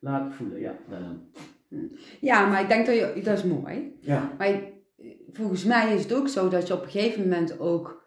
laat 0.01 0.35
voelen. 0.35 0.61
Ja, 0.61 0.77
dat- 0.89 1.45
ja, 2.21 2.49
maar 2.49 2.61
ik 2.63 2.69
denk 2.69 2.87
dat 2.87 2.95
je, 2.95 3.21
dat 3.25 3.39
is 3.39 3.45
mooi. 3.45 3.97
ja. 4.01 4.35
Maar 4.39 4.61
volgens 5.33 5.65
mij 5.65 5.95
is 5.95 6.03
het 6.03 6.13
ook 6.15 6.29
zo 6.29 6.49
dat 6.49 6.67
je 6.67 6.75
op 6.75 6.83
een 6.83 6.91
gegeven 6.91 7.23
moment 7.23 7.59
ook 7.61 8.03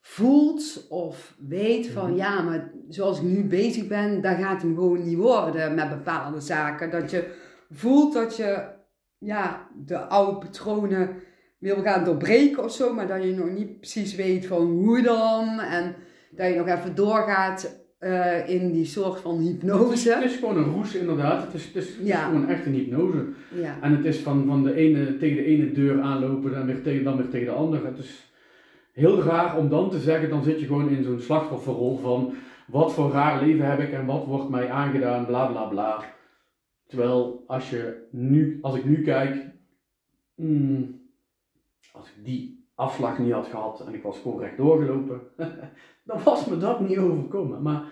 voelt 0.00 0.86
of 0.88 1.36
weet 1.48 1.86
van 1.88 2.08
Mhm. 2.08 2.16
ja, 2.18 2.42
maar 2.42 2.72
zoals 2.94 3.18
ik 3.18 3.24
nu 3.24 3.44
bezig 3.44 3.86
ben, 3.86 4.20
dat 4.20 4.36
gaat 4.36 4.62
hem 4.62 4.74
gewoon 4.74 5.04
niet 5.04 5.16
worden 5.18 5.74
met 5.74 5.88
bepaalde 5.88 6.40
zaken. 6.40 6.90
Dat 6.90 7.10
je 7.10 7.24
voelt 7.70 8.12
dat 8.12 8.36
je 8.36 8.62
ja, 9.18 9.68
de 9.86 9.98
oude 9.98 10.38
patronen 10.38 11.08
wil 11.58 11.82
gaan 11.82 12.04
doorbreken 12.04 12.64
of 12.64 12.72
zo, 12.72 12.94
maar 12.94 13.06
dat 13.06 13.22
je 13.22 13.34
nog 13.34 13.50
niet 13.50 13.78
precies 13.80 14.14
weet 14.14 14.46
van 14.46 14.66
hoe 14.66 15.02
dan. 15.02 15.60
En 15.60 15.94
dat 16.30 16.48
je 16.48 16.54
nog 16.58 16.66
even 16.68 16.94
doorgaat 16.94 17.80
eh, 17.98 18.48
in 18.48 18.72
die 18.72 18.84
soort 18.84 19.20
van 19.20 19.34
Het 19.36 19.42
is, 19.44 19.50
hypnose. 19.52 20.14
het 20.14 20.24
is 20.24 20.36
gewoon 20.36 20.56
een 20.56 20.72
roes 20.72 20.94
inderdaad. 20.94 21.42
Het 21.44 21.54
is, 21.54 21.64
het 21.66 21.76
is, 21.76 21.88
het 21.88 21.98
is 22.00 22.06
Ja. 22.06 22.24
gewoon 22.24 22.48
echt 22.48 22.66
een 22.66 22.72
hypnose. 22.74 23.24
Ja, 23.60 23.78
En 23.80 23.96
het 23.96 24.04
is 24.04 24.18
van, 24.18 24.44
van 24.46 24.62
de 24.62 24.74
ene 24.74 25.16
tegen 25.16 25.36
de 25.36 25.44
ene 25.44 25.72
deur 25.72 26.00
aanlopen 26.00 26.54
en 26.56 26.66
weer 26.66 26.82
tegen, 26.82 27.04
dan 27.04 27.16
weer 27.16 27.28
tegen 27.28 27.46
de 27.46 27.52
andere. 27.52 27.86
Het 27.86 27.98
is 27.98 28.32
heel 28.92 29.22
raar 29.22 29.56
om 29.56 29.68
dan 29.68 29.90
te 29.90 29.98
zeggen, 29.98 30.30
dan 30.30 30.42
zit 30.42 30.60
je 30.60 30.66
gewoon 30.66 30.88
in 30.88 31.04
zo'n 31.04 31.20
slachtofferrol 31.20 31.98
van 31.98 32.34
wat 32.66 32.92
voor 32.92 33.10
raar 33.10 33.42
leven 33.42 33.70
heb 33.70 33.78
ik 33.78 33.92
en 33.92 34.06
wat 34.06 34.24
wordt 34.24 34.48
mij 34.48 34.70
aangedaan, 34.70 35.26
bla 35.26 35.46
bla 35.46 35.64
bla. 35.64 36.04
Terwijl 36.86 37.44
als 37.46 37.70
je 37.70 38.08
nu, 38.10 38.58
als 38.62 38.76
ik 38.76 38.84
nu 38.84 39.02
kijk, 39.02 39.36
hmm, 40.34 41.00
als 41.92 42.06
ik 42.16 42.24
die 42.24 42.66
afslag 42.74 43.18
niet 43.18 43.32
had 43.32 43.46
gehad 43.46 43.84
en 43.86 43.94
ik 43.94 44.02
was 44.02 44.18
gewoon 44.18 44.40
rechtdoor 44.40 44.80
gelopen, 44.80 45.20
dan 46.04 46.22
was 46.24 46.46
me 46.46 46.56
dat 46.58 46.80
niet 46.80 46.98
overkomen. 46.98 47.62
Maar 47.62 47.82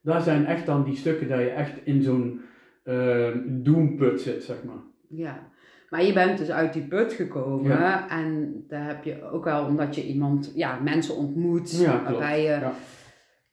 daar 0.00 0.20
zijn 0.20 0.46
echt 0.46 0.66
dan 0.66 0.84
die 0.84 0.96
stukken 0.96 1.28
dat 1.28 1.38
je 1.38 1.48
echt 1.50 1.84
in 1.84 2.02
zo'n 2.02 2.40
ehm 2.84 3.38
doemput 3.62 4.20
zit, 4.20 4.42
zeg 4.42 4.64
maar. 4.64 4.82
ja. 5.08 5.50
Maar 5.90 6.04
je 6.04 6.12
bent 6.12 6.38
dus 6.38 6.50
uit 6.50 6.72
die 6.72 6.82
put 6.82 7.12
gekomen 7.12 7.70
Ja. 7.70 8.08
en 8.08 8.54
daar 8.68 8.86
heb 8.86 9.04
je 9.04 9.30
ook 9.30 9.44
wel 9.44 9.66
omdat 9.66 9.94
je 9.94 10.06
iemand, 10.06 10.52
ja, 10.54 10.78
mensen 10.80 11.16
ontmoet, 11.16 11.78
Ja, 11.80 12.02
waarbij 12.02 12.42
je 12.42 12.48
Ja. 12.48 12.72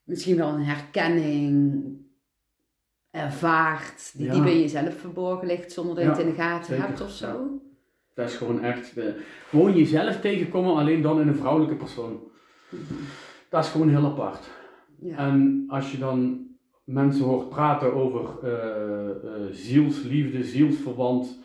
Misschien 0.10 0.36
wel 0.36 0.50
een 0.50 0.64
herkenning 0.64 1.84
ervaart, 3.12 4.12
die 4.18 4.26
Ja. 4.26 4.34
die 4.34 4.42
bij 4.42 4.60
jezelf 4.60 4.98
verborgen 5.00 5.48
ligt 5.48 5.72
zonder 5.72 5.96
dat 5.96 6.04
je 6.04 6.10
Ja, 6.10 6.16
het 6.18 6.26
in 6.26 6.30
de 6.30 6.42
gaten 6.42 6.66
zeker. 6.66 6.84
hebt 6.88 7.02
of 7.02 7.12
zo. 7.12 7.62
Dat 8.14 8.30
is 8.30 8.36
gewoon 8.36 8.64
echt, 8.64 8.98
eh, 8.98 9.06
gewoon 9.50 9.76
jezelf 9.78 10.20
tegenkomen, 10.20 10.76
alleen 10.76 11.02
dan 11.02 11.22
in 11.22 11.28
een 11.28 11.36
vrouwelijke 11.36 11.76
persoon. 11.76 12.20
Dat 13.50 13.64
is 13.64 13.70
gewoon 13.70 13.90
heel 13.90 14.06
apart. 14.06 14.50
Ja. 15.00 15.18
En 15.18 15.64
als 15.68 15.92
je 15.92 15.98
dan 15.98 16.48
mensen 16.84 17.26
hoort 17.26 17.50
praten 17.50 17.94
over 17.94 18.30
eh, 18.44 19.10
eh, 19.10 19.16
zielsliefde, 19.52 20.44
zielsverwant, 20.44 21.38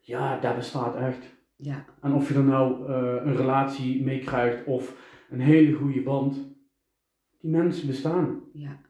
ja, 0.00 0.38
dat 0.40 0.56
bestaat 0.56 0.96
echt. 0.96 1.38
ja. 1.56 1.84
En 2.00 2.12
of 2.12 2.28
je 2.28 2.34
er 2.34 2.44
nou 2.44 2.92
een 2.92 3.36
relatie 3.36 4.02
mee 4.02 4.18
krijgt 4.18 4.64
of 4.66 4.94
een 5.30 5.40
hele 5.40 5.72
goede 5.72 6.02
band, 6.02 6.36
die 7.40 7.50
mensen 7.50 7.86
bestaan. 7.86 8.40
Ja. 8.52 8.80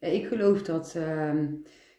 Ja, 0.00 0.08
ik 0.08 0.26
geloof 0.26 0.62
dat, 0.62 0.94
ehm, 0.96 1.46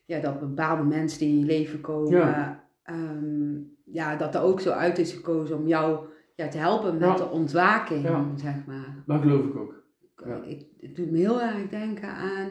ja, 0.06 0.20
dat 0.20 0.40
bepaalde 0.40 0.84
mensen 0.84 1.20
die 1.20 1.30
in 1.30 1.40
je 1.40 1.46
leven 1.46 1.82
komen, 1.82 2.12
Ja. 2.12 2.64
ehm, 2.84 3.56
ja, 3.84 4.16
dat 4.16 4.36
er 4.36 4.42
ook 4.42 4.60
zo 4.60 4.70
uit 4.70 4.98
is 4.98 5.14
gekozen 5.14 5.58
om 5.58 5.68
jou 5.68 6.06
ja, 6.36 6.48
te 6.48 6.58
helpen 6.58 6.94
met 6.98 7.08
Ja. 7.10 7.16
de 7.16 7.30
ontwaking, 7.30 8.04
Ja. 8.04 8.26
zeg 8.36 8.66
maar. 8.66 9.04
Dat 9.06 9.22
geloof 9.22 9.46
ik 9.46 9.56
ook. 9.56 9.84
Ja. 10.26 10.44
Ik, 10.44 10.66
het 10.80 10.96
doet 10.96 11.12
me 11.12 11.18
heel 11.18 11.42
erg 11.42 11.70
denken 11.70 12.10
aan 12.10 12.50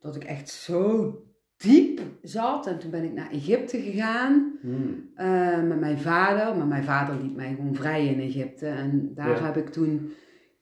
dat 0.00 0.16
ik 0.16 0.24
echt 0.24 0.48
zo 0.48 1.14
diep 1.56 2.00
zat. 2.22 2.66
En 2.66 2.78
toen 2.78 2.90
ben 2.90 3.04
ik 3.04 3.12
naar 3.12 3.30
Egypte 3.30 3.78
gegaan 3.80 4.58
Hmm. 4.60 5.10
eh, 5.14 5.62
met 5.62 5.80
mijn 5.80 5.98
vader. 5.98 6.56
Maar 6.56 6.66
mijn 6.66 6.84
vader 6.84 7.22
liet 7.22 7.36
mij 7.36 7.54
gewoon 7.54 7.74
vrij 7.74 8.06
in 8.06 8.20
Egypte. 8.20 8.66
En 8.66 9.10
daar 9.14 9.44
heb 9.44 9.56
ik 9.56 9.68
toen 9.68 10.12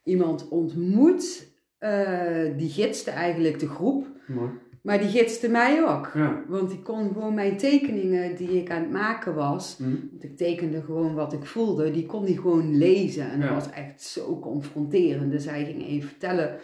iemand 0.02 0.48
ontmoet. 0.48 1.49
Eh, 1.80 2.56
die 2.56 2.68
gidste 2.68 3.10
eigenlijk 3.10 3.58
de 3.58 3.68
groep. 3.68 4.06
Mooi. 4.26 4.50
Maar 4.82 4.98
die 4.98 5.08
gidste 5.08 5.48
mij 5.48 5.88
ook. 5.88 6.10
Ja. 6.14 6.42
Want 6.48 6.70
die 6.70 6.82
kon 6.82 7.12
gewoon 7.12 7.34
mijn 7.34 7.56
tekeningen 7.56 8.36
die 8.36 8.48
ik 8.48 8.70
aan 8.70 8.82
het 8.82 8.90
maken 8.90 9.34
was. 9.34 9.76
Hmm. 9.78 10.08
Want 10.10 10.24
ik 10.24 10.36
tekende 10.36 10.82
gewoon 10.82 11.14
wat 11.14 11.32
ik 11.32 11.44
voelde. 11.44 11.90
Die 11.90 12.06
kon 12.06 12.24
hij 12.24 12.34
gewoon 12.34 12.76
lezen. 12.76 13.30
En 13.30 13.40
dat 13.40 13.50
was 13.50 13.70
echt 13.70 14.02
zo 14.02 14.38
confronterend. 14.38 15.30
Dus 15.30 15.44
hij 15.44 15.64
ging 15.64 15.86
even 15.86 16.08
vertellen 16.08 16.56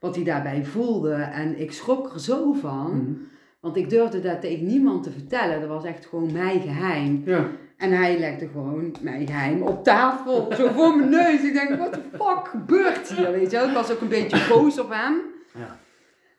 wat 0.00 0.14
hij 0.14 0.24
daarbij 0.24 0.64
voelde. 0.64 1.12
En 1.12 1.60
ik 1.60 1.72
schrok 1.72 2.12
er 2.12 2.20
zo 2.20 2.52
van. 2.52 2.90
Hmm. 2.90 3.18
Want 3.60 3.76
ik 3.76 3.90
durfde 3.90 4.20
dat 4.20 4.40
tegen 4.40 4.66
niemand 4.66 5.02
te 5.02 5.10
vertellen. 5.10 5.60
Dat 5.60 5.68
was 5.68 5.84
echt 5.84 6.06
gewoon 6.06 6.32
mijn 6.32 6.60
geheim. 6.60 7.22
Ja. 7.24 7.50
En 7.80 7.92
hij 7.92 8.18
legde 8.18 8.48
gewoon 8.52 8.94
mijn 9.00 9.26
geheim 9.26 9.62
op 9.62 9.84
tafel. 9.84 10.48
Zo 10.56 10.68
voor 10.68 10.96
mijn 10.96 11.08
neus. 11.10 11.42
Ik 11.42 11.52
denk, 11.52 11.78
what 11.78 11.92
the 11.92 12.00
fuck 12.12 12.48
gebeurt 12.48 13.08
hier? 13.08 13.32
Weet 13.32 13.50
je 13.50 13.56
wel? 13.56 13.68
Ik 13.68 13.74
was 13.74 13.90
ook 13.92 14.00
een 14.00 14.08
beetje 14.08 14.46
boos 14.48 14.78
op 14.80 14.90
hem. 14.90 15.16
Ja. 15.54 15.76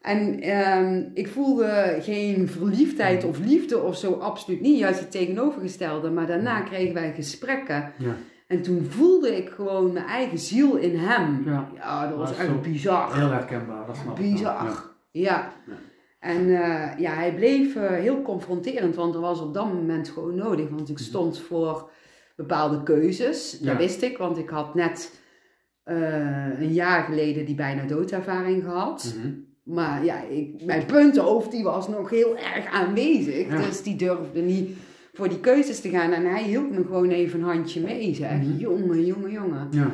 En 0.01 0.39
ehm, 0.39 1.03
ik 1.13 1.27
voelde 1.27 1.97
geen 2.01 2.47
verliefdheid 2.47 3.23
of 3.23 3.39
liefde 3.39 3.79
of 3.79 3.97
zo, 3.97 4.11
absoluut 4.13 4.61
niet. 4.61 4.79
Juist 4.79 4.99
het 4.99 5.11
tegenovergestelde. 5.11 6.09
Maar 6.09 6.27
daarna 6.27 6.61
kregen 6.61 6.93
wij 6.93 7.13
gesprekken. 7.15 7.91
Ja. 7.97 8.15
En 8.47 8.61
toen 8.61 8.85
voelde 8.89 9.37
ik 9.37 9.49
gewoon 9.49 9.93
mijn 9.93 10.05
eigen 10.05 10.37
ziel 10.37 10.75
in 10.75 10.97
hem. 10.97 11.41
Ja. 11.45 11.67
Ja, 11.75 12.07
dat 12.07 12.17
was 12.17 12.29
Dat 12.29 12.39
is 12.39 12.45
echt 12.45 12.61
bizar. 12.61 13.15
Heel 13.15 13.31
herkenbaar, 13.31 13.85
dat 13.85 13.97
snap 13.97 14.19
ik. 14.19 14.23
wel. 14.23 14.31
Bizar. 14.31 14.63
Ja. 15.11 15.51
Ja. 15.65 15.75
En 16.21 16.39
eh, 16.49 16.99
ja, 16.99 17.13
hij 17.13 17.33
bleef 17.35 17.75
eh, 17.75 17.89
heel 17.89 18.21
confronterend, 18.21 18.95
want 18.95 19.15
er 19.15 19.21
was 19.21 19.41
op 19.41 19.53
dat 19.53 19.73
moment 19.73 20.09
gewoon 20.09 20.35
nodig. 20.35 20.69
Want 20.69 20.89
ik 20.89 20.97
stond 20.97 21.39
voor 21.39 21.89
bepaalde 22.35 22.83
keuzes. 22.83 23.51
Dat 23.59 23.71
Ja. 23.71 23.77
wist 23.77 24.01
ik, 24.01 24.17
want 24.17 24.37
ik 24.37 24.49
had 24.49 24.75
net 24.75 25.19
eh, 25.83 26.59
een 26.59 26.73
jaar 26.73 27.03
geleden 27.03 27.45
die 27.45 27.55
bijna 27.55 27.83
doodervaring 27.85 28.63
gehad. 28.63 29.15
Mhm. 29.17 29.33
Maar 29.63 30.05
ja, 30.05 30.21
ik, 30.23 30.65
mijn 30.65 30.85
puntenhoofd 30.85 31.51
die 31.51 31.63
was 31.63 31.87
nog 31.87 32.09
heel 32.09 32.37
erg 32.37 32.65
aanwezig. 32.71 33.47
Ja. 33.47 33.57
Dus 33.57 33.83
die 33.83 33.95
durfde 33.95 34.41
niet 34.41 34.77
voor 35.13 35.29
die 35.29 35.39
keuzes 35.39 35.81
te 35.81 35.89
gaan. 35.89 36.11
En 36.11 36.25
hij 36.25 36.43
hield 36.43 36.71
me 36.71 36.83
gewoon 36.83 37.09
even 37.09 37.39
een 37.39 37.45
handje 37.45 37.81
mee, 37.81 38.15
zeg. 38.15 38.31
Mhm. 38.31 38.57
Jongen, 38.57 39.05
jongen, 39.05 39.31
jongen. 39.31 39.67
Ja. 39.71 39.91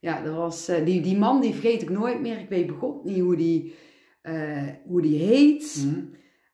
Ja, 0.00 0.22
dat 0.22 0.34
was, 0.34 0.70
die, 0.84 1.00
die 1.00 1.16
man 1.18 1.40
die 1.40 1.52
vergeet 1.52 1.82
ik 1.82 1.90
nooit 1.90 2.20
meer. 2.20 2.38
Ik 2.38 2.48
weet 2.48 2.66
begot 2.66 3.04
niet 3.04 3.20
hoe 3.20 3.36
die, 3.36 3.74
eh, 4.20 4.66
hoe 4.86 5.02
die 5.02 5.18
heet. 5.18 5.84
Mhm. 5.86 6.00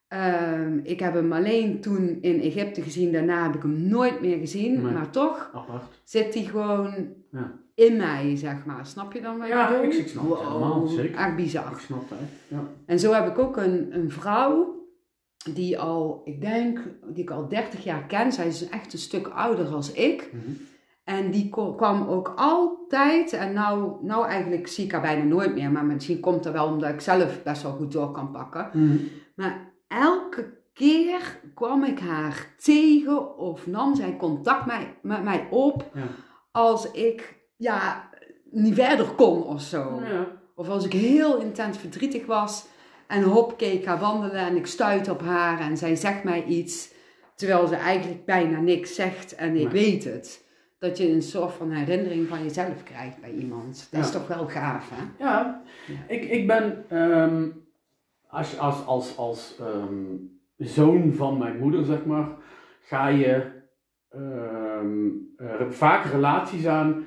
Ehm, 0.08 0.78
ik 0.82 1.00
heb 1.00 1.14
hem 1.14 1.32
alleen 1.32 1.80
toen 1.80 2.18
in 2.20 2.40
Egypte 2.40 2.82
gezien. 2.82 3.12
Daarna 3.12 3.42
heb 3.42 3.54
ik 3.54 3.62
hem 3.62 3.88
nooit 3.88 4.20
meer 4.20 4.38
gezien. 4.38 4.82
Nee. 4.82 4.92
Maar 4.92 5.10
toch 5.10 5.50
Apart. 5.54 6.00
zit 6.04 6.34
hij 6.34 6.42
gewoon 6.42 7.08
Ja. 7.30 7.52
in 7.74 7.96
mij, 7.96 8.36
zeg 8.36 8.64
maar. 8.64 8.86
Snap 8.86 9.12
je 9.12 9.20
dan 9.20 9.36
wat 9.38 9.46
ik 9.46 9.52
Ja, 9.52 9.68
bedoel? 9.70 9.84
ik- 9.84 9.92
ik 9.92 10.08
snap 10.08 10.30
het 10.30 10.38
helemaal, 10.38 10.86
zeker. 10.86 11.16
Echt 11.18 11.36
bizar. 11.36 11.72
Ik 11.72 11.78
snap. 11.78 12.02
Ja. 12.48 12.62
En 12.86 12.98
zo 13.00 13.12
heb 13.12 13.26
ik 13.26 13.38
ook 13.38 13.56
een, 13.56 13.96
een 13.98 14.10
vrouw 14.10 14.74
die 15.54 15.78
al, 15.78 16.20
ik 16.24 16.40
denk, 16.40 16.80
die 17.12 17.22
ik 17.22 17.30
al 17.30 17.48
30 17.48 17.84
jaar 17.84 18.06
ken. 18.06 18.32
Zij 18.32 18.46
is 18.46 18.68
echt 18.68 18.92
een 18.92 18.98
stuk 18.98 19.26
ouder 19.28 19.66
als 19.66 19.92
ik. 19.92 20.30
Mhm. 20.32 20.52
En 21.06 21.30
die 21.30 21.48
kwam 21.76 22.08
ook 22.08 22.32
altijd, 22.36 23.32
en 23.32 23.52
nou, 23.52 23.92
nou 24.00 24.26
eigenlijk 24.26 24.66
zie 24.68 24.84
ik 24.84 24.92
haar 24.92 25.00
bijna 25.00 25.24
nooit 25.24 25.54
meer, 25.54 25.70
maar 25.70 25.84
misschien 25.84 26.20
komt 26.20 26.42
dat 26.42 26.52
wel 26.52 26.66
omdat 26.66 26.90
ik 26.90 27.00
zelf 27.00 27.42
best 27.42 27.62
wel 27.62 27.72
goed 27.72 27.92
door 27.92 28.10
kan 28.10 28.30
pakken. 28.30 28.70
Mhm. 28.72 28.96
Maar 29.36 29.72
elke 29.88 30.54
keer 30.72 31.40
kwam 31.54 31.84
ik 31.84 31.98
haar 32.00 32.46
tegen 32.62 33.36
of 33.38 33.66
nam 33.66 33.94
zij 33.94 34.16
contact 34.16 34.66
mij, 34.66 34.94
met 35.02 35.22
mij 35.22 35.46
op 35.50 35.90
Ja. 35.94 36.02
als 36.52 36.90
ik 36.90 37.36
ja, 37.56 38.08
niet 38.50 38.74
verder 38.74 39.06
kon 39.06 39.42
of 39.42 39.60
zo. 39.60 40.00
Ja. 40.04 40.26
Of 40.54 40.68
als 40.68 40.84
ik 40.84 40.92
heel 40.92 41.40
intens 41.40 41.78
verdrietig 41.78 42.26
was 42.26 42.66
en 43.06 43.22
hop 43.22 43.56
keek 43.56 43.84
haar 43.84 43.98
wandelen 43.98 44.40
en 44.46 44.56
ik 44.56 44.66
stuit 44.66 45.08
op 45.08 45.20
haar 45.20 45.60
en 45.60 45.76
zij 45.76 45.96
zegt 45.96 46.24
mij 46.24 46.44
iets 46.44 46.92
terwijl 47.34 47.66
ze 47.66 47.74
eigenlijk 47.76 48.24
bijna 48.24 48.60
niks 48.60 48.94
zegt 48.94 49.34
en 49.34 49.48
ik 49.56 49.72
Nee. 49.72 49.82
weet 49.82 50.04
het. 50.04 50.44
Dat 50.78 50.98
je 50.98 51.08
een 51.08 51.22
soort 51.22 51.52
van 51.52 51.70
herinnering 51.70 52.28
van 52.28 52.42
jezelf 52.42 52.82
krijgt 52.82 53.20
bij 53.20 53.32
iemand. 53.32 53.88
Dat 53.90 54.04
is 54.04 54.10
toch 54.10 54.26
wel 54.26 54.46
gaaf, 54.46 54.90
hè? 54.94 55.24
Ja, 55.24 55.62
ik, 56.08 56.24
ik 56.24 56.46
ben 56.46 56.84
ehm, 56.88 57.48
als, 58.26 58.58
als, 58.58 58.86
als, 58.86 59.16
als 59.16 59.56
ehm, 59.60 60.04
zoon 60.56 61.12
van 61.12 61.38
mijn 61.38 61.58
moeder, 61.58 61.84
zeg 61.84 62.04
maar, 62.04 62.28
ga 62.80 63.08
je 63.08 63.46
ehm, 64.08 65.08
er 65.36 65.72
vaak 65.72 66.04
relaties 66.04 66.66
aan 66.66 67.04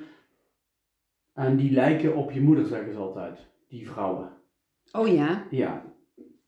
en 1.33 1.55
die 1.55 1.71
lijken 1.71 2.15
op 2.15 2.31
je 2.31 2.41
moeder, 2.41 2.65
zeggen 2.65 2.93
ze 2.93 2.99
altijd, 2.99 3.39
die 3.67 3.89
vrouwen. 3.89 4.29
Oh 4.91 5.07
ja? 5.07 5.43
Ja. 5.49 5.83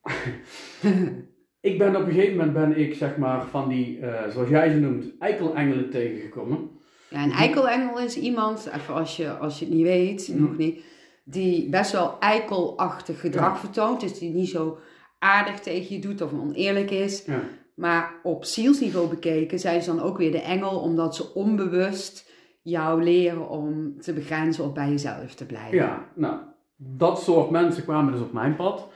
ik 1.70 1.78
ben 1.78 1.96
op 1.96 2.06
een 2.06 2.12
gegeven 2.12 2.38
moment 2.38 2.54
ben 2.54 2.78
ik, 2.78 2.94
zeg 2.94 3.18
maar, 3.18 3.46
van 3.46 3.70
die, 3.70 4.00
eh, 4.00 4.30
zoals 4.30 4.50
jij 4.50 4.72
ze 4.72 4.80
noemt, 4.80 5.18
eikelengelen 5.20 5.90
tegengekomen. 5.90 6.70
Ja, 7.12 7.24
een 7.24 7.32
eikelengel 7.32 8.00
is 8.00 8.18
iemand, 8.18 8.70
even 8.76 8.94
als 8.94 9.18
je, 9.18 9.30
als 9.38 9.60
je 9.60 9.66
het 9.66 9.74
niet 9.74 9.84
weet, 9.84 10.28
Mhm. 10.28 10.42
nog 10.42 10.58
niet, 10.58 10.84
die 11.24 11.70
best 11.70 11.92
wel 11.92 12.20
eikelachtig 12.20 13.20
gedrag 13.20 13.54
Ja. 13.54 13.60
vertoont. 13.60 14.02
Dus 14.02 14.20
die 14.20 14.30
niet 14.34 14.50
zo 14.50 14.78
aardig 15.20 15.60
tegen 15.60 15.96
je 15.96 16.02
doet 16.02 16.22
of 16.22 16.34
oneerlijk 16.34 16.92
is. 16.92 17.26
Ja. 17.26 17.40
Maar 17.76 18.14
op 18.24 18.46
zielsniveau 18.46 19.08
bekeken 19.10 19.60
zijn 19.60 19.82
ze 19.82 19.90
dan 19.96 20.02
ook 20.02 20.18
weer 20.18 20.32
de 20.32 20.42
engel, 20.42 20.80
omdat 20.80 21.16
ze 21.16 21.34
onbewust 21.34 22.30
jou 22.62 23.04
leren 23.04 23.50
om 23.50 24.02
te 24.02 24.14
begrenzen 24.14 24.64
of 24.64 24.74
bij 24.74 24.90
jezelf 24.90 25.34
te 25.34 25.46
blijven. 25.46 25.78
Ja, 25.78 26.06
nou, 26.16 26.36
dat 26.78 27.22
soort 27.22 27.50
mensen 27.50 27.84
kwamen 27.84 28.14
dus 28.14 28.22
op 28.22 28.34
mijn 28.34 28.56
pad. 28.56 28.88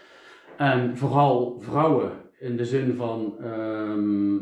En 0.57 0.97
vooral 0.97 1.57
vrouwen 1.59 2.11
in 2.39 2.57
de 2.57 2.65
zin 2.65 2.95
van 2.97 3.35
ehm, 3.41 4.35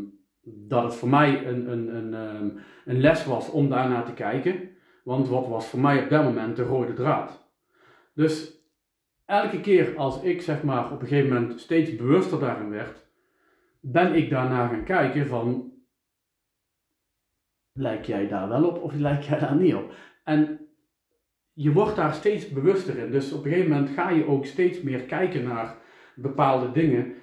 dat 0.43 0.83
het 0.83 0.95
voor 0.95 1.09
mij 1.09 1.47
een, 1.47 1.71
een, 1.71 1.95
een, 1.95 2.13
ehm, 2.13 2.49
een 2.85 2.99
les 2.99 3.25
was 3.25 3.49
om 3.49 3.69
daarnaar 3.69 4.05
te 4.05 4.13
kijken. 4.13 4.69
Want 5.03 5.27
wat 5.27 5.47
was 5.47 5.67
voor 5.67 5.79
mij 5.79 6.03
op 6.03 6.09
dat 6.09 6.23
moment 6.23 6.55
de 6.55 6.63
rode 6.63 6.93
draad? 6.93 7.51
Dus 8.13 8.61
elke 9.25 9.61
keer 9.61 9.97
als 9.97 10.21
ik 10.21 10.41
zeg 10.41 10.63
maar 10.63 10.91
op 10.91 11.01
een 11.01 11.07
gegeven 11.07 11.33
moment 11.33 11.59
steeds 11.59 11.95
bewuster 11.95 12.39
daarin 12.39 12.69
werd, 12.69 13.05
ben 13.79 14.13
ik 14.13 14.29
daarna 14.29 14.67
gaan 14.67 14.83
kijken 14.83 15.27
van, 15.27 15.73
lijk 17.73 18.05
jij 18.05 18.27
daar 18.27 18.49
wel 18.49 18.67
op 18.67 18.81
of 18.81 18.93
lijk 18.93 19.21
jij 19.21 19.39
daar 19.39 19.55
niet 19.55 19.75
op? 19.75 19.93
En 20.23 20.67
je 21.53 21.71
wordt 21.71 21.95
daar 21.95 22.13
steeds 22.13 22.49
bewuster 22.49 22.97
in. 22.97 23.11
Dus 23.11 23.31
op 23.31 23.45
een 23.45 23.51
gegeven 23.51 23.71
moment 23.71 23.89
ga 23.89 24.09
je 24.09 24.27
ook 24.27 24.45
steeds 24.45 24.81
meer 24.81 25.01
kijken 25.03 25.43
naar 25.43 25.77
bepaalde 26.15 26.71
dingen, 26.71 27.13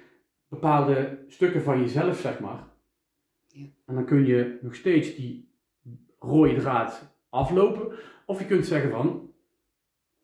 bepaalde 0.47 1.25
stukken 1.27 1.61
van 1.61 1.79
jezelf, 1.79 2.17
zeg 2.17 2.39
maar. 2.39 2.69
Ja. 3.53 3.65
En 3.85 3.95
dan 3.95 4.05
kun 4.05 4.25
je 4.25 4.57
nog 4.61 4.75
steeds 4.75 5.15
die 5.15 5.49
rode 6.19 6.55
draad 6.55 7.15
aflopen. 7.29 7.87
Of 8.25 8.39
je 8.39 8.45
kunt 8.45 8.65
zeggen 8.65 8.89
van, 8.91 9.29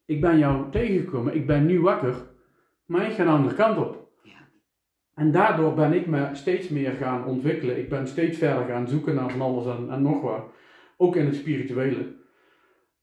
ik 0.05 0.21
ben 0.21 0.37
jou 0.37 0.71
tegengekomen, 0.71 1.35
ik 1.35 1.47
ben 1.47 1.65
nu 1.65 1.81
wakker, 1.81 2.15
maar 2.85 3.05
ik 3.09 3.13
ga 3.15 3.23
de 3.23 3.29
andere 3.29 3.55
kant 3.55 3.77
op. 3.77 4.11
Ja. 4.23 4.31
En 5.13 5.31
daardoor 5.31 5.73
ben 5.73 5.93
ik 5.93 6.07
me 6.07 6.29
steeds 6.33 6.69
meer 6.69 6.91
gaan 6.91 7.25
ontwikkelen. 7.25 7.79
Ik 7.79 7.89
ben 7.89 8.07
steeds 8.07 8.37
verder 8.37 8.65
gaan 8.65 8.87
zoeken 8.87 9.15
naar 9.15 9.29
van 9.31 9.41
alles 9.41 9.65
en, 9.77 9.89
en 9.91 10.01
nog 10.01 10.21
wat. 10.21 10.43
Ook 10.97 11.15
in 11.15 11.25
het 11.25 11.35
spirituele. 11.35 12.15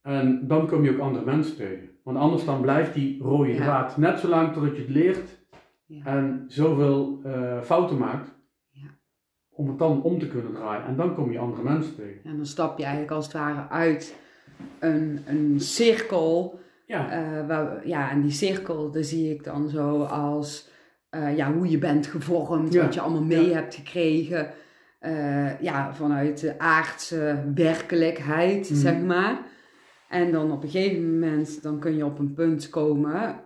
En 0.02 0.46
dan 0.48 0.66
kom 0.66 0.84
je 0.84 0.90
ook 0.92 0.98
andere 0.98 1.24
mensen 1.24 1.56
tegen. 1.56 1.90
Want 2.02 2.18
anders 2.18 2.44
dan 2.44 2.60
blijft 2.60 2.94
die 2.94 3.22
rode 3.22 3.52
Ja. 3.52 3.56
draad 3.56 3.96
net 3.96 4.18
zo 4.18 4.28
lang 4.28 4.52
totdat 4.52 4.76
je 4.76 4.82
het 4.82 4.90
leert 4.90 5.38
Ja. 5.86 6.04
en 6.04 6.44
zoveel 6.48 7.20
eh, 7.24 7.60
fouten 7.60 7.98
maakt. 7.98 8.33
Om 9.56 9.68
het 9.68 9.78
dan 9.78 10.02
om 10.02 10.18
te 10.18 10.28
kunnen 10.28 10.52
draaien. 10.52 10.86
En 10.86 10.96
dan 10.96 11.14
kom 11.14 11.32
je 11.32 11.38
andere 11.38 11.62
mensen 11.62 11.94
tegen. 11.96 12.20
En 12.24 12.36
dan 12.36 12.46
stap 12.46 12.78
je 12.78 12.82
eigenlijk 12.84 13.12
als 13.14 13.24
het 13.24 13.34
ware 13.34 13.68
uit 13.68 14.14
een, 14.78 15.18
een 15.26 15.60
cirkel. 15.60 16.58
Ja, 16.86 17.10
eh, 17.10 17.46
waar, 17.46 17.88
ja, 17.88 18.10
en 18.10 18.20
die 18.22 18.30
cirkel, 18.30 18.90
daar 18.90 19.04
zie 19.04 19.30
ik 19.34 19.44
dan 19.44 19.68
zo 19.68 20.02
als 20.02 20.68
eh, 21.10 21.36
ja, 21.36 21.52
hoe 21.52 21.70
je 21.70 21.78
bent 21.78 22.06
gevormd, 22.06 22.72
Ja. 22.72 22.82
wat 22.82 22.94
je 22.94 23.00
allemaal 23.00 23.22
mee 23.22 23.48
Ja. 23.48 23.54
hebt 23.54 23.74
gekregen. 23.74 24.50
eh, 24.98 25.60
ja, 25.60 25.94
vanuit 25.94 26.40
de 26.40 26.58
aardse 26.58 27.44
werkelijkheid, 27.54 28.70
Mhm. 28.70 28.78
zeg 28.78 29.00
maar. 29.00 29.38
En 30.08 30.32
dan 30.32 30.52
op 30.52 30.62
een 30.62 30.68
gegeven 30.70 31.12
moment, 31.12 31.62
dan 31.62 31.78
kun 31.78 31.96
je 31.96 32.04
op 32.04 32.18
een 32.18 32.34
punt 32.34 32.68
komen. 32.70 33.40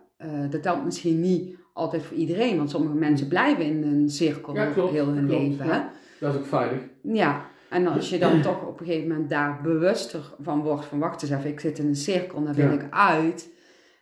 dat 0.51 0.63
telt 0.63 0.85
misschien 0.85 1.21
niet 1.21 1.57
altijd 1.79 2.03
voor 2.03 2.17
iedereen. 2.17 2.57
Want 2.57 2.71
sommige 2.71 2.95
mensen 2.95 3.29
blijven 3.29 3.65
in 3.65 3.83
een 3.83 4.09
cirkel 4.11 4.55
Ja, 4.55 4.67
klopt, 4.67 4.93
heel 4.93 5.07
hun 5.07 5.27
klopt, 5.27 5.43
leven. 5.43 5.67
ja. 5.67 5.91
Dat 6.21 6.35
is 6.35 6.41
ook 6.41 6.47
veilig. 6.47 6.81
Ja, 7.03 7.47
en 7.69 7.87
als 7.87 8.11
je 8.11 8.19
dan 8.19 8.43
toch 8.49 8.67
op 8.67 8.81
een 8.81 8.87
gegeven 8.87 9.09
moment 9.09 9.31
daar 9.31 9.61
bewuster 9.63 10.21
van 10.43 10.63
wordt, 10.63 10.85
van 10.85 10.99
wacht 10.99 11.23
eens 11.23 11.31
even, 11.31 11.51
ik 11.51 11.61
zit 11.61 11.79
in 11.79 11.87
een 11.87 11.97
cirkel 11.97 12.45
daar 12.45 12.55
wil 12.55 12.67
Ja. 12.67 12.73
ik 12.73 12.87
uit. 12.91 13.49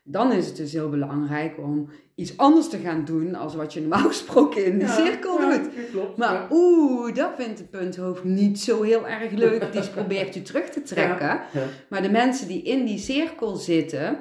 Dan 0.08 0.32
is 0.32 0.46
het 0.46 0.56
dus 0.56 0.72
heel 0.72 0.88
belangrijk 0.88 1.58
om 1.58 1.88
iets 2.14 2.36
anders 2.36 2.68
te 2.68 2.78
gaan 2.78 3.04
doen 3.04 3.34
als 3.34 3.54
wat 3.54 3.72
je 3.72 3.80
normaal 3.80 4.08
gesproken 4.14 4.64
in 4.64 4.78
de 4.78 4.84
Ja, 4.84 4.90
cirkel 5.04 5.40
ja, 5.40 5.58
doet. 5.58 5.68
klopt. 5.90 6.16
Maar 6.16 6.46
oeh, 6.50 7.14
dat 7.14 7.30
vindt 7.38 7.58
de 7.58 7.64
punthoofd 7.64 8.24
niet 8.24 8.60
zo 8.60 8.82
heel 8.82 9.08
erg 9.08 9.30
leuk. 9.32 9.72
Die 9.72 9.88
probeert 9.94 10.34
je 10.34 10.42
terug 10.42 10.68
te 10.68 10.82
trekken. 10.82 11.40
Maar 11.88 12.02
de 12.02 12.10
mensen 12.10 12.48
die 12.48 12.62
in 12.62 12.84
die 12.84 12.98
cirkel 12.98 13.54
zitten, 13.56 14.18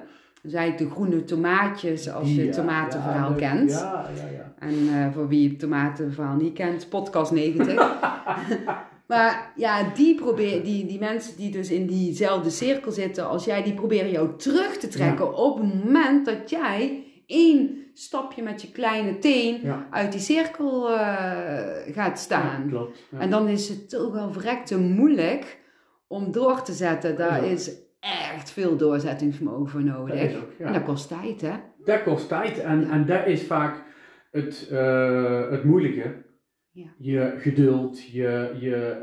zijn 0.48 0.76
de 0.78 0.90
groene 0.90 1.24
tomaatjes 1.24 2.10
als 2.10 2.36
je 2.36 2.42
het 2.42 2.54
tomatenverhaal 2.54 3.30
ja, 3.30 3.36
kent. 3.36 3.72
Ja, 3.72 4.10
ja, 4.16 4.30
ja. 4.38 4.54
En 4.60 4.88
eh, 4.94 5.14
voor 5.14 5.28
wie 5.28 5.50
het 5.50 5.60
tomatenverhaal 5.60 6.36
niet 6.36 6.54
kent, 6.54 6.90
podcast 6.90 7.32
90. 7.32 7.76
maar 9.08 9.52
ja, 9.56 9.84
die, 9.94 10.16
probeer, 10.16 10.64
die, 10.64 10.86
die 10.86 11.00
mensen 11.00 11.38
die 11.38 11.52
dus 11.52 11.70
in 11.70 11.88
diezelfde 11.88 12.50
cirkel 12.50 12.92
zitten 12.92 13.28
als 13.28 13.46
jij, 13.46 13.64
die 13.64 13.74
proberen 13.74 14.12
jou 14.12 14.30
terug 14.38 14.78
te 14.78 14.88
trekken 14.88 15.38
op 15.38 15.58
het 15.58 15.84
moment 15.84 16.26
dat 16.26 16.50
jij 16.50 17.04
één 17.28 17.84
stapje 17.94 18.44
met 18.44 18.62
je 18.62 18.72
kleine 18.72 19.20
teen 19.20 19.60
Ja. 19.64 19.88
uit 19.92 20.12
die 20.12 20.22
cirkel 20.22 20.92
eh, 20.92 21.94
gaat 21.94 22.20
staan. 22.20 22.68
Klopt. 22.70 23.00
En 23.18 23.30
dan 23.30 23.48
is 23.48 23.70
het 23.70 23.90
toch 23.90 24.14
wel 24.14 24.32
verrekte 24.32 24.78
moeilijk 24.78 25.60
om 26.08 26.32
door 26.32 26.62
te 26.62 26.74
zetten. 26.74 27.18
Daar 27.18 27.44
is 27.44 27.72
echt 28.06 28.52
veel 28.52 28.78
doorzettingsvermogen 28.78 29.70
voor 29.70 29.84
nodig. 29.84 30.20
Dat 30.20 30.30
is 30.30 30.36
ook, 30.36 30.52
ja. 30.58 30.66
En 30.66 30.74
dat 30.74 30.84
kost 30.84 31.08
tijd, 31.08 31.42
hè? 31.42 31.54
Dat 31.84 32.04
kost 32.04 32.28
tijd 32.28 32.60
en, 32.60 32.90
en 32.90 33.06
dat 33.06 33.26
is 33.28 33.44
vaak 33.44 33.84
het, 34.32 34.68
eh, 34.72 35.50
het 35.50 35.64
moeilijke. 35.64 36.24
Ja. 36.72 36.88
Je 36.98 37.36
geduld, 37.38 38.04
je, 38.04 38.56
je 38.60 39.02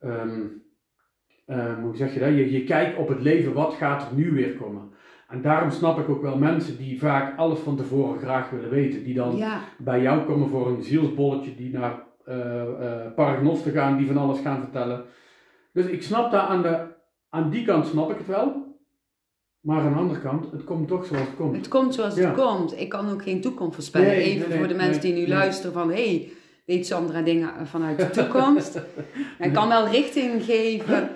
ehm, 0.00 0.46
hoe 1.82 1.96
zeg 1.96 2.14
je 2.14 2.20
dat? 2.20 2.28
Je, 2.28 2.52
je 2.52 2.64
kijkt 2.64 2.96
op 2.96 3.08
het 3.08 3.20
leven, 3.20 3.52
wat 3.52 3.74
gaat 3.74 4.10
er 4.10 4.16
nu 4.16 4.32
weer 4.32 4.54
komen? 4.54 4.92
En 5.28 5.42
daarom 5.42 5.70
snap 5.70 5.98
ik 5.98 6.08
ook 6.08 6.22
wel 6.22 6.38
mensen 6.38 6.76
die 6.76 6.98
vaak 6.98 7.38
alles 7.38 7.58
van 7.58 7.76
tevoren 7.76 8.18
graag 8.18 8.50
willen 8.50 8.70
weten. 8.70 9.04
Die 9.04 9.14
dan 9.14 9.36
Ja, 9.36 9.60
bij 9.78 10.02
jou 10.02 10.24
komen 10.24 10.48
voor 10.48 10.68
een 10.68 10.82
zielsbolletje, 10.82 11.54
die 11.54 11.72
naar 11.72 12.06
eh 12.24 12.60
eh 12.60 13.14
paragnosten 13.14 13.72
gaan, 13.72 13.96
die 13.96 14.06
van 14.06 14.16
alles 14.16 14.40
gaan 14.40 14.60
vertellen. 14.60 15.04
Dus 15.72 15.86
ik 15.86 16.02
snap 16.02 16.30
daar 16.30 16.40
aan, 16.40 16.62
de, 16.62 16.86
aan 17.28 17.50
die 17.50 17.64
kant 17.64 17.86
snap 17.86 18.10
ik 18.10 18.18
het 18.18 18.26
wel. 18.26 18.66
Maar 19.60 19.80
aan 19.80 19.92
de 19.92 19.98
andere 19.98 20.20
kant, 20.20 20.50
het 20.52 20.64
komt 20.64 20.88
toch 20.88 21.06
zoals 21.06 21.26
het 21.26 21.36
komt. 21.36 21.56
het 21.56 21.68
komt 21.68 21.94
zoals 21.94 22.14
het 22.14 22.24
Ja. 22.24 22.30
komt. 22.30 22.80
Ik 22.80 22.88
kan 22.88 23.10
ook 23.10 23.22
geen 23.22 23.40
toekomst 23.40 23.74
voorspellen. 23.74 24.06
Nee, 24.08 24.22
Even 24.22 24.48
nee, 24.48 24.58
voor 24.58 24.68
de 24.68 24.74
mensen 24.74 25.02
die 25.02 25.12
nu 25.14 25.28
luisteren 25.28 25.72
van... 25.72 25.88
hey, 25.90 26.28
weet 26.66 26.86
Sandra 26.86 27.22
dingen 27.22 27.66
vanuit 27.66 27.98
de 27.98 28.10
toekomst? 28.22 28.80
Ik 29.38 29.52
kan 29.52 29.68
wel 29.68 29.88
richting 29.88 30.44
geven 30.44 31.08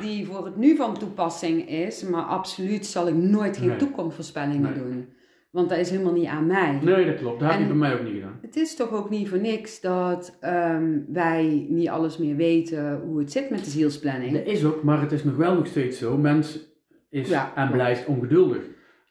die 0.00 0.26
voor 0.26 0.44
het 0.44 0.56
nu 0.56 0.76
van 0.76 0.98
toepassing 0.98 1.68
is. 1.68 2.02
Maar 2.02 2.22
absoluut 2.22 2.86
zal 2.86 3.08
ik 3.08 3.14
nooit 3.14 3.56
geen 3.56 3.76
toekomstvoorspellingen 3.78 4.62
Nee. 4.62 4.74
doen. 4.82 5.08
Want 5.50 5.68
dat 5.68 5.78
is 5.78 5.90
helemaal 5.90 6.12
niet 6.12 6.26
aan 6.26 6.46
mij. 6.46 6.78
Nee, 6.82 7.06
dat 7.06 7.16
klopt. 7.16 7.40
Dat 7.40 7.50
heb 7.50 7.60
je 7.60 7.66
bij 7.66 7.76
mij 7.76 7.94
ook 7.94 8.02
niet 8.02 8.14
gedaan. 8.14 8.38
Het 8.42 8.56
is 8.56 8.76
toch 8.76 8.92
ook 8.92 9.10
niet 9.10 9.28
voor 9.28 9.38
niks 9.40 9.80
dat 9.80 10.36
ehm, 10.40 10.98
wij 11.08 11.66
niet 11.68 11.88
alles 11.88 12.18
meer 12.18 12.36
weten 12.36 13.00
hoe 13.06 13.18
het 13.18 13.32
zit 13.32 13.50
met 13.50 13.64
de 13.64 13.70
zielsplanning. 13.70 14.32
Dat 14.32 14.46
is 14.46 14.64
ook, 14.64 14.82
maar 14.82 15.00
het 15.00 15.12
is 15.12 15.24
nog 15.24 15.36
wel 15.36 15.54
nog 15.54 15.66
steeds 15.66 15.98
zo. 15.98 16.16
Mens 16.16 16.58
is 17.10 17.28
Ja. 17.28 17.52
en 17.54 17.70
blijft 17.70 18.06
ongeduldig. 18.06 18.62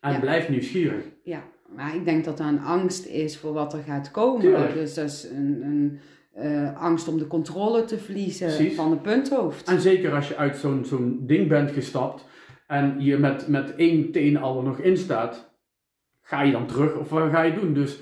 En 0.01 0.11
Ja. 0.11 0.19
blijft 0.19 0.49
nieuwsgierig. 0.49 1.03
Ja, 1.23 1.43
maar 1.75 1.95
ik 1.95 2.05
denk 2.05 2.25
dat 2.25 2.37
dat 2.37 2.47
een 2.47 2.61
angst 2.61 3.05
is 3.05 3.37
voor 3.37 3.53
wat 3.53 3.73
er 3.73 3.83
gaat 3.85 4.11
komen. 4.11 4.41
Tuurlijk. 4.41 4.73
Dus 4.73 4.93
dat 4.93 5.05
is 5.07 5.27
een, 5.35 5.61
een 5.63 5.99
eh, 6.33 6.81
angst 6.81 7.07
om 7.07 7.17
de 7.17 7.27
controle 7.27 7.85
te 7.85 7.97
verliezen 7.97 8.47
Precies. 8.47 8.75
van 8.75 8.91
het 8.91 9.01
punthoofd. 9.01 9.67
En 9.69 9.81
zeker 9.81 10.13
als 10.13 10.27
je 10.27 10.35
uit 10.35 10.57
zo'n 10.57 10.85
zo'n 10.85 11.19
ding 11.21 11.47
bent 11.47 11.71
gestapt 11.71 12.25
en 12.67 12.95
je 12.99 13.17
met, 13.17 13.47
met 13.47 13.75
één 13.75 14.11
teen 14.11 14.37
al 14.37 14.57
er 14.57 14.63
nog 14.63 14.79
in 14.79 14.97
staat, 14.97 15.48
ga 16.29 16.41
je 16.41 16.51
dan 16.51 16.65
terug 16.67 16.95
of 16.95 17.09
wat 17.09 17.31
ga 17.31 17.41
je 17.41 17.53
doen? 17.53 17.73
Dus 17.73 17.99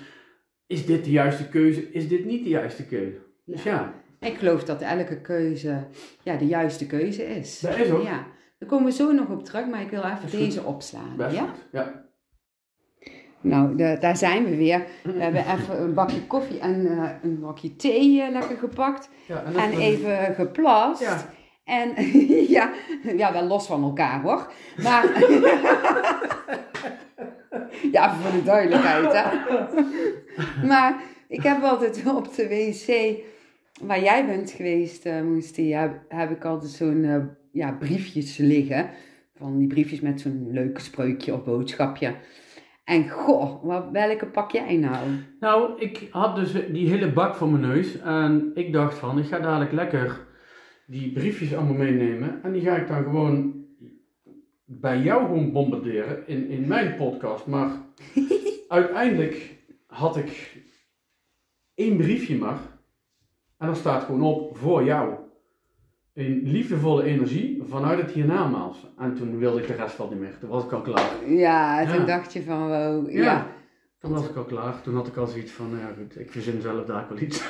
is 0.68 0.86
dit 0.86 1.04
de 1.04 1.12
juiste 1.12 1.48
keuze? 1.50 1.92
Is 1.92 2.08
dit 2.08 2.26
niet 2.26 2.44
de 2.44 2.50
juiste 2.50 2.86
keuze? 2.86 3.18
Dus 3.46 3.64
ja, 3.64 3.94
Ik 4.20 4.38
geloof 4.38 4.64
dat 4.64 4.82
elke 4.82 5.22
keuze 5.22 5.88
ja, 6.24 6.36
de 6.36 6.46
juiste 6.46 6.86
keuze 6.88 7.24
is. 7.26 7.60
dat 7.60 7.78
is 7.78 7.92
ook 7.92 8.04
Ja, 8.04 8.26
daar 8.60 8.70
komen 8.70 8.86
we 8.86 8.92
zo 8.92 9.12
nog 9.12 9.30
op 9.30 9.46
terug, 9.46 9.66
maar 9.68 9.82
ik 9.82 9.90
wil 9.90 10.04
even 10.04 10.40
deze 10.40 10.64
opslaan. 10.64 11.14
best 11.18 11.36
Ja? 11.36 11.42
goed. 11.46 11.68
Ja. 11.72 12.06
Nou, 13.42 13.76
de- 13.76 13.98
daar 14.00 14.18
zijn 14.18 14.46
we 14.46 14.56
weer. 14.56 14.86
We 15.04 15.12
hebben 15.24 15.42
even 15.58 15.82
een 15.82 15.94
bakje 15.94 16.28
koffie 16.28 16.60
en 16.60 16.86
eh, 16.86 17.10
een 17.24 17.40
bakje 17.40 17.76
thee 17.76 18.22
eh, 18.22 18.32
lekker 18.32 18.58
gepakt. 18.58 19.10
Ja, 19.28 19.44
En 19.56 19.72
even 19.72 20.36
geplast. 20.36 21.02
Ja. 21.02 21.34
En 21.64 21.94
ja, 22.58 22.72
ja, 23.16 23.34
wel 23.34 23.44
los 23.44 23.68
van 23.68 23.84
elkaar 23.84 24.22
hoor. 24.22 24.52
Maar. 24.84 25.06
ja, 27.92 28.16
voor 28.16 28.32
de 28.32 28.44
duidelijkheid 28.44 29.14
hè. 29.14 29.26
maar 30.68 31.04
ik 31.28 31.44
heb 31.44 31.64
altijd 31.64 32.04
op 32.08 32.36
de 32.36 32.48
wc 32.48 33.18
waar 33.82 34.02
jij 34.02 34.26
bent 34.26 34.52
geweest, 34.52 35.06
eh 35.06 35.22
Moestie, 35.22 35.76
heb, 35.76 36.00
heb 36.08 36.32
ik 36.32 36.46
altijd 36.46 36.72
zo'n 36.72 37.04
eh, 37.04 37.22
ja, 37.52 37.72
briefjes 37.72 38.38
liggen. 38.38 38.90
Van 39.36 39.58
die 39.58 39.68
briefjes 39.68 40.00
met 40.00 40.22
zo'n 40.22 40.48
leuke 40.52 40.82
spreukje 40.82 41.34
of 41.34 41.44
boodschapje. 41.44 42.16
En 42.84 43.10
goh, 43.10 43.64
wat, 43.64 43.86
welke 43.92 44.26
pak 44.26 44.52
jij 44.52 44.78
nou? 44.78 45.06
Nou, 45.40 45.80
ik 45.80 46.08
had 46.12 46.36
dus 46.36 46.52
die 46.72 46.90
hele 46.90 47.12
bak 47.12 47.36
voor 47.36 47.50
mijn 47.50 47.62
neus 47.62 48.00
en 48.00 48.52
ik 48.54 48.74
dacht 48.74 48.98
van, 48.98 49.20
ik 49.20 49.26
ga 49.26 49.40
dadelijk 49.40 49.72
lekker 49.72 50.26
die 50.86 51.12
briefjes 51.12 51.56
allemaal 51.56 51.74
meenemen 51.74 52.40
en 52.44 52.52
die 52.52 52.62
ga 52.62 52.76
ik 52.76 52.88
dan 52.88 53.04
gewoon 53.04 53.54
bij 54.70 55.00
jou 55.02 55.26
gewoon 55.26 55.52
bombarderen 55.52 56.28
in, 56.28 56.50
in 56.50 56.68
mijn 56.68 56.96
podcast. 56.96 57.46
Maar 57.46 57.72
uiteindelijk 58.68 59.56
had 59.86 60.18
ik 60.18 60.58
één 61.76 61.98
briefje 61.98 62.38
maar 62.38 62.60
en 63.58 63.68
daar 63.68 63.76
staat 63.76 64.04
gewoon 64.04 64.22
op 64.22 64.58
voor 64.58 64.84
jou. 64.84 65.14
In 66.14 66.42
liefdevolle 66.44 67.04
energie 67.04 67.64
vanuit 67.68 68.02
het 68.02 68.12
hiernamaals. 68.12 68.88
En 68.98 69.16
toen 69.16 69.38
wilde 69.38 69.62
ik 69.62 69.68
de 69.68 69.74
rest 69.74 70.00
al 70.00 70.10
niet 70.10 70.20
meer. 70.20 70.38
Toen 70.40 70.50
was 70.50 70.64
ik 70.64 70.72
al 70.72 70.82
klaar. 70.82 71.30
Ja, 71.30 71.86
toen 71.86 72.00
Ja. 72.00 72.06
dacht 72.06 72.34
je 72.34 72.44
van 72.44 72.68
wow. 72.68 73.10
Ja. 73.12 73.22
ja. 73.24 73.48
Toen 74.00 74.12
was 74.12 74.28
ik 74.30 74.36
al 74.36 74.44
klaar. 74.44 74.82
Toen 74.82 74.96
had 74.96 75.08
ik 75.08 75.16
al 75.18 75.28
zoiets 75.28 75.52
van, 75.52 75.70
nou 75.70 75.82
ja 75.82 75.94
goed, 75.98 76.20
ik 76.20 76.32
verzin 76.32 76.62
zelf 76.62 76.86
daar 76.86 77.06
wel 77.10 77.20
iets. 77.22 77.50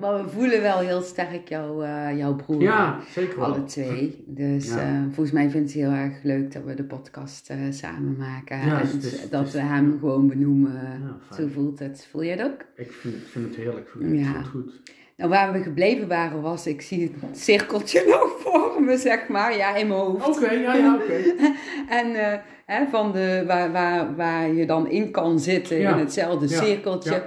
Maar 0.00 0.24
we 0.24 0.28
voelen 0.30 0.60
wel 0.62 0.78
heel 0.78 1.00
sterk 1.02 1.48
jouw, 1.48 1.82
eh, 1.82 2.16
jouw 2.18 2.34
broer. 2.34 2.62
Ja, 2.62 3.00
zeker 3.10 3.38
wel. 3.38 3.44
Alle 3.46 3.64
twee. 3.64 4.24
Dus 4.26 4.68
Ja. 4.68 4.78
eh, 4.80 5.02
volgens 5.02 5.30
mij 5.30 5.50
vindt 5.50 5.72
hij 5.72 5.82
heel 5.82 5.90
erg 5.92 6.22
leuk 6.22 6.52
dat 6.52 6.64
we 6.64 6.74
de 6.74 6.84
podcast 6.84 7.50
eh, 7.50 7.56
samen 7.70 8.16
maken. 8.18 8.56
Ja, 8.58 8.80
en 8.80 8.86
het 8.86 9.04
is- 9.04 9.20
het 9.20 9.30
dat 9.30 9.46
is- 9.46 9.52
we 9.52 9.58
hem 9.60 9.98
gewoon 9.98 10.28
benoemen. 10.28 10.72
Ja, 10.72 11.34
Zo 11.36 11.46
voelt 11.52 11.78
het. 11.78 12.06
Voel 12.10 12.24
jij 12.24 12.36
dat 12.36 12.50
ook? 12.52 12.64
Ik 12.76 12.92
vind, 12.92 13.14
vind 13.24 13.44
het 13.46 13.56
heerlijk. 13.56 13.94
Ja. 14.00 14.06
Ik 14.06 14.08
vind 14.24 14.36
het 14.36 14.46
goed. 14.46 14.80
Nou, 15.16 15.30
waar 15.30 15.52
we 15.52 15.62
gebleven 15.62 16.08
waren 16.08 16.40
was, 16.42 16.66
ik 16.66 16.82
zie 16.82 17.14
het 17.20 17.38
cirkeltje 17.38 18.04
nog 18.20 18.36
voor 18.38 18.82
me, 18.82 18.96
zeg 18.96 19.28
maar. 19.28 19.56
Ja, 19.56 19.76
in 19.76 19.86
mijn 19.88 20.00
hoofd. 20.00 20.28
Oké, 20.28 20.50
ja, 20.52 20.74
ja, 20.74 20.94
oké. 20.94 21.22
En 22.00 22.14
eh, 22.14 22.38
hè, 22.66 22.86
van 22.86 23.12
de, 23.12 23.44
waar, 23.46 23.72
waar, 23.72 24.16
waar 24.16 24.52
je 24.52 24.66
dan 24.66 24.90
in 24.90 25.10
kan 25.10 25.38
zitten 25.40 25.78
Ja. 25.78 25.92
in 25.92 25.98
hetzelfde 25.98 26.48
Ja. 26.48 26.62
cirkeltje. 26.62 27.10
Ja. 27.10 27.24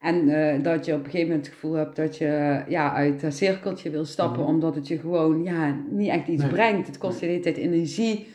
En 0.00 0.28
eh, 0.28 0.62
dat 0.62 0.84
je 0.84 0.92
op 0.92 0.98
een 0.98 1.04
gegeven 1.04 1.26
moment 1.28 1.46
het 1.46 1.54
gevoel 1.54 1.72
hebt 1.72 1.96
dat 1.96 2.16
je 2.18 2.62
ja, 2.68 2.94
uit 2.94 3.20
dat 3.20 3.34
cirkeltje 3.34 3.90
wil 3.90 4.04
stappen, 4.04 4.40
Mhm. 4.42 4.50
omdat 4.50 4.74
het 4.74 4.88
je 4.88 4.98
gewoon 4.98 5.42
ja, 5.42 5.76
niet 5.90 6.08
echt 6.08 6.28
iets 6.28 6.42
Nee. 6.42 6.52
brengt. 6.52 6.86
Het 6.86 6.98
kost 6.98 7.14
je 7.20 7.26
de 7.26 7.32
hele 7.32 7.42
tijd 7.42 7.56
energie. 7.56 8.26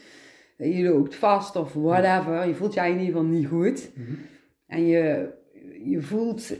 Je 0.57 0.83
loopt 0.83 1.15
vast 1.15 1.55
of 1.55 1.73
whatever. 1.73 2.47
Je 2.47 2.53
voelt 2.55 2.73
je 2.73 2.79
in 2.81 2.87
ieder 2.91 3.05
geval 3.05 3.23
niet 3.23 3.47
goed. 3.47 3.91
Mhm. 3.95 4.11
En 4.67 4.87
je, 4.87 5.29
je 5.83 6.01
voelt 6.01 6.53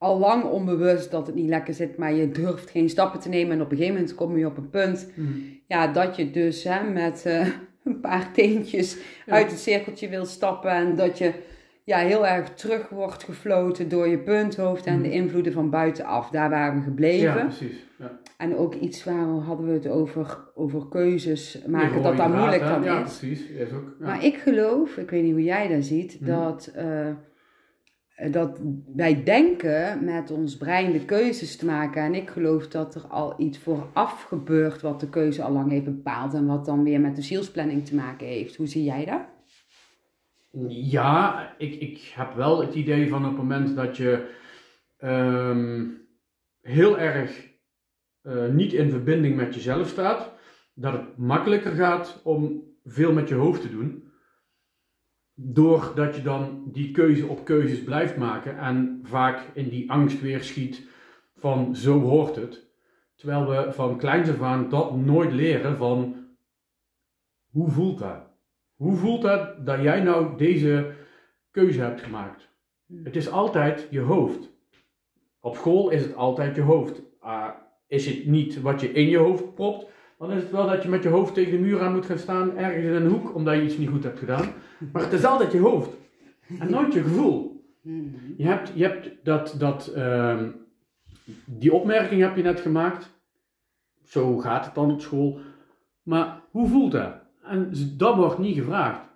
al 0.00 0.18
lang 0.18 0.44
onbewust 0.44 1.10
dat 1.10 1.26
het 1.26 1.34
niet 1.36 1.48
lekker 1.48 1.74
zit, 1.74 1.96
maar 1.96 2.12
je 2.14 2.30
durft 2.30 2.70
geen 2.70 2.88
stappen 2.90 3.20
te 3.20 3.28
nemen. 3.28 3.52
En 3.52 3.60
op 3.62 3.70
een 3.70 3.76
gegeven 3.76 3.96
moment 3.98 4.14
kom 4.14 4.38
je 4.38 4.46
op 4.46 4.56
een 4.56 4.70
punt 4.70 5.08
Mhm. 5.14 5.28
ja, 5.66 5.86
dat 5.86 6.16
je 6.16 6.30
dus 6.30 6.64
hè, 6.64 6.90
met 6.90 7.22
eh, 7.26 7.46
een 7.84 8.00
paar 8.00 8.32
teentjes 8.32 8.96
Ja. 9.26 9.32
uit 9.32 9.50
het 9.50 9.60
cirkeltje 9.60 10.08
wil 10.08 10.24
stappen. 10.24 10.70
En 10.70 10.96
dat 10.96 11.18
je 11.18 11.32
ja, 11.84 11.98
heel 11.98 12.26
erg 12.26 12.48
terug 12.54 12.88
wordt 12.88 13.22
gefloten 13.24 13.88
door 13.88 14.08
je 14.08 14.18
punthoofd 14.18 14.86
en 14.86 14.94
Mhm. 14.94 15.02
de 15.02 15.10
invloeden 15.10 15.52
van 15.52 15.70
buitenaf. 15.70 16.30
Daar 16.30 16.50
waren 16.50 16.78
we 16.78 16.82
gebleven. 16.84 17.36
Ja, 17.36 17.44
precies. 17.44 17.86
Ja. 17.98 18.18
En 18.38 18.56
ook 18.56 18.74
iets 18.74 19.04
waar 19.04 19.26
hadden 19.26 19.66
we 19.66 19.72
het 19.72 19.88
over, 19.88 20.38
over 20.54 20.88
keuzes 20.88 21.62
maken, 21.66 22.02
dat 22.02 22.16
dat 22.16 22.28
moeilijk 22.34 22.62
dan 22.62 22.82
Ja, 22.82 23.04
is. 23.04 23.16
precies. 23.18 23.46
Is 23.46 23.72
ook, 23.72 23.94
ja. 24.00 24.06
Maar 24.06 24.24
ik 24.24 24.34
geloof, 24.36 24.96
ik 24.96 25.10
weet 25.10 25.22
niet 25.22 25.32
hoe 25.32 25.42
jij 25.42 25.68
dat 25.68 25.84
ziet, 25.84 26.20
Mhm. 26.20 26.30
dat, 26.30 26.70
eh, 26.74 27.06
dat 28.30 28.60
wij 28.94 29.24
denken 29.24 30.04
met 30.04 30.30
ons 30.30 30.56
brein 30.56 30.92
de 30.92 31.04
keuzes 31.04 31.56
te 31.56 31.66
maken. 31.66 32.02
En 32.02 32.14
ik 32.14 32.30
geloof 32.30 32.68
dat 32.68 32.94
er 32.94 33.06
al 33.06 33.34
iets 33.38 33.58
vooraf 33.58 34.22
gebeurt 34.22 34.80
wat 34.82 35.00
de 35.00 35.08
keuze 35.08 35.42
al 35.42 35.52
lang 35.52 35.70
heeft 35.70 35.84
bepaald. 35.84 36.34
En 36.34 36.46
wat 36.46 36.64
dan 36.64 36.82
weer 36.82 37.00
met 37.00 37.16
de 37.16 37.22
zielsplanning 37.22 37.86
te 37.86 37.94
maken 37.94 38.26
heeft. 38.26 38.56
Hoe 38.56 38.66
zie 38.66 38.84
jij 38.84 39.04
dat? 39.04 39.20
Ja, 40.68 41.54
ik, 41.58 41.74
ik 41.74 42.12
heb 42.14 42.34
wel 42.34 42.60
het 42.60 42.74
idee 42.74 43.08
van 43.08 43.24
op 43.24 43.30
het 43.30 43.36
moment 43.36 43.76
dat 43.76 43.96
je 43.96 44.30
ehm, 44.98 45.86
heel 46.60 46.98
erg 46.98 47.48
eh, 48.22 48.48
niet 48.48 48.72
in 48.72 48.90
verbinding 48.90 49.36
met 49.36 49.54
jezelf 49.54 49.88
staat, 49.88 50.32
dat 50.74 50.92
het 50.92 51.16
makkelijker 51.16 51.72
gaat 51.72 52.20
om 52.24 52.62
veel 52.84 53.12
met 53.12 53.28
je 53.28 53.34
hoofd 53.34 53.60
te 53.60 53.70
doen. 53.70 54.09
Doordat 55.42 56.16
je 56.16 56.22
dan 56.22 56.62
die 56.72 56.90
keuze 56.90 57.26
op 57.26 57.44
keuzes 57.44 57.84
blijft 57.84 58.16
maken 58.16 58.58
en 58.58 59.00
vaak 59.02 59.42
in 59.54 59.68
die 59.68 59.90
angst 59.90 60.20
weer 60.20 60.42
schiet 60.42 60.88
van 61.36 61.76
zo 61.76 62.00
hoort 62.00 62.36
het. 62.36 62.68
Terwijl 63.14 63.48
we 63.48 63.72
van 63.72 63.98
kleins 63.98 64.30
af 64.30 64.42
aan 64.42 64.68
dat 64.68 64.96
nooit 64.96 65.32
leren 65.32 65.76
van 65.76 66.16
hoe 67.50 67.70
voelt 67.70 67.98
dat? 67.98 68.28
Hoe 68.74 68.96
voelt 68.96 69.22
dat 69.22 69.66
dat 69.66 69.82
jij 69.82 70.02
nou 70.02 70.36
deze 70.36 70.94
keuze 71.50 71.80
hebt 71.80 72.00
gemaakt? 72.00 72.48
Het 73.02 73.16
is 73.16 73.30
altijd 73.30 73.86
je 73.90 74.00
hoofd. 74.00 74.50
Op 75.40 75.56
school 75.56 75.90
is 75.90 76.02
het 76.02 76.14
altijd 76.14 76.56
je 76.56 76.62
hoofd. 76.62 77.02
Ah, 77.18 77.50
is 77.86 78.06
het 78.06 78.26
niet 78.26 78.60
wat 78.60 78.80
je 78.80 78.92
in 78.92 79.08
je 79.08 79.18
hoofd 79.18 79.54
propt, 79.54 79.86
dan 80.20 80.32
is 80.32 80.42
het 80.42 80.50
wel 80.50 80.66
dat 80.66 80.82
je 80.82 80.88
met 80.88 81.02
je 81.02 81.08
hoofd 81.08 81.34
tegen 81.34 81.52
de 81.52 81.58
muur 81.58 81.80
aan 81.80 81.94
moet 81.94 82.06
gaan 82.06 82.18
staan, 82.18 82.56
ergens 82.56 82.84
in 82.84 82.92
een 82.92 83.10
hoek, 83.10 83.34
omdat 83.34 83.54
je 83.54 83.64
iets 83.64 83.76
niet 83.76 83.88
goed 83.88 84.02
hebt 84.02 84.18
gedaan. 84.18 84.52
Maar 84.92 85.02
het 85.02 85.12
is 85.12 85.24
altijd 85.24 85.52
je 85.52 85.58
hoofd. 85.58 85.90
En 86.58 86.70
nooit 86.70 86.92
je 86.92 87.02
gevoel. 87.02 87.64
Je 88.36 88.44
hebt, 88.46 88.72
je 88.74 88.82
hebt 88.82 89.24
dat, 89.24 89.54
dat, 89.58 89.86
ehm, 89.86 90.50
die 91.44 91.72
opmerking 91.72 92.20
heb 92.20 92.36
je 92.36 92.42
net 92.42 92.60
gemaakt. 92.60 93.10
Zo 94.04 94.38
gaat 94.38 94.64
het 94.64 94.74
dan 94.74 94.92
op 94.92 95.00
school. 95.00 95.40
Maar 96.02 96.42
hoe 96.50 96.68
voelt 96.68 96.92
dat? 96.92 97.14
En 97.42 97.72
dat 97.96 98.16
wordt 98.16 98.38
niet 98.38 98.56
gevraagd. 98.56 99.08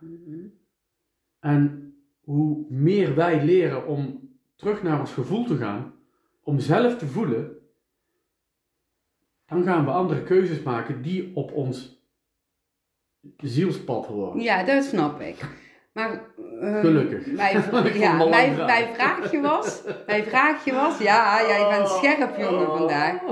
En 1.40 1.94
hoe 2.20 2.64
meer 2.68 3.14
wij 3.14 3.44
leren 3.44 3.86
om 3.86 4.30
terug 4.54 4.82
naar 4.82 5.00
ons 5.00 5.12
gevoel 5.12 5.44
te 5.44 5.56
gaan, 5.56 5.92
om 6.42 6.60
zelf 6.60 6.98
te 6.98 7.06
voelen, 7.06 7.56
dan 9.54 9.64
gaan 9.64 9.84
we 9.84 9.90
andere 9.90 10.22
keuzes 10.22 10.62
maken 10.62 11.02
die 11.02 11.30
op 11.34 11.52
ons 11.52 12.02
zielspad 13.36 14.06
horen. 14.06 14.40
Ja, 14.40 14.62
dat 14.62 14.84
snap 14.84 15.20
ik. 15.20 15.36
Maar 15.92 16.20
eh, 16.60 16.80
Gelukkig. 16.80 17.26
Mijn, 17.26 17.62
ja, 17.98 18.24
mijn, 18.24 18.56
mijn 18.56 18.94
vraagje 18.94 19.40
was, 19.40 19.82
mijn 20.06 20.24
vraagje 20.24 20.72
was, 20.72 20.98
ja, 20.98 21.46
jij 21.46 21.68
bent 21.68 21.88
scherp 21.88 22.38
jongen 22.38 22.66
vandaag. 22.66 23.22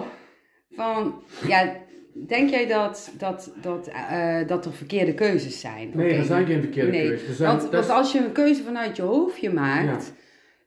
Van, 0.71 1.23
ja, 1.47 1.77
denk 2.29 2.51
jij 2.51 2.67
dat, 2.67 3.13
dat, 3.19 3.53
dat, 3.63 3.87
eh, 3.87 4.47
dat 4.47 4.65
er 4.65 4.73
verkeerde 4.73 5.15
keuzes 5.15 5.61
zijn? 5.61 5.91
Nee, 5.95 6.07
Oké. 6.11 6.19
er 6.19 6.25
zijn 6.25 6.47
geen 6.47 6.61
verkeerde 6.61 6.91
Nee, 6.91 7.09
keuzes. 7.09 7.37
Zijn, 7.37 7.57
Want, 7.57 7.71
want 7.71 7.91
als 7.91 8.13
je 8.13 8.19
een 8.19 8.33
keuze 8.33 8.63
vanuit 8.63 8.97
je 8.97 9.03
hoofdje 9.03 9.53
maakt, 9.53 10.13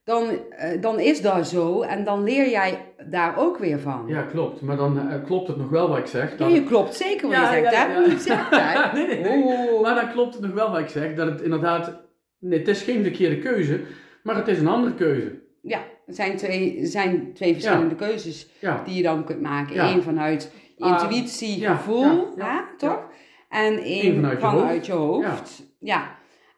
dan, 0.04 0.30
eh, 0.50 0.82
dan 0.82 1.00
is 1.00 1.22
dat 1.22 1.48
zo 1.48 1.82
en 1.82 2.04
dan 2.04 2.24
leer 2.24 2.50
jij 2.50 2.85
daar 3.10 3.38
ook 3.38 3.58
weer 3.58 3.80
van. 3.80 4.04
Ja, 4.08 4.22
klopt. 4.22 4.62
Maar 4.62 4.78
dan 4.78 5.10
eh, 5.10 5.24
klopt 5.24 5.48
het 5.48 5.58
nog 5.58 5.70
wel 5.70 5.90
wat 5.90 5.98
ik 5.98 6.06
zeg. 6.06 6.32
Ja, 6.32 6.38
dat 6.38 6.50
je 6.50 6.56
het- 6.56 6.66
klopt 6.68 6.96
zeker 6.96 7.28
wat 7.28 7.36
Ja, 7.36 7.54
je 7.54 7.62
zegt, 7.62 7.74
ja, 7.74 7.88
je 7.88 8.10
het 8.10 8.28
hè? 8.28 8.94
Nee, 8.98 9.08
nee, 9.08 9.20
nee. 9.22 9.44
Oeh. 9.44 9.82
Maar 9.82 9.96
dan 9.96 10.12
klopt 10.12 10.34
het 10.34 10.44
nog 10.44 10.54
wel 10.54 10.72
wat 10.72 10.80
ik 10.80 10.88
zeg. 10.90 11.14
Dat 11.16 11.28
het 11.28 11.42
inderdaad... 11.42 12.04
Nee, 12.40 12.60
het 12.60 12.68
is 12.68 12.82
geen 12.82 13.04
verkeerde 13.04 13.40
keuze. 13.40 13.80
Maar 14.24 14.36
het 14.36 14.48
is 14.48 14.60
een 14.60 14.68
andere 14.68 14.94
keuze. 14.94 15.42
Ja, 15.62 15.80
er 16.06 16.14
zijn 16.14 16.38
twee, 16.38 16.86
zijn 16.86 17.34
twee 17.34 17.54
verschillende 17.54 17.96
keuzes 17.96 18.50
Ja. 18.60 18.82
die 18.86 18.96
je 18.96 19.04
dan 19.04 19.24
kunt 19.24 19.42
maken. 19.42 19.76
Ja. 19.76 19.90
Eén 19.92 20.04
vanuit 20.04 20.54
Ah, 20.78 20.90
intuïtie, 21.02 21.66
gevoel, 21.68 22.04
ja, 22.04 22.46
ja, 22.46 22.54
hè, 22.72 22.78
toch? 22.78 23.00
En 23.50 23.78
één 23.78 24.16
vanuit 24.16 24.40
vanuit, 24.40 24.86
je 24.86 24.92
je 24.92 24.98
hoofd. 24.98 25.28
hoofd. 25.28 25.64
Ja. 25.80 26.16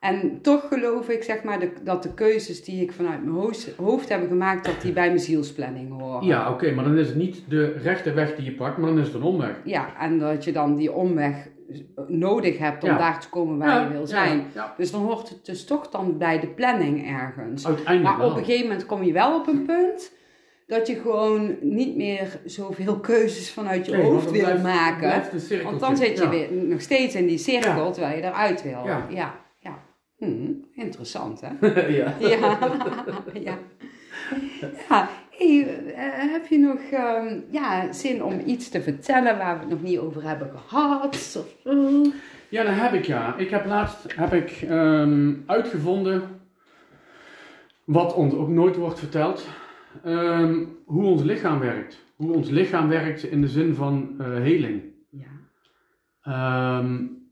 En 0.08 0.40
toch 0.42 0.68
geloof 0.68 1.10
ik, 1.10 1.24
zeg 1.24 1.44
maar, 1.44 1.60
de, 1.60 1.70
dat 1.84 2.04
de 2.04 2.14
keuzes 2.14 2.64
die 2.64 2.82
ik 2.82 2.92
vanuit 2.92 3.24
mijn 3.24 3.36
hoofd, 3.36 3.70
hoofd 3.78 4.10
heb 4.10 4.28
gemaakt, 4.28 4.66
dat 4.66 4.82
die 4.82 4.92
bij 4.94 5.08
mijn 5.08 5.20
zielsplanning 5.20 6.02
horen. 6.02 6.26
Ja, 6.28 6.52
oké. 6.52 6.72
maar 6.72 6.84
dan 6.84 6.98
is 6.98 7.08
het 7.08 7.16
niet 7.18 7.44
de 7.50 7.72
rechte 7.84 8.14
weg 8.14 8.36
die 8.36 8.46
je 8.46 8.54
pakt, 8.54 8.78
maar 8.78 8.90
dan 8.90 9.00
is 9.00 9.06
het 9.06 9.16
een 9.16 9.22
omweg. 9.24 9.56
Ja, 9.64 10.00
en 10.00 10.20
dat 10.20 10.44
je 10.44 10.52
dan 10.52 10.76
die 10.76 10.92
omweg 10.94 11.48
nodig 12.08 12.58
hebt 12.58 12.84
om 12.84 12.90
Ja. 12.90 12.98
daar 12.98 13.20
te 13.20 13.30
komen 13.30 13.58
waar 13.58 13.68
Ja, 13.68 13.82
je 13.88 13.90
wil 13.94 14.08
zijn. 14.08 14.44
Ja, 14.54 14.74
Dus 14.78 14.92
dan 14.92 15.02
hoort 15.02 15.30
het 15.30 15.46
dus 15.46 15.66
toch 15.66 15.90
dan 15.90 16.18
bij 16.18 16.40
de 16.40 16.48
planning 16.48 17.08
ergens. 17.08 17.66
Uiteindelijk 17.68 18.18
Maar 18.18 18.26
op 18.26 18.38
een 18.38 18.44
gegeven 18.46 18.68
moment 18.68 18.86
kom 18.86 19.04
je 19.04 19.14
wel 19.14 19.36
op 19.40 19.48
een 19.48 19.66
punt 19.66 20.12
dat 20.68 20.88
je 20.88 20.96
gewoon 20.96 21.56
niet 21.62 21.96
meer 21.96 22.40
zoveel 22.46 23.00
keuzes 23.00 23.52
vanuit 23.52 23.86
je 23.86 23.92
Nee, 23.92 24.02
hoofd 24.02 24.32
wil 24.32 24.42
blijft- 24.42 24.64
maken. 24.64 24.98
blijft. 25.00 25.64
Want 25.64 25.80
dan 25.80 25.98
zit 25.98 26.18
je 26.18 26.30
weer 26.30 26.48
nog 26.54 26.82
steeds 26.82 27.16
in 27.16 27.28
die 27.28 27.38
cirkel 27.38 27.92
terwijl 27.92 28.16
je 28.18 28.24
eruit 28.24 28.64
wil. 28.64 28.86
Ja. 29.10 29.46
Ja. 30.18 30.28
ja. 30.28 30.34
Hm, 30.34 30.54
interessant 30.74 31.42
hè? 31.42 31.68
ja. 32.02 32.14
ja. 32.28 32.60
ja. 33.34 33.58
ja. 34.90 35.10
Hey, 35.38 35.82
eh, 35.96 36.32
heb 36.32 36.48
je 36.48 36.58
nog 36.58 36.80
ehm, 36.80 37.40
ja, 37.52 37.94
zin 37.94 38.24
om 38.24 38.42
iets 38.46 38.70
te 38.70 38.82
vertellen 38.82 39.38
waar 39.38 39.54
we 39.54 39.60
het 39.60 39.70
nog 39.70 39.82
niet 39.82 39.98
over 39.98 40.24
hebben 40.24 40.52
gehad? 40.68 41.36
Of, 41.38 41.56
eh? 41.64 42.14
Ja, 42.50 42.64
dat 42.64 42.74
heb 42.76 42.94
ik 42.94 43.06
ja. 43.06 43.36
Ik 43.36 43.50
heb 43.50 43.66
laatst 43.66 44.14
heb 44.16 44.34
ik, 44.34 44.62
ehm, 44.62 45.34
uitgevonden, 45.46 46.22
wat 47.84 48.14
ons 48.14 48.34
ook 48.34 48.50
nooit 48.50 48.76
wordt 48.76 49.00
verteld, 49.00 49.48
ehm, 50.04 50.64
hoe 50.86 51.06
ons 51.06 51.24
lichaam 51.24 51.60
werkt. 51.60 52.06
Hoe 52.16 52.34
ons 52.34 52.50
lichaam 52.50 52.88
werkt 52.88 53.24
in 53.24 53.42
de 53.42 53.48
zin 53.48 53.76
van 53.76 54.16
eh, 54.20 54.26
heling. 54.28 54.82
ja. 55.10 56.86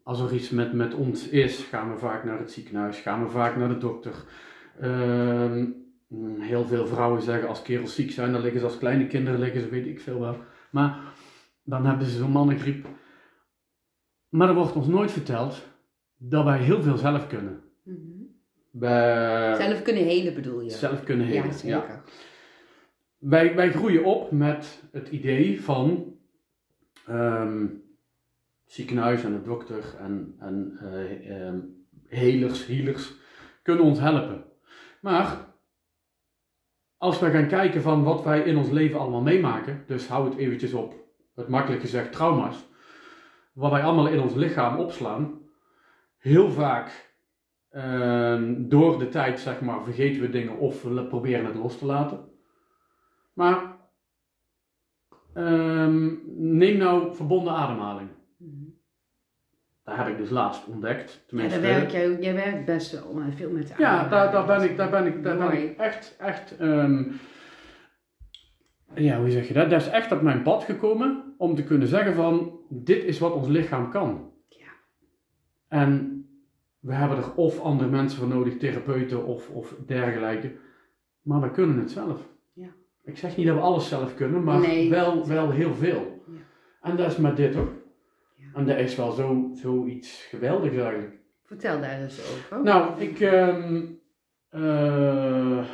Als 0.05 0.19
er 0.19 0.33
iets 0.33 0.49
met, 0.49 0.73
met 0.73 0.93
ons 0.93 1.29
is, 1.29 1.63
gaan 1.63 1.91
we 1.93 1.97
vaak 1.99 2.23
naar 2.23 2.39
het 2.39 2.51
ziekenhuis, 2.51 2.99
gaan 2.99 3.23
we 3.23 3.29
vaak 3.29 3.55
naar 3.55 3.69
de 3.69 3.77
dokter. 3.77 4.13
Ehm, 4.79 5.65
mm, 6.07 6.39
heel 6.41 6.65
veel 6.65 6.87
vrouwen 6.87 7.21
zeggen 7.21 7.47
als 7.49 7.61
kerels 7.61 7.95
ziek 7.95 8.11
zijn, 8.11 8.31
dan 8.31 8.41
liggen 8.41 8.59
ze 8.59 8.65
als 8.65 8.77
kleine 8.77 9.07
kinderen, 9.07 9.39
liggen 9.39 9.61
ze, 9.61 9.69
weet 9.69 9.85
ik 9.85 9.99
veel 9.99 10.19
wel. 10.19 10.37
Maar 10.71 10.99
dan 11.63 11.85
hebben 11.85 12.07
ze 12.07 12.17
zo'n 12.17 12.31
mannengriep. 12.31 12.87
Maar 14.29 14.47
er 14.49 14.55
wordt 14.55 14.75
ons 14.75 14.87
nooit 14.87 15.11
verteld 15.11 15.67
dat 16.17 16.43
wij 16.43 16.59
heel 16.59 16.81
veel 16.81 16.97
zelf 16.97 17.27
kunnen. 17.27 17.61
Mhm. 17.83 17.97
Wij 18.71 19.55
Zelf 19.55 19.81
kunnen 19.81 20.03
helen 20.03 20.33
bedoel 20.33 20.61
je? 20.61 20.69
zelf 20.69 21.03
kunnen 21.03 21.25
helen. 21.25 21.45
ja, 21.45 21.51
zeker. 21.51 22.03
Wij, 23.17 23.55
wij 23.55 23.71
groeien 23.71 24.03
op 24.03 24.31
met 24.31 24.83
het 24.91 25.07
idee 25.09 25.61
van 25.61 26.13
ehm 27.07 27.65
ziekenhuis 28.65 29.23
en 29.23 29.31
de 29.31 29.41
dokter 29.41 29.95
en, 29.99 30.35
en 30.39 30.77
ehm, 30.79 31.59
helers, 32.07 32.65
healers 32.65 33.13
kunnen 33.63 33.85
ons 33.85 33.99
helpen. 33.99 34.43
Maar 35.01 35.37
als 36.97 37.19
we 37.19 37.31
gaan 37.31 37.47
kijken 37.47 37.81
van 37.81 38.03
wat 38.03 38.23
wij 38.23 38.41
in 38.41 38.57
ons 38.57 38.69
leven 38.69 38.99
allemaal 38.99 39.21
meemaken, 39.21 39.83
dus 39.87 40.07
hou 40.07 40.29
het 40.29 40.37
eventjes 40.37 40.73
op, 40.73 40.93
het 41.35 41.47
makkelijk 41.47 41.81
gezegd 41.81 42.11
trauma's, 42.11 42.67
wat 43.53 43.71
wij 43.71 43.83
allemaal 43.83 44.07
in 44.07 44.19
ons 44.19 44.33
lichaam 44.33 44.77
opslaan, 44.77 45.41
heel 46.17 46.51
vaak 46.51 47.13
ehm, 47.69 48.53
door 48.57 48.99
de 48.99 49.09
tijd 49.09 49.39
zeg 49.39 49.61
maar 49.61 49.83
vergeten 49.83 50.21
we 50.21 50.29
dingen 50.29 50.57
of 50.57 50.83
we 50.83 51.05
proberen 51.05 51.45
het 51.45 51.55
los 51.55 51.77
te 51.77 51.85
laten. 51.85 52.29
Maar 53.33 53.77
ehm, 55.33 56.13
neem 56.35 56.77
nou 56.77 57.15
verbonden 57.15 57.53
ademhaling. 57.53 58.09
Mhm. 58.37 58.63
Daar 59.83 59.97
heb 59.97 60.07
ik 60.07 60.17
dus 60.17 60.29
laatst 60.29 60.67
ontdekt. 60.67 61.11
Ja, 61.13 61.19
Tenminste, 61.27 61.61
daar 61.61 61.69
werk 61.79 61.89
jij, 61.91 62.17
jij 62.19 62.33
werkt 62.33 62.65
best 62.65 62.91
wel 62.91 63.19
eh, 63.21 63.25
veel 63.35 63.49
met 63.51 63.73
ja, 63.77 64.07
daar, 64.09 64.31
daar 64.31 64.45
ben 64.45 64.61
ik, 64.69 64.77
daar 64.77 64.89
ben 64.89 65.05
ik, 65.05 65.23
daar 65.23 65.37
ben 65.37 65.45
Mooi. 65.47 65.57
ik 65.63 65.77
echt, 65.77 66.15
echt, 66.19 66.57
ehm, 66.57 67.03
ja, 68.95 69.19
hoe 69.19 69.29
zeg 69.31 69.47
je 69.47 69.53
dat? 69.53 69.69
Dat 69.69 69.81
is 69.81 69.87
echt 69.87 70.11
op 70.11 70.21
mijn 70.21 70.41
pad 70.41 70.63
gekomen 70.63 71.33
om 71.37 71.55
te 71.55 71.63
kunnen 71.63 71.87
zeggen 71.87 72.13
van, 72.13 72.59
dit 72.69 73.03
is 73.03 73.19
wat 73.19 73.33
ons 73.33 73.47
lichaam 73.47 73.89
kan. 73.91 74.31
Ja. 74.47 74.67
En 75.67 76.11
we 76.79 76.93
hebben 76.93 77.17
er 77.17 77.35
of 77.35 77.59
andere 77.59 77.89
mensen 77.89 78.19
voor 78.19 78.27
nodig, 78.27 78.57
therapeuten 78.57 79.25
of, 79.25 79.49
of 79.49 79.75
dergelijke, 79.85 80.55
maar 81.21 81.41
we 81.41 81.51
kunnen 81.51 81.77
het 81.79 81.91
zelf. 81.91 82.29
Ja. 82.53 82.69
Ik 83.03 83.17
zeg 83.17 83.37
niet 83.37 83.47
dat 83.47 83.55
we 83.55 83.61
alles 83.61 83.87
zelf 83.89 84.15
kunnen, 84.15 84.43
maar 84.43 84.59
Nee. 84.59 84.89
wel, 84.89 85.27
wel 85.27 85.51
heel 85.51 85.73
veel. 85.73 86.23
Ja. 86.27 86.39
En 86.81 86.95
dat 86.95 87.11
is 87.11 87.17
met 87.17 87.37
dit 87.37 87.55
ook. 87.55 87.71
En 88.55 88.65
dat 88.65 88.77
is 88.77 88.95
wel 88.95 89.11
zo, 89.11 89.51
zoiets 89.53 90.23
geweldigs 90.29 90.75
eigenlijk. 90.77 91.13
Vertel 91.43 91.81
daar 91.81 92.01
eens 92.01 92.19
over. 92.19 92.63
Nou, 92.63 93.01
ik. 93.01 93.19
ehm, 93.19 93.85
eh, 94.49 95.65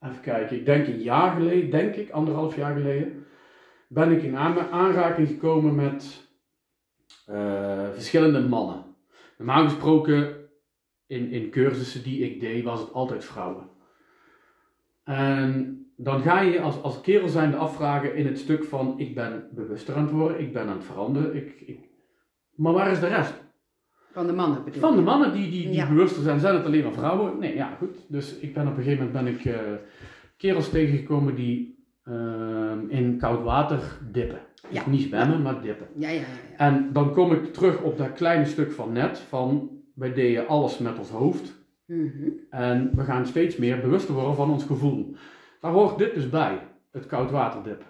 even 0.00 0.20
kijken, 0.22 0.56
ik 0.56 0.64
denk 0.66 0.86
een 0.86 1.02
jaar 1.02 1.36
geleden, 1.36 1.70
denk 1.70 1.94
ik, 1.94 2.10
anderhalf 2.10 2.56
jaar 2.56 2.74
geleden, 2.76 3.26
ben 3.88 4.10
ik 4.10 4.22
in 4.22 4.36
aan- 4.36 4.58
aanraking 4.70 5.28
gekomen 5.28 5.74
met 5.74 6.24
eh, 7.26 7.90
verschillende 7.92 8.40
mannen. 8.40 8.84
Normaal 9.38 9.64
gesproken, 9.64 10.48
in, 11.06 11.30
in 11.30 11.50
cursussen 11.50 12.02
die 12.02 12.18
ik 12.30 12.40
deed, 12.40 12.64
was 12.64 12.80
het 12.80 12.92
altijd 12.92 13.24
vrouwen. 13.24 13.68
En 15.04 15.80
dan 15.96 16.20
ga 16.20 16.40
je 16.40 16.60
als, 16.60 16.82
als 16.82 17.00
kerel 17.00 17.28
zijnde 17.28 17.56
afvragen 17.56 18.14
in 18.14 18.26
het 18.26 18.38
stuk 18.38 18.64
van: 18.64 18.94
ik 18.96 19.14
ben 19.14 19.48
bewuster 19.54 19.94
aan 19.94 20.02
het 20.02 20.12
worden, 20.12 20.40
ik 20.40 20.52
ben 20.52 20.62
aan 20.62 20.76
het 20.76 20.84
veranderen, 20.84 21.36
ik, 21.36 21.62
ik... 21.66 21.78
maar 22.54 22.72
waar 22.72 22.90
is 22.90 23.00
de 23.00 23.06
rest? 23.06 23.44
Van 24.12 24.26
de 24.26 24.32
mannen 24.32 24.64
bedoel 24.64 24.80
Van 24.80 24.96
de 24.96 25.02
mannen 25.02 25.32
die, 25.32 25.50
die, 25.50 25.62
die 25.62 25.72
Ja. 25.72 25.88
bewuster 25.88 26.22
zijn. 26.22 26.40
Zijn 26.40 26.54
het 26.54 26.64
alleen 26.64 26.82
maar 26.82 26.92
vrouwen? 26.92 27.38
Nee, 27.38 27.54
ja, 27.54 27.74
goed. 27.78 27.96
Dus 28.08 28.38
ik 28.38 28.54
ben 28.54 28.68
op 28.68 28.76
een 28.76 28.82
gegeven 28.82 29.06
moment 29.06 29.24
ben 29.24 29.34
ik 29.34 29.44
eh, 29.54 29.60
kerels 30.36 30.68
tegengekomen 30.68 31.34
die 31.34 31.84
ehm, 32.04 32.78
in 32.88 33.18
koud 33.18 33.42
water 33.42 33.80
dippen. 34.12 34.38
Ja. 34.70 34.84
Dus 34.84 34.86
niet 34.86 35.02
zwemmen, 35.02 35.42
maar 35.42 35.60
dippen. 35.62 35.86
Ja, 35.96 36.08
ja, 36.08 36.14
ja. 36.14 36.20
ja. 36.50 36.56
En 36.58 36.90
dan 36.92 37.12
kom 37.12 37.32
ik 37.32 37.52
terug 37.52 37.82
op 37.82 37.98
dat 37.98 38.12
kleine 38.12 38.44
stuk 38.44 38.72
van 38.72 38.92
net, 38.92 39.18
van 39.18 39.70
wij 39.94 40.12
deden 40.12 40.48
alles 40.48 40.78
met 40.78 40.98
ons 40.98 41.10
hoofd. 41.10 41.54
Mhm. 41.86 42.28
En 42.50 42.90
we 42.94 43.02
gaan 43.02 43.26
steeds 43.26 43.56
meer 43.56 43.80
bewuster 43.80 44.14
worden 44.14 44.34
van 44.34 44.50
ons 44.50 44.64
gevoel. 44.64 45.14
Daar 45.66 45.74
hoort 45.74 45.98
dit 45.98 46.14
dus 46.14 46.28
bij, 46.28 46.60
het 46.92 47.06
koud 47.06 47.30
water 47.30 47.62
dippen. 47.62 47.86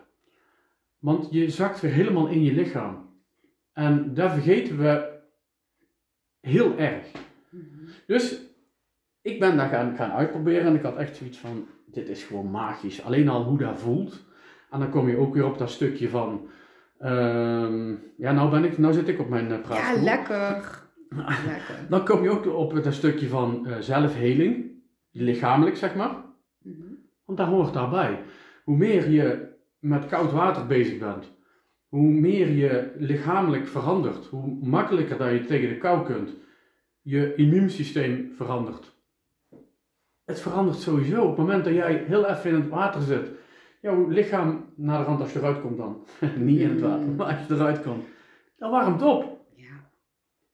Want 0.99 1.29
je 1.31 1.51
zakt 1.51 1.81
weer 1.81 1.91
helemaal 1.91 2.27
in 2.27 2.43
je 2.43 2.53
lichaam. 2.53 3.11
En 3.73 4.15
daar 4.15 4.31
vergeten 4.31 4.79
we 4.79 5.19
heel 6.41 6.77
erg. 6.77 7.07
Mhm. 7.51 7.65
Dus 8.07 8.41
ik 9.23 9.41
ben 9.41 9.57
daar 9.57 9.69
gaan, 9.69 9.97
gaan 9.97 10.11
uitproberen 10.11 10.67
en 10.67 10.75
ik 10.75 10.83
had 10.83 10.97
echt 10.97 11.17
zoiets 11.17 11.39
van, 11.39 11.67
dit 11.87 12.09
is 12.09 12.25
gewoon 12.25 12.51
magisch. 12.51 13.03
Alleen 13.03 13.29
al 13.29 13.45
hoe 13.45 13.59
dat 13.59 13.79
voelt. 13.79 14.25
En 14.71 14.79
dan 14.81 14.91
kom 14.91 15.09
je 15.09 15.17
ook 15.17 15.35
weer 15.35 15.47
op 15.47 15.59
dat 15.59 15.71
stukje 15.71 16.09
van, 16.09 16.49
ehm, 16.99 17.95
ja 18.17 18.33
nou, 18.33 18.51
ben 18.51 18.65
ik, 18.65 18.79
nou 18.79 18.95
zit 18.95 19.09
ik 19.09 19.19
op 19.21 19.29
mijn 19.29 19.45
uh, 19.45 19.51
Ja, 19.51 19.59
praatstoel. 19.59 20.03
lekker. 20.05 20.85
Lekker. 21.47 21.87
Dan 21.89 22.05
kom 22.05 22.23
je 22.23 22.31
ook 22.31 22.47
op 22.47 22.83
dat 22.83 22.95
stukje 22.95 23.29
van 23.29 23.67
eh, 23.67 23.79
zelfheling, 23.79 24.71
lichamelijk 25.11 25.77
zeg 25.77 25.95
maar. 25.95 26.26
Want 27.27 27.39
daar 27.39 27.47
hoort 27.47 27.73
daarbij. 27.73 28.23
Hoe 28.65 28.77
meer 28.77 29.11
je 29.11 29.55
met 29.79 30.07
koud 30.07 30.33
water 30.33 30.67
bezig 30.67 30.99
bent, 30.99 31.33
hoe 31.89 32.11
meer 32.11 32.49
je 32.51 32.93
lichamelijk 32.97 33.67
verandert, 33.67 34.27
hoe 34.27 34.59
makkelijker 34.63 35.19
dat 35.19 35.31
je 35.31 35.45
tegen 35.45 35.69
de 35.69 35.77
kou 35.77 36.05
kunt, 36.05 36.31
je 37.03 37.35
immuunsysteem 37.35 38.33
verandert. 38.37 38.95
Het 40.25 40.41
verandert 40.41 40.79
sowieso. 40.79 41.23
Op 41.23 41.29
het 41.29 41.37
moment 41.37 41.65
dat 41.65 41.75
jij 41.75 42.05
heel 42.07 42.27
even 42.27 42.51
in 42.51 42.57
het 42.57 42.69
water 42.69 43.01
zit, 43.01 43.31
jouw 43.81 44.09
lichaam, 44.09 44.73
naar 44.77 44.99
de 44.99 45.05
rand 45.05 45.21
als 45.21 45.33
je 45.33 45.39
eruit 45.39 45.61
komt 45.61 45.77
dan, 45.77 46.07
niet 46.37 46.61
in 46.61 46.71
het 46.71 46.81
water, 46.81 47.09
maar 47.09 47.27
als 47.27 47.47
je 47.49 47.55
eruit 47.55 47.83
komt, 47.83 48.05
dan 48.57 48.71
warmt 48.71 49.03
op. 49.03 49.47
Ja. 49.55 49.91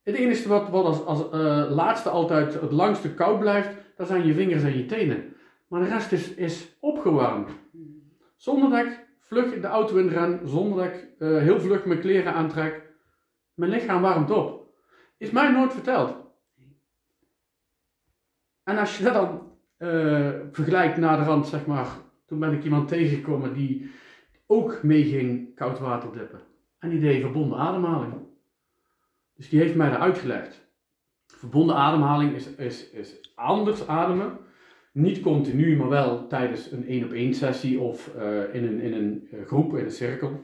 Het 0.03 0.15
enige 0.15 0.49
wat, 0.49 0.69
wat 0.69 0.85
als, 0.85 1.05
als 1.05 1.31
eh, 1.31 1.71
laatste 1.71 2.09
altijd 2.09 2.61
het 2.61 2.73
langste 2.73 3.15
koud 3.15 3.39
blijft, 3.39 3.71
dat 3.97 4.07
zijn 4.07 4.27
je 4.27 4.35
vingers 4.35 4.63
en 4.63 4.77
je 4.77 4.87
tenen. 4.87 5.35
Maar 5.73 5.81
de 5.81 5.89
rest 5.89 6.13
is, 6.13 6.35
is 6.35 6.77
opgewarmd. 6.81 7.51
Zonder 8.37 8.71
dat 8.71 8.87
ik 8.87 9.07
vlug 9.19 9.61
de 9.61 9.67
auto 9.67 9.97
inren, 9.97 10.49
zonder 10.49 10.85
dat 10.85 10.95
ik 10.95 11.09
eh, 11.19 11.39
heel 11.39 11.61
vlug 11.61 11.85
mijn 11.85 12.01
kleren 12.01 12.33
aantrek. 12.33 12.93
Mijn 13.55 13.71
lichaam 13.71 14.03
warmt 14.03 14.31
op. 14.31 14.75
Is 15.17 15.31
mij 15.31 15.51
nooit 15.51 15.73
verteld. 15.73 16.17
En 18.63 18.79
als 18.79 18.99
je 18.99 19.05
dat 19.05 19.15
dan 19.15 19.53
eh, 19.77 20.31
vergelijkt 20.51 20.97
naar 20.97 21.17
de 21.17 21.25
rand, 21.25 21.47
zeg 21.47 21.67
maar. 21.67 21.87
Toen 22.27 22.39
ben 22.39 22.53
ik 22.53 22.65
iemand 22.65 22.89
tegengekomen 22.89 23.55
die 23.55 23.91
ook 24.47 24.83
mee 24.83 25.05
ging 25.05 25.55
koud 25.55 25.79
water 25.79 26.13
dippen. 26.13 26.41
En 26.79 26.91
die 26.91 27.01
deed 27.01 27.21
verbonden 27.21 27.59
ademhaling. 27.59 28.15
Dus 29.35 29.49
die 29.49 29.61
heeft 29.61 29.75
mij 29.75 29.91
dat 29.91 29.99
uitgelegd. 29.99 30.67
Verbonden 31.27 31.77
ademhaling 31.77 32.35
is, 32.35 32.55
is, 32.55 32.91
is 32.91 33.33
anders 33.35 33.87
ademen. 33.87 34.51
Niet 34.93 35.21
continu, 35.21 35.77
maar 35.77 35.89
wel 35.89 36.27
tijdens 36.27 36.71
een 36.71 36.87
één 36.87 37.05
op 37.05 37.13
één 37.13 37.35
sessie 37.35 37.81
of 37.81 38.15
eh, 38.15 38.55
in 38.55 38.65
een, 38.65 38.81
in 38.81 38.93
een 38.93 39.29
eh, 39.31 39.47
groep, 39.47 39.77
in 39.77 39.85
een 39.85 39.91
cirkel. 39.91 40.43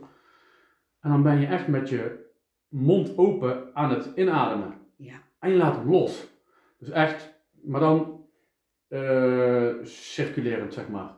En 1.00 1.10
dan 1.10 1.22
ben 1.22 1.40
je 1.40 1.46
echt 1.46 1.66
met 1.66 1.88
je 1.88 2.26
mond 2.68 3.18
open 3.18 3.74
aan 3.74 3.90
het 3.90 4.10
inademen. 4.14 4.74
Ja. 4.96 5.22
En 5.38 5.50
je 5.50 5.56
laat 5.56 5.76
hem 5.76 5.90
los. 5.90 6.28
Dus 6.78 6.90
echt, 6.90 7.34
maar 7.62 7.80
dan 7.80 8.26
eh, 8.88 9.72
circulerend, 9.82 10.74
zeg 10.74 10.88
maar. 10.88 11.10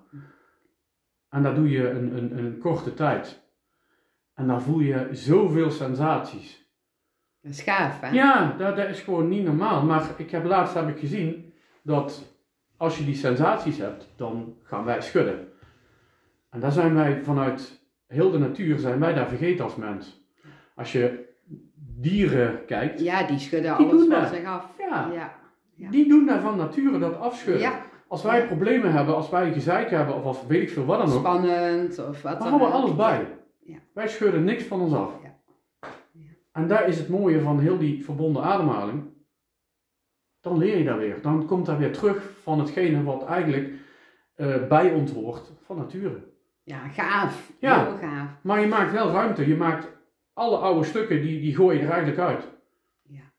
En 1.29 1.43
dat 1.43 1.55
doe 1.55 1.71
je 1.71 1.89
een, 1.89 2.17
een, 2.17 2.39
een 2.39 2.59
korte 2.59 2.95
tijd. 2.95 3.49
En 4.35 4.47
dan 4.47 4.63
voel 4.63 4.81
je 4.81 5.09
zoveel 5.11 5.71
sensaties. 5.71 6.69
Dat 7.41 7.53
is 7.53 7.63
gaaf, 7.63 8.01
hè? 8.01 8.11
Ja, 8.11 8.57
dat, 8.59 8.77
dat 8.77 8.89
is 8.89 9.01
gewoon 9.01 9.29
niet 9.29 9.45
normaal. 9.45 9.85
Maar 9.85 10.11
ik 10.17 10.31
heb 10.31 10.45
laatst 10.45 10.75
heb 10.75 10.89
ik 10.89 10.99
gezien 10.99 11.53
dat 11.83 12.30
als 12.81 12.99
je 12.99 13.05
die 13.05 13.15
sensaties 13.15 13.79
hebt, 13.79 14.09
dan 14.17 14.55
gaan 14.63 14.85
wij 14.85 15.01
schudden. 15.01 15.49
En 16.51 16.61
daar 16.61 16.73
zijn 16.73 16.95
wij 16.95 17.23
vanuit 17.23 17.81
heel 18.07 18.31
de 18.31 18.39
natuur 18.39 18.79
zijn 18.79 19.01
wij 19.01 19.15
daar 19.15 19.29
vergeten 19.29 19.65
als 19.65 19.77
mens. 19.77 20.25
Als 20.75 20.93
je 20.93 21.29
dieren 21.97 22.65
kijkt, 22.65 23.01
Ja, 23.01 23.27
die 23.27 23.39
schudden 23.39 23.77
Die 23.77 23.87
alles 23.87 24.07
van 24.09 24.27
zich 24.27 24.45
af. 24.45 24.75
Ja. 24.79 25.11
Ja. 25.13 25.35
Ja. 25.75 25.91
die 25.91 26.09
doen 26.09 26.27
daar 26.27 26.41
van 26.41 26.57
nature 26.57 26.99
dat 26.99 27.17
afschudden. 27.17 27.63
Ja. 27.63 27.81
Als 28.09 28.23
wij 28.23 28.47
problemen 28.47 28.93
hebben, 28.93 29.15
als 29.15 29.31
wij 29.31 29.53
gezeik 29.53 29.91
hebben 29.91 30.15
of 30.15 30.25
als 30.25 30.47
weet 30.47 30.63
ik 30.63 30.71
veel 30.71 30.85
wat 30.85 30.99
dan 30.99 31.13
ook, 31.13 31.19
Spannend 31.19 31.99
of 31.99 32.23
wat 32.23 32.33
we 32.39 32.39
dan 32.39 32.49
houden 32.49 32.69
ook. 32.69 32.75
alles 32.75 32.97
bij. 32.97 33.27
Ja. 33.59 33.77
Wij 33.95 34.09
schudden 34.09 34.45
niks 34.45 34.63
van 34.63 34.81
ons 34.81 34.93
af. 34.95 35.13
En 36.53 36.69
daar 36.69 36.89
is 36.89 36.99
het 36.99 37.09
mooie 37.09 37.41
van 37.41 37.59
heel 37.59 37.79
die 37.79 38.05
verbonden 38.05 38.43
ademhaling. 38.43 39.03
Dan 40.41 40.59
leer 40.59 40.79
je 40.79 40.85
dat 40.85 40.99
weer. 40.99 41.23
Dan 41.23 41.47
komt 41.47 41.67
dat 41.67 41.79
weer 41.79 41.93
terug 41.93 42.30
van 42.43 42.59
hetgene 42.59 43.03
wat 43.03 43.27
eigenlijk 43.27 43.71
eh, 44.35 44.67
bij 44.69 44.93
ons 44.93 45.13
hoort 45.13 45.53
van 45.65 45.77
nature. 45.77 46.29
Ja, 46.63 46.89
gaaf. 46.89 47.53
Ja. 47.59 47.85
Heel 47.85 47.97
gaaf. 47.97 48.29
Maar 48.43 48.61
je 48.61 48.67
maakt 48.67 48.93
wel 48.93 49.11
ruimte. 49.11 49.49
Je 49.49 49.57
maakt 49.57 49.89
alle 50.33 50.57
oude 50.57 50.85
stukken, 50.87 51.23
die, 51.23 51.41
die 51.41 51.55
gooi 51.55 51.79
je 51.79 51.85
er 51.85 51.91
eigenlijk 51.91 52.21
uit. 52.21 52.49
Ja. 53.03 53.33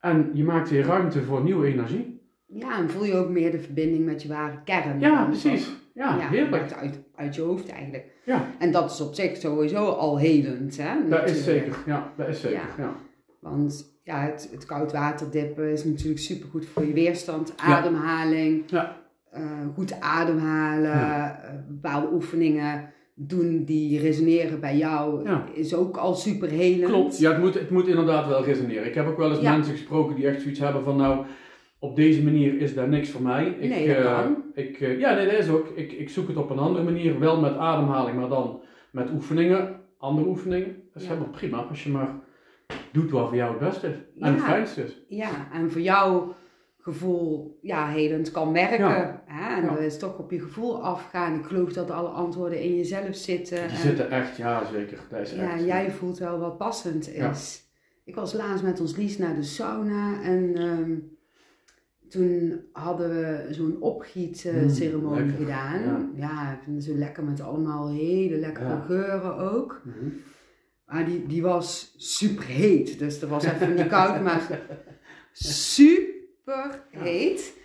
En 0.00 0.30
je 0.32 0.44
maakt 0.44 0.70
weer 0.70 0.84
ruimte 0.84 1.22
voor 1.22 1.42
nieuwe 1.42 1.66
energie. 1.66 2.20
Ja, 2.46 2.78
en 2.78 2.90
voel 2.90 3.04
je 3.04 3.14
ook 3.14 3.28
meer 3.28 3.50
de 3.50 3.60
verbinding 3.60 4.04
met 4.04 4.22
je 4.22 4.28
ware 4.28 4.62
kern. 4.64 5.00
Ja, 5.00 5.24
precies. 5.24 5.70
Ja, 5.94 6.16
ja 6.16 6.28
heerlijk. 6.28 6.72
uit, 6.72 7.02
uit 7.14 7.34
je 7.34 7.40
hoofd 7.40 7.68
eigenlijk. 7.68 8.04
Ja. 8.24 8.46
En 8.58 8.72
dat 8.72 8.90
is 8.90 9.00
op 9.00 9.14
zich 9.14 9.36
sowieso 9.36 9.84
al 9.84 10.18
helend, 10.18 10.76
hè? 10.76 11.08
Dat 11.08 11.30
is 11.30 11.44
zeker. 11.44 11.76
Ja, 11.86 12.12
dat 12.16 12.28
is 12.28 12.40
zeker. 12.40 12.58
Ja. 12.58 12.84
Ja. 12.84 12.96
Want 13.40 13.98
ja, 14.02 14.20
het, 14.20 14.48
het 14.52 14.64
koud 14.66 14.92
water 14.92 15.30
dippen 15.30 15.72
is 15.72 15.84
natuurlijk 15.84 16.18
supergoed 16.20 16.66
voor 16.66 16.84
je 16.86 16.92
weerstand, 16.92 17.54
Ja. 17.56 17.62
ademhaling. 17.78 18.62
Ja. 18.66 18.96
eh, 19.30 19.42
goed 19.74 20.00
ademhalen, 20.00 20.90
Ja. 20.90 21.40
eh, 21.44 21.50
bepaalde 21.68 22.12
oefeningen 22.12 22.90
doen 23.14 23.64
die 23.64 24.00
resoneren 24.00 24.60
bij 24.60 24.76
jou, 24.76 25.24
Ja. 25.24 25.44
is 25.54 25.74
ook 25.74 25.96
al 25.96 26.14
super 26.14 26.48
helend. 26.48 26.90
Klopt, 26.90 27.18
ja, 27.18 27.30
het 27.32 27.40
moet, 27.40 27.54
het 27.54 27.70
moet 27.70 27.86
inderdaad 27.88 28.26
wel 28.28 28.44
resoneren. 28.44 28.86
Ik 28.86 28.94
heb 28.94 29.06
ook 29.06 29.16
wel 29.16 29.30
eens 29.30 29.40
Ja. 29.40 29.52
mensen 29.52 29.72
gesproken 29.72 30.14
die 30.16 30.26
echt 30.28 30.40
zoiets 30.42 30.60
hebben 30.60 30.84
van 30.84 30.96
nou, 30.96 31.26
op 31.78 31.96
deze 31.96 32.22
manier 32.24 32.60
is 32.60 32.74
daar 32.74 32.88
niks 32.88 33.10
voor 33.10 33.22
mij. 33.22 33.46
Ik, 33.60 33.68
Nee, 33.68 33.86
dat 33.86 33.96
eh. 34.54 34.64
Ik, 34.64 34.78
ja, 34.98 35.14
nee, 35.14 35.24
dat 35.24 35.38
is 35.38 35.48
ook. 35.48 35.72
Ik, 35.74 35.92
ik 35.92 36.08
zoek 36.08 36.28
het 36.28 36.36
op 36.36 36.50
een 36.50 36.58
andere 36.58 36.84
manier, 36.84 37.18
wel 37.18 37.40
met 37.40 37.56
ademhaling, 37.56 38.16
maar 38.18 38.28
dan 38.28 38.60
met 38.90 39.10
oefeningen, 39.12 39.80
andere 39.98 40.28
oefeningen. 40.28 40.68
Dat 40.92 41.02
is 41.02 41.08
Ja. 41.08 41.14
helemaal 41.14 41.32
prima, 41.32 41.58
als 41.58 41.84
je 41.84 41.90
maar 41.90 42.14
doet 42.92 43.10
wat 43.10 43.26
voor 43.28 43.36
jou 43.36 43.50
het 43.50 43.58
beste 43.68 43.86
is. 43.88 43.96
Ja. 44.14 44.26
En 44.26 44.32
het 44.34 44.42
fijnste 44.42 44.82
is. 44.84 45.04
Ja, 45.08 45.30
en 45.52 45.70
voor 45.70 45.80
jouw 45.80 46.34
gevoel 46.78 47.58
ja, 47.62 47.88
helend 47.88 48.30
kan 48.30 48.52
werken. 48.52 48.78
Ja. 48.78 49.22
Hè? 49.26 49.54
En 49.56 49.62
Ja. 49.62 49.68
dat 49.70 49.78
is 49.78 49.98
toch 49.98 50.18
op 50.18 50.30
je 50.30 50.40
gevoel 50.40 50.82
afgaan. 50.84 51.38
Ik 51.38 51.44
geloof 51.44 51.72
dat 51.72 51.90
alle 51.90 52.08
antwoorden 52.08 52.60
in 52.62 52.76
jezelf 52.76 53.14
zitten. 53.16 53.56
Die 53.68 53.76
en- 53.76 53.82
zitten 53.82 54.10
echt, 54.10 54.36
ja 54.36 54.64
zeker. 54.72 54.98
Dat 55.10 55.20
is 55.20 55.32
Ja, 55.32 55.52
echt. 55.52 55.64
jij 55.64 55.90
voelt 55.90 56.18
wel 56.18 56.38
wat 56.38 56.56
passend 56.58 57.06
Ja. 57.06 57.30
is. 57.30 57.66
Ik 58.04 58.14
was 58.14 58.32
laatst 58.32 58.64
met 58.64 58.80
ons 58.80 58.96
Lies 58.96 59.18
naar 59.18 59.34
de 59.34 59.42
sauna 59.42 60.22
en 60.22 60.54
ehm, 60.56 60.92
toen 62.08 62.60
hadden 62.72 63.08
we 63.10 63.46
zo'n 63.50 63.76
opgietceremonie 63.80 65.20
Mm, 65.22 65.26
lekker, 65.28 65.44
gedaan. 65.44 66.10
Ja. 66.14 66.52
ik 66.52 66.58
vind 66.64 66.76
het 66.76 66.84
zo 66.84 66.94
lekker 66.98 67.24
met 67.24 67.40
allemaal 67.40 67.90
hele 67.90 68.36
lekkere 68.38 68.68
Ja. 68.68 68.80
geuren 68.80 69.36
ook. 69.36 69.82
Mhm. 69.84 70.06
Maar 70.88 71.04
die, 71.04 71.26
die 71.26 71.42
was 71.42 71.94
super 71.96 72.44
heet, 72.44 72.98
dus 72.98 73.20
dat 73.20 73.28
was 73.28 73.44
even 73.44 73.74
niet 73.74 73.86
koud, 73.86 74.22
maar 74.22 74.40
super 75.32 76.80
heet. 76.90 77.56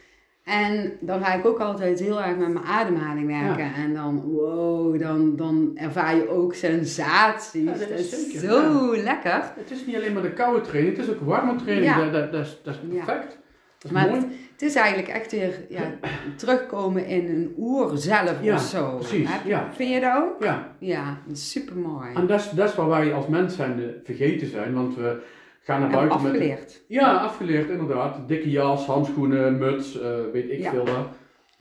En 0.44 0.98
dan 1.00 1.24
ga 1.24 1.34
ik 1.34 1.46
ook 1.46 1.60
altijd 1.60 2.00
heel 2.00 2.22
erg 2.22 2.38
met 2.38 2.54
mijn 2.54 2.66
ademhaling 2.66 3.28
werken. 3.28 3.74
En 3.74 3.94
dan, 3.94 4.22
wow, 4.22 5.00
dan, 5.00 5.36
dan 5.36 5.72
ervaar 5.76 6.16
je 6.16 6.30
ook 6.30 6.54
sensaties. 6.54 7.64
Ja, 7.64 7.72
dat 7.72 7.90
dat 7.90 8.00
is 8.00 8.40
zo 8.40 8.96
lekker. 8.96 9.52
Het 9.56 9.72
is 9.72 9.86
niet 9.86 9.96
alleen 9.96 10.14
maar 10.14 10.22
de 10.22 10.34
koude 10.34 10.62
training, 10.62 10.98
het 10.98 11.08
is 11.08 11.14
ook 11.14 11.22
warme 11.22 11.56
training. 11.56 11.86
Ja. 11.86 12.04
Dat, 12.04 12.12
dat, 12.12 12.32
dat, 12.32 12.46
is, 12.46 12.58
dat 12.64 12.74
is 12.74 12.80
Ja. 12.96 13.04
perfect. 13.06 13.38
Dat 13.78 13.84
is 13.84 13.92
Maar 13.92 14.10
mooi. 14.10 14.22
Het 14.52 14.53
is 14.64 14.76
eigenlijk 14.76 15.07
echt 15.07 15.32
weer 15.32 15.66
ja, 15.70 15.93
terugkomen 16.36 17.05
in 17.05 17.30
een 17.30 17.53
oer 17.57 17.97
zelf 17.97 18.43
Ja, 18.43 18.53
of 18.55 18.61
zo. 18.61 18.95
precies, 18.97 19.30
Heb 19.34 19.45
ja. 19.45 19.70
Vind 19.74 19.93
je 19.93 19.99
dat 19.99 20.16
ook? 20.18 20.43
Ja, 20.43 20.76
Ja, 20.80 21.18
super 21.32 21.76
mooi. 21.78 22.14
En 22.14 22.28
dat 22.28 22.39
is, 22.39 22.49
dat 22.49 22.70
is 22.70 22.76
waar 22.76 22.88
wij 22.88 23.14
als 23.14 23.28
mens 23.28 23.55
zijn 23.55 23.80
eh, 23.84 23.89
vergeten 24.03 24.47
zijn, 24.47 24.74
want 24.74 24.95
we 24.95 25.22
gaan 25.61 25.80
naar 25.80 25.89
En 25.89 25.95
buiten 25.95 26.22
met... 26.22 26.32
afgeleerd. 26.32 26.84
Ja, 26.88 27.14
afgeleerd 27.18 27.70
inderdaad. 27.70 28.28
Dikke 28.28 28.49
jas, 28.49 28.86
handschoenen, 28.86 29.57
muts, 29.57 29.99
eh, 30.01 30.09
weet 30.32 30.49
ik 30.51 30.59
Ja. 30.59 30.70
veel 30.72 30.86
wat. 30.86 31.07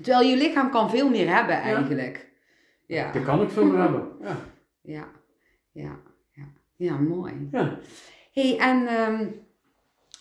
Terwijl 0.03 0.28
je 0.28 0.36
lichaam 0.36 0.70
kan 0.70 0.90
veel 0.90 1.09
meer 1.11 1.34
hebben 1.34 1.55
eigenlijk. 1.61 2.30
Ja, 2.86 3.12
Dat 3.12 3.22
kan 3.24 3.42
ik 3.42 3.50
veel 3.50 3.64
meer 3.64 3.80
hebben. 3.86 4.03
Ja. 4.22 4.36
ja, 4.82 5.05
ja, 5.72 5.96
ja. 6.32 6.44
Ja, 6.76 6.96
mooi. 6.98 7.48
ja. 7.53 7.78
hey, 8.32 8.59
en 8.59 8.86
ehm, 8.86 9.26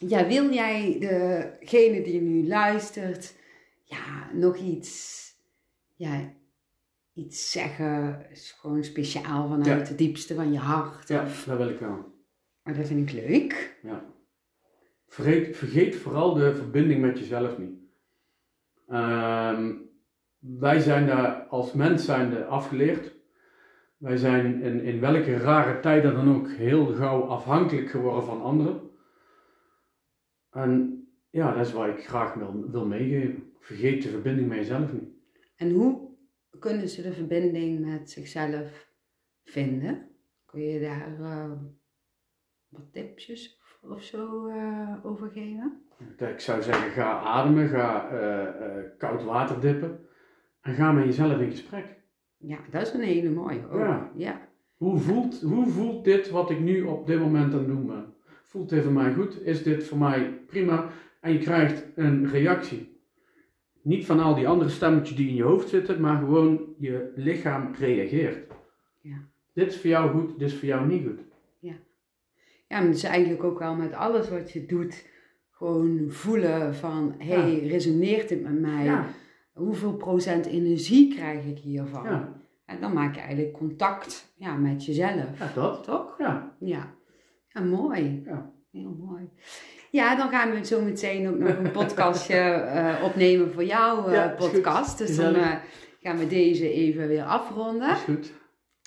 ja, 0.08 0.28
wil 0.28 0.52
jij 0.54 0.96
degene 1.00 2.02
die 2.02 2.22
nu 2.22 2.48
luistert, 2.48 3.36
ja, 3.84 4.30
nog 4.34 4.58
iets, 4.58 5.20
ja, 5.96 6.34
iets 7.14 7.52
zeggen, 7.52 8.26
is 8.32 8.52
gewoon 8.60 8.84
speciaal 8.84 9.48
vanuit 9.48 9.66
Ja. 9.66 9.78
het 9.78 9.98
diepste 9.98 10.36
van 10.36 10.52
je 10.52 10.58
hart? 10.60 11.08
Ja, 11.08 11.24
Of, 11.24 11.44
dat 11.44 11.58
wil 11.58 11.70
ik 11.70 11.80
wel. 11.80 12.06
maar 12.64 12.74
dat 12.74 12.88
vind 12.88 13.10
ik 13.10 13.16
leuk. 13.28 13.80
Ja. 13.84 14.06
Vergeet, 15.08 15.58
vergeet 15.58 15.96
vooral 15.96 16.34
de 16.34 16.56
verbinding 16.56 17.02
met 17.02 17.20
jezelf 17.20 17.58
niet. 17.58 17.80
Ehm, 18.88 19.72
wij 20.40 20.80
zijn 20.80 21.06
daar 21.08 21.34
als 21.50 21.74
mens 21.74 22.06
zijnde 22.06 22.46
afgeleerd. 22.46 23.14
Wij 23.98 24.18
zijn 24.18 24.62
in, 24.62 24.82
in 24.84 25.00
welke 25.00 25.38
rare 25.38 25.80
tijden 25.80 26.14
dan 26.14 26.36
ook 26.36 26.50
heel 26.50 26.86
gauw 26.86 27.22
afhankelijk 27.22 27.90
geworden 27.90 28.24
van 28.24 28.42
anderen. 28.42 28.90
En 30.52 31.02
ja, 31.30 31.54
dat 31.54 31.66
is 31.66 31.74
wat 31.74 31.88
ik 31.88 32.08
graag 32.08 32.34
wil, 32.34 32.70
wil 32.72 32.86
meegeven. 32.86 33.54
Vergeet 33.60 34.04
de 34.04 34.10
verbinding 34.10 34.48
met 34.48 34.58
jezelf 34.58 34.94
niet. 34.94 35.10
En 35.56 35.72
hoe 35.72 36.10
kunnen 36.60 36.90
ze 36.90 37.02
de 37.02 37.14
verbinding 37.14 37.86
met 37.86 38.10
zichzelf 38.10 38.88
vinden? 39.44 40.10
Kun 40.46 40.62
je 40.62 40.80
daar 40.80 41.20
eh, 41.20 41.52
wat 42.70 42.94
tipjes 42.94 43.60
of 43.82 44.04
zo 44.04 44.48
eh, 44.48 44.96
over 45.04 45.30
geven? 45.30 45.82
Ik 46.18 46.40
zou 46.40 46.62
zeggen, 46.62 46.92
ga 46.92 47.20
ademen, 47.20 47.70
ga 47.70 48.10
eh, 48.10 48.84
koud 48.98 49.24
water 49.24 49.60
dippen. 49.60 50.00
En 50.62 50.74
ga 50.74 50.92
met 50.92 51.06
jezelf 51.06 51.40
in 51.40 51.50
gesprek. 51.52 52.00
Ja, 52.38 52.58
dat 52.72 52.82
is 52.82 52.94
een 52.94 53.02
hele 53.02 53.30
mooie. 53.30 53.70
ook. 53.70 53.80
Ja. 53.80 54.12
ja. 54.16 54.50
Hoe 54.78 54.98
voelt, 54.98 55.42
hoe 55.42 55.68
voelt 55.68 56.04
dit 56.04 56.30
wat 56.30 56.50
ik 56.50 56.60
nu 56.60 56.82
op 56.82 57.08
dit 57.08 57.20
moment 57.20 57.54
aan 57.54 57.60
het 57.60 57.68
doen 57.68 57.88
ben? 57.88 58.14
Voelt 58.52 58.70
dit 58.70 58.84
voor 58.84 58.92
mij 58.92 59.14
goed? 59.14 59.42
Is 59.46 59.64
dit 59.64 59.84
voor 59.84 59.98
mij 59.98 60.40
prima? 60.48 60.88
En 61.22 61.34
je 61.34 61.40
krijgt 61.40 61.86
een 61.96 62.30
reactie. 62.30 63.00
Niet 63.82 64.06
van 64.06 64.20
al 64.20 64.36
die 64.36 64.48
andere 64.48 64.70
stemmetjes 64.70 65.18
die 65.18 65.30
in 65.30 65.36
je 65.36 65.44
hoofd 65.44 65.70
zitten, 65.70 66.02
maar 66.02 66.18
gewoon 66.18 66.74
je 66.78 67.12
lichaam 67.16 67.74
reageert. 67.80 68.52
Ja. 69.02 69.18
Dit 69.54 69.68
is 69.68 69.80
voor 69.80 69.90
jou 69.90 70.12
goed, 70.12 70.40
dit 70.40 70.48
is 70.48 70.56
voor 70.58 70.68
jou 70.68 70.88
niet 70.88 71.04
goed. 71.08 71.20
Ja, 71.60 72.78
maar 72.78 72.88
het 72.88 72.96
is 72.96 73.04
eigenlijk 73.04 73.44
ook 73.44 73.60
wel 73.60 73.76
met 73.76 73.94
alles 73.94 74.30
wat 74.30 74.52
je 74.52 74.66
doet, 74.66 75.06
gewoon 75.52 76.06
voelen 76.10 76.76
van, 76.76 77.16
hé, 77.18 77.34
hey, 77.34 77.60
resoneert 77.60 78.30
dit 78.30 78.44
met 78.44 78.60
mij? 78.60 78.84
Ja, 78.84 79.06
Hoeveel 79.54 79.94
procent 79.94 80.46
energie 80.46 81.16
krijg 81.16 81.46
ik 81.46 81.58
hiervan? 81.58 82.04
ja, 82.04 82.42
En 82.66 82.82
dan 82.82 82.94
maak 82.94 83.16
je 83.16 83.22
eigenlijk 83.22 83.54
contact 83.54 84.34
ja, 84.36 84.56
met 84.56 84.86
jezelf. 84.86 85.40
ja 85.40 85.52
dat. 85.56 85.84
Toch? 85.84 86.16
Ja, 86.18 86.56
Ja. 86.60 87.00
Ja, 87.54 87.62
mooi. 87.62 88.22
Ja. 88.26 88.52
Heel 88.72 88.96
mooi. 89.00 89.30
Ja, 89.92 90.16
dan 90.16 90.30
gaan 90.30 90.52
we 90.52 90.66
zo 90.66 90.82
meteen 90.82 91.30
ook 91.30 91.38
nog 91.38 91.58
een 91.58 91.72
podcastje 91.82 92.36
eh, 92.36 93.04
opnemen 93.04 93.52
voor 93.52 93.64
jouw 93.64 94.08
eh, 94.08 94.14
Ja, 94.14 94.36
podcast. 94.38 94.98
Dus 94.98 95.16
dan 95.16 95.36
eh, 95.36 95.56
gaan 96.02 96.18
we 96.18 96.28
deze 96.28 96.72
even 96.72 97.08
weer 97.08 97.24
afronden. 97.24 97.92
is 97.92 98.00
goed. 98.00 98.34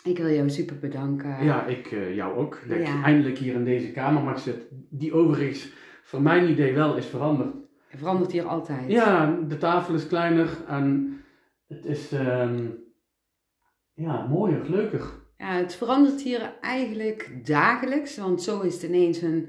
Ik 0.05 0.19
wil 0.19 0.31
jou 0.31 0.51
super 0.51 0.79
bedanken. 0.79 1.45
Ja, 1.45 1.67
ik 1.67 1.91
jou 2.15 2.37
ook. 2.37 2.59
Dat 2.69 2.79
ik 2.79 2.89
eindelijk 3.05 3.39
hier 3.39 3.55
in 3.55 3.65
deze 3.65 3.93
kamer 3.93 4.23
mag 4.23 4.39
zitten. 4.39 4.87
Die 4.91 5.13
overigens, 5.13 5.73
voor 6.03 6.23
mijn 6.23 6.51
idee 6.51 6.75
wel, 6.75 6.97
is 6.97 7.07
veranderd. 7.07 7.55
Het 7.89 7.99
verandert 8.01 8.33
hier 8.33 8.47
altijd. 8.47 8.91
Ja, 8.91 9.39
de 9.49 9.57
tafel 9.59 9.95
is 9.95 10.07
kleiner 10.07 10.49
en 10.69 11.17
het 11.67 11.85
is 11.85 12.13
ehm, 12.13 12.67
ja, 13.95 14.27
mooier, 14.27 14.71
leuker. 14.71 15.24
Ja, 15.45 15.57
het 15.57 15.75
verandert 15.75 16.21
hier 16.21 16.53
eigenlijk 16.61 17.31
dagelijks, 17.45 18.17
want 18.17 18.43
zo 18.43 18.61
is 18.61 18.75
het 18.75 18.83
ineens 18.83 19.23
een 19.23 19.49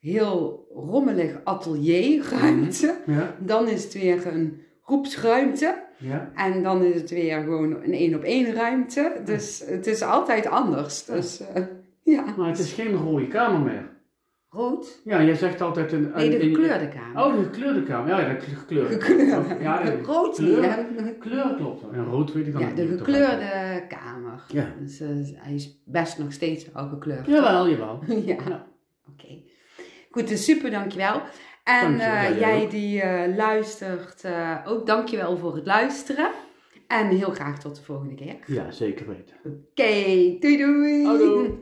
heel 0.00 0.66
rommelig 0.74 1.40
atelierruimte. 1.44 2.94
Ja, 3.06 3.36
Dan 3.40 3.68
is 3.68 3.84
het 3.84 3.92
weer 3.92 4.26
een 4.26 4.62
groepsruimte 4.82 5.82
ja. 5.98 6.30
en 6.34 6.62
dan 6.62 6.84
is 6.84 7.00
het 7.00 7.10
weer 7.10 7.42
gewoon 7.42 7.72
een 7.82 7.92
één 7.92 8.14
op 8.14 8.22
één 8.22 8.54
ruimte. 8.54 9.20
Dus 9.24 9.62
het 9.66 9.86
is 9.86 10.02
altijd 10.02 10.46
anders. 10.46 11.04
Dus 11.04 11.40
eh, 11.54 11.62
ja, 12.02 12.34
Maar 12.36 12.48
het 12.48 12.58
is 12.58 12.72
geen 12.72 12.94
rode 12.94 13.28
kamer 13.28 13.60
meer. 13.60 13.95
Rood. 14.56 15.00
Ja, 15.04 15.22
jij 15.22 15.34
zegt 15.34 15.60
altijd 15.60 15.92
een... 15.92 16.12
Nee, 16.14 16.30
de 16.30 16.38
gekleurde 16.38 16.88
kamer. 16.88 17.24
Oh, 17.24 17.36
de 17.38 17.44
gekleurde 17.44 17.82
kamer. 17.82 18.08
Ja, 18.08 18.20
ja, 18.20 18.34
de 18.34 18.40
gekleurde. 18.40 19.00
Gekleurde. 19.00 19.56
Ja, 19.60 19.82
de 19.82 20.02
rood 20.02 20.36
kleur, 20.36 20.62
hè? 20.62 21.12
kleur 21.18 21.54
klopt. 21.56 21.82
En 21.92 22.04
rood 22.04 22.32
weet 22.32 22.46
ik 22.46 22.52
dan 22.52 22.62
Ja, 22.62 22.72
de 22.74 22.86
gekleurde 22.86 23.84
kamer. 23.88 24.42
Ja. 24.48 24.74
Dus 24.80 25.00
eh, 25.00 25.08
hij 25.34 25.54
is 25.54 25.82
best 25.84 26.18
nog 26.18 26.32
steeds 26.32 26.74
al 26.74 26.88
gekleurd. 26.88 27.26
Jawel, 27.26 27.68
jawel. 27.68 28.02
Ja, 28.26 28.36
Ja. 28.48 28.66
oké. 29.12 29.40
Goed, 30.10 30.28
dus 30.28 30.44
super, 30.44 30.70
dankjewel. 30.70 31.22
En 31.64 31.80
Dankjewel, 31.98 32.14
eh, 32.32 32.38
jij 32.40 32.62
ook. 32.62 32.70
die 32.70 33.00
eh, 33.02 33.36
luistert, 33.36 34.24
ook 34.66 34.86
dankjewel 34.86 35.36
voor 35.36 35.54
het 35.54 35.66
luisteren. 35.66 36.30
En 36.86 37.06
heel 37.08 37.30
graag 37.30 37.58
tot 37.58 37.76
de 37.76 37.82
volgende 37.82 38.14
keer. 38.14 38.36
Ja, 38.46 38.70
zeker 38.70 39.06
weten. 39.08 39.36
Oké, 39.44 40.38
doei 40.40 40.56
doei! 40.56 41.04
Houdoe. 41.04 41.54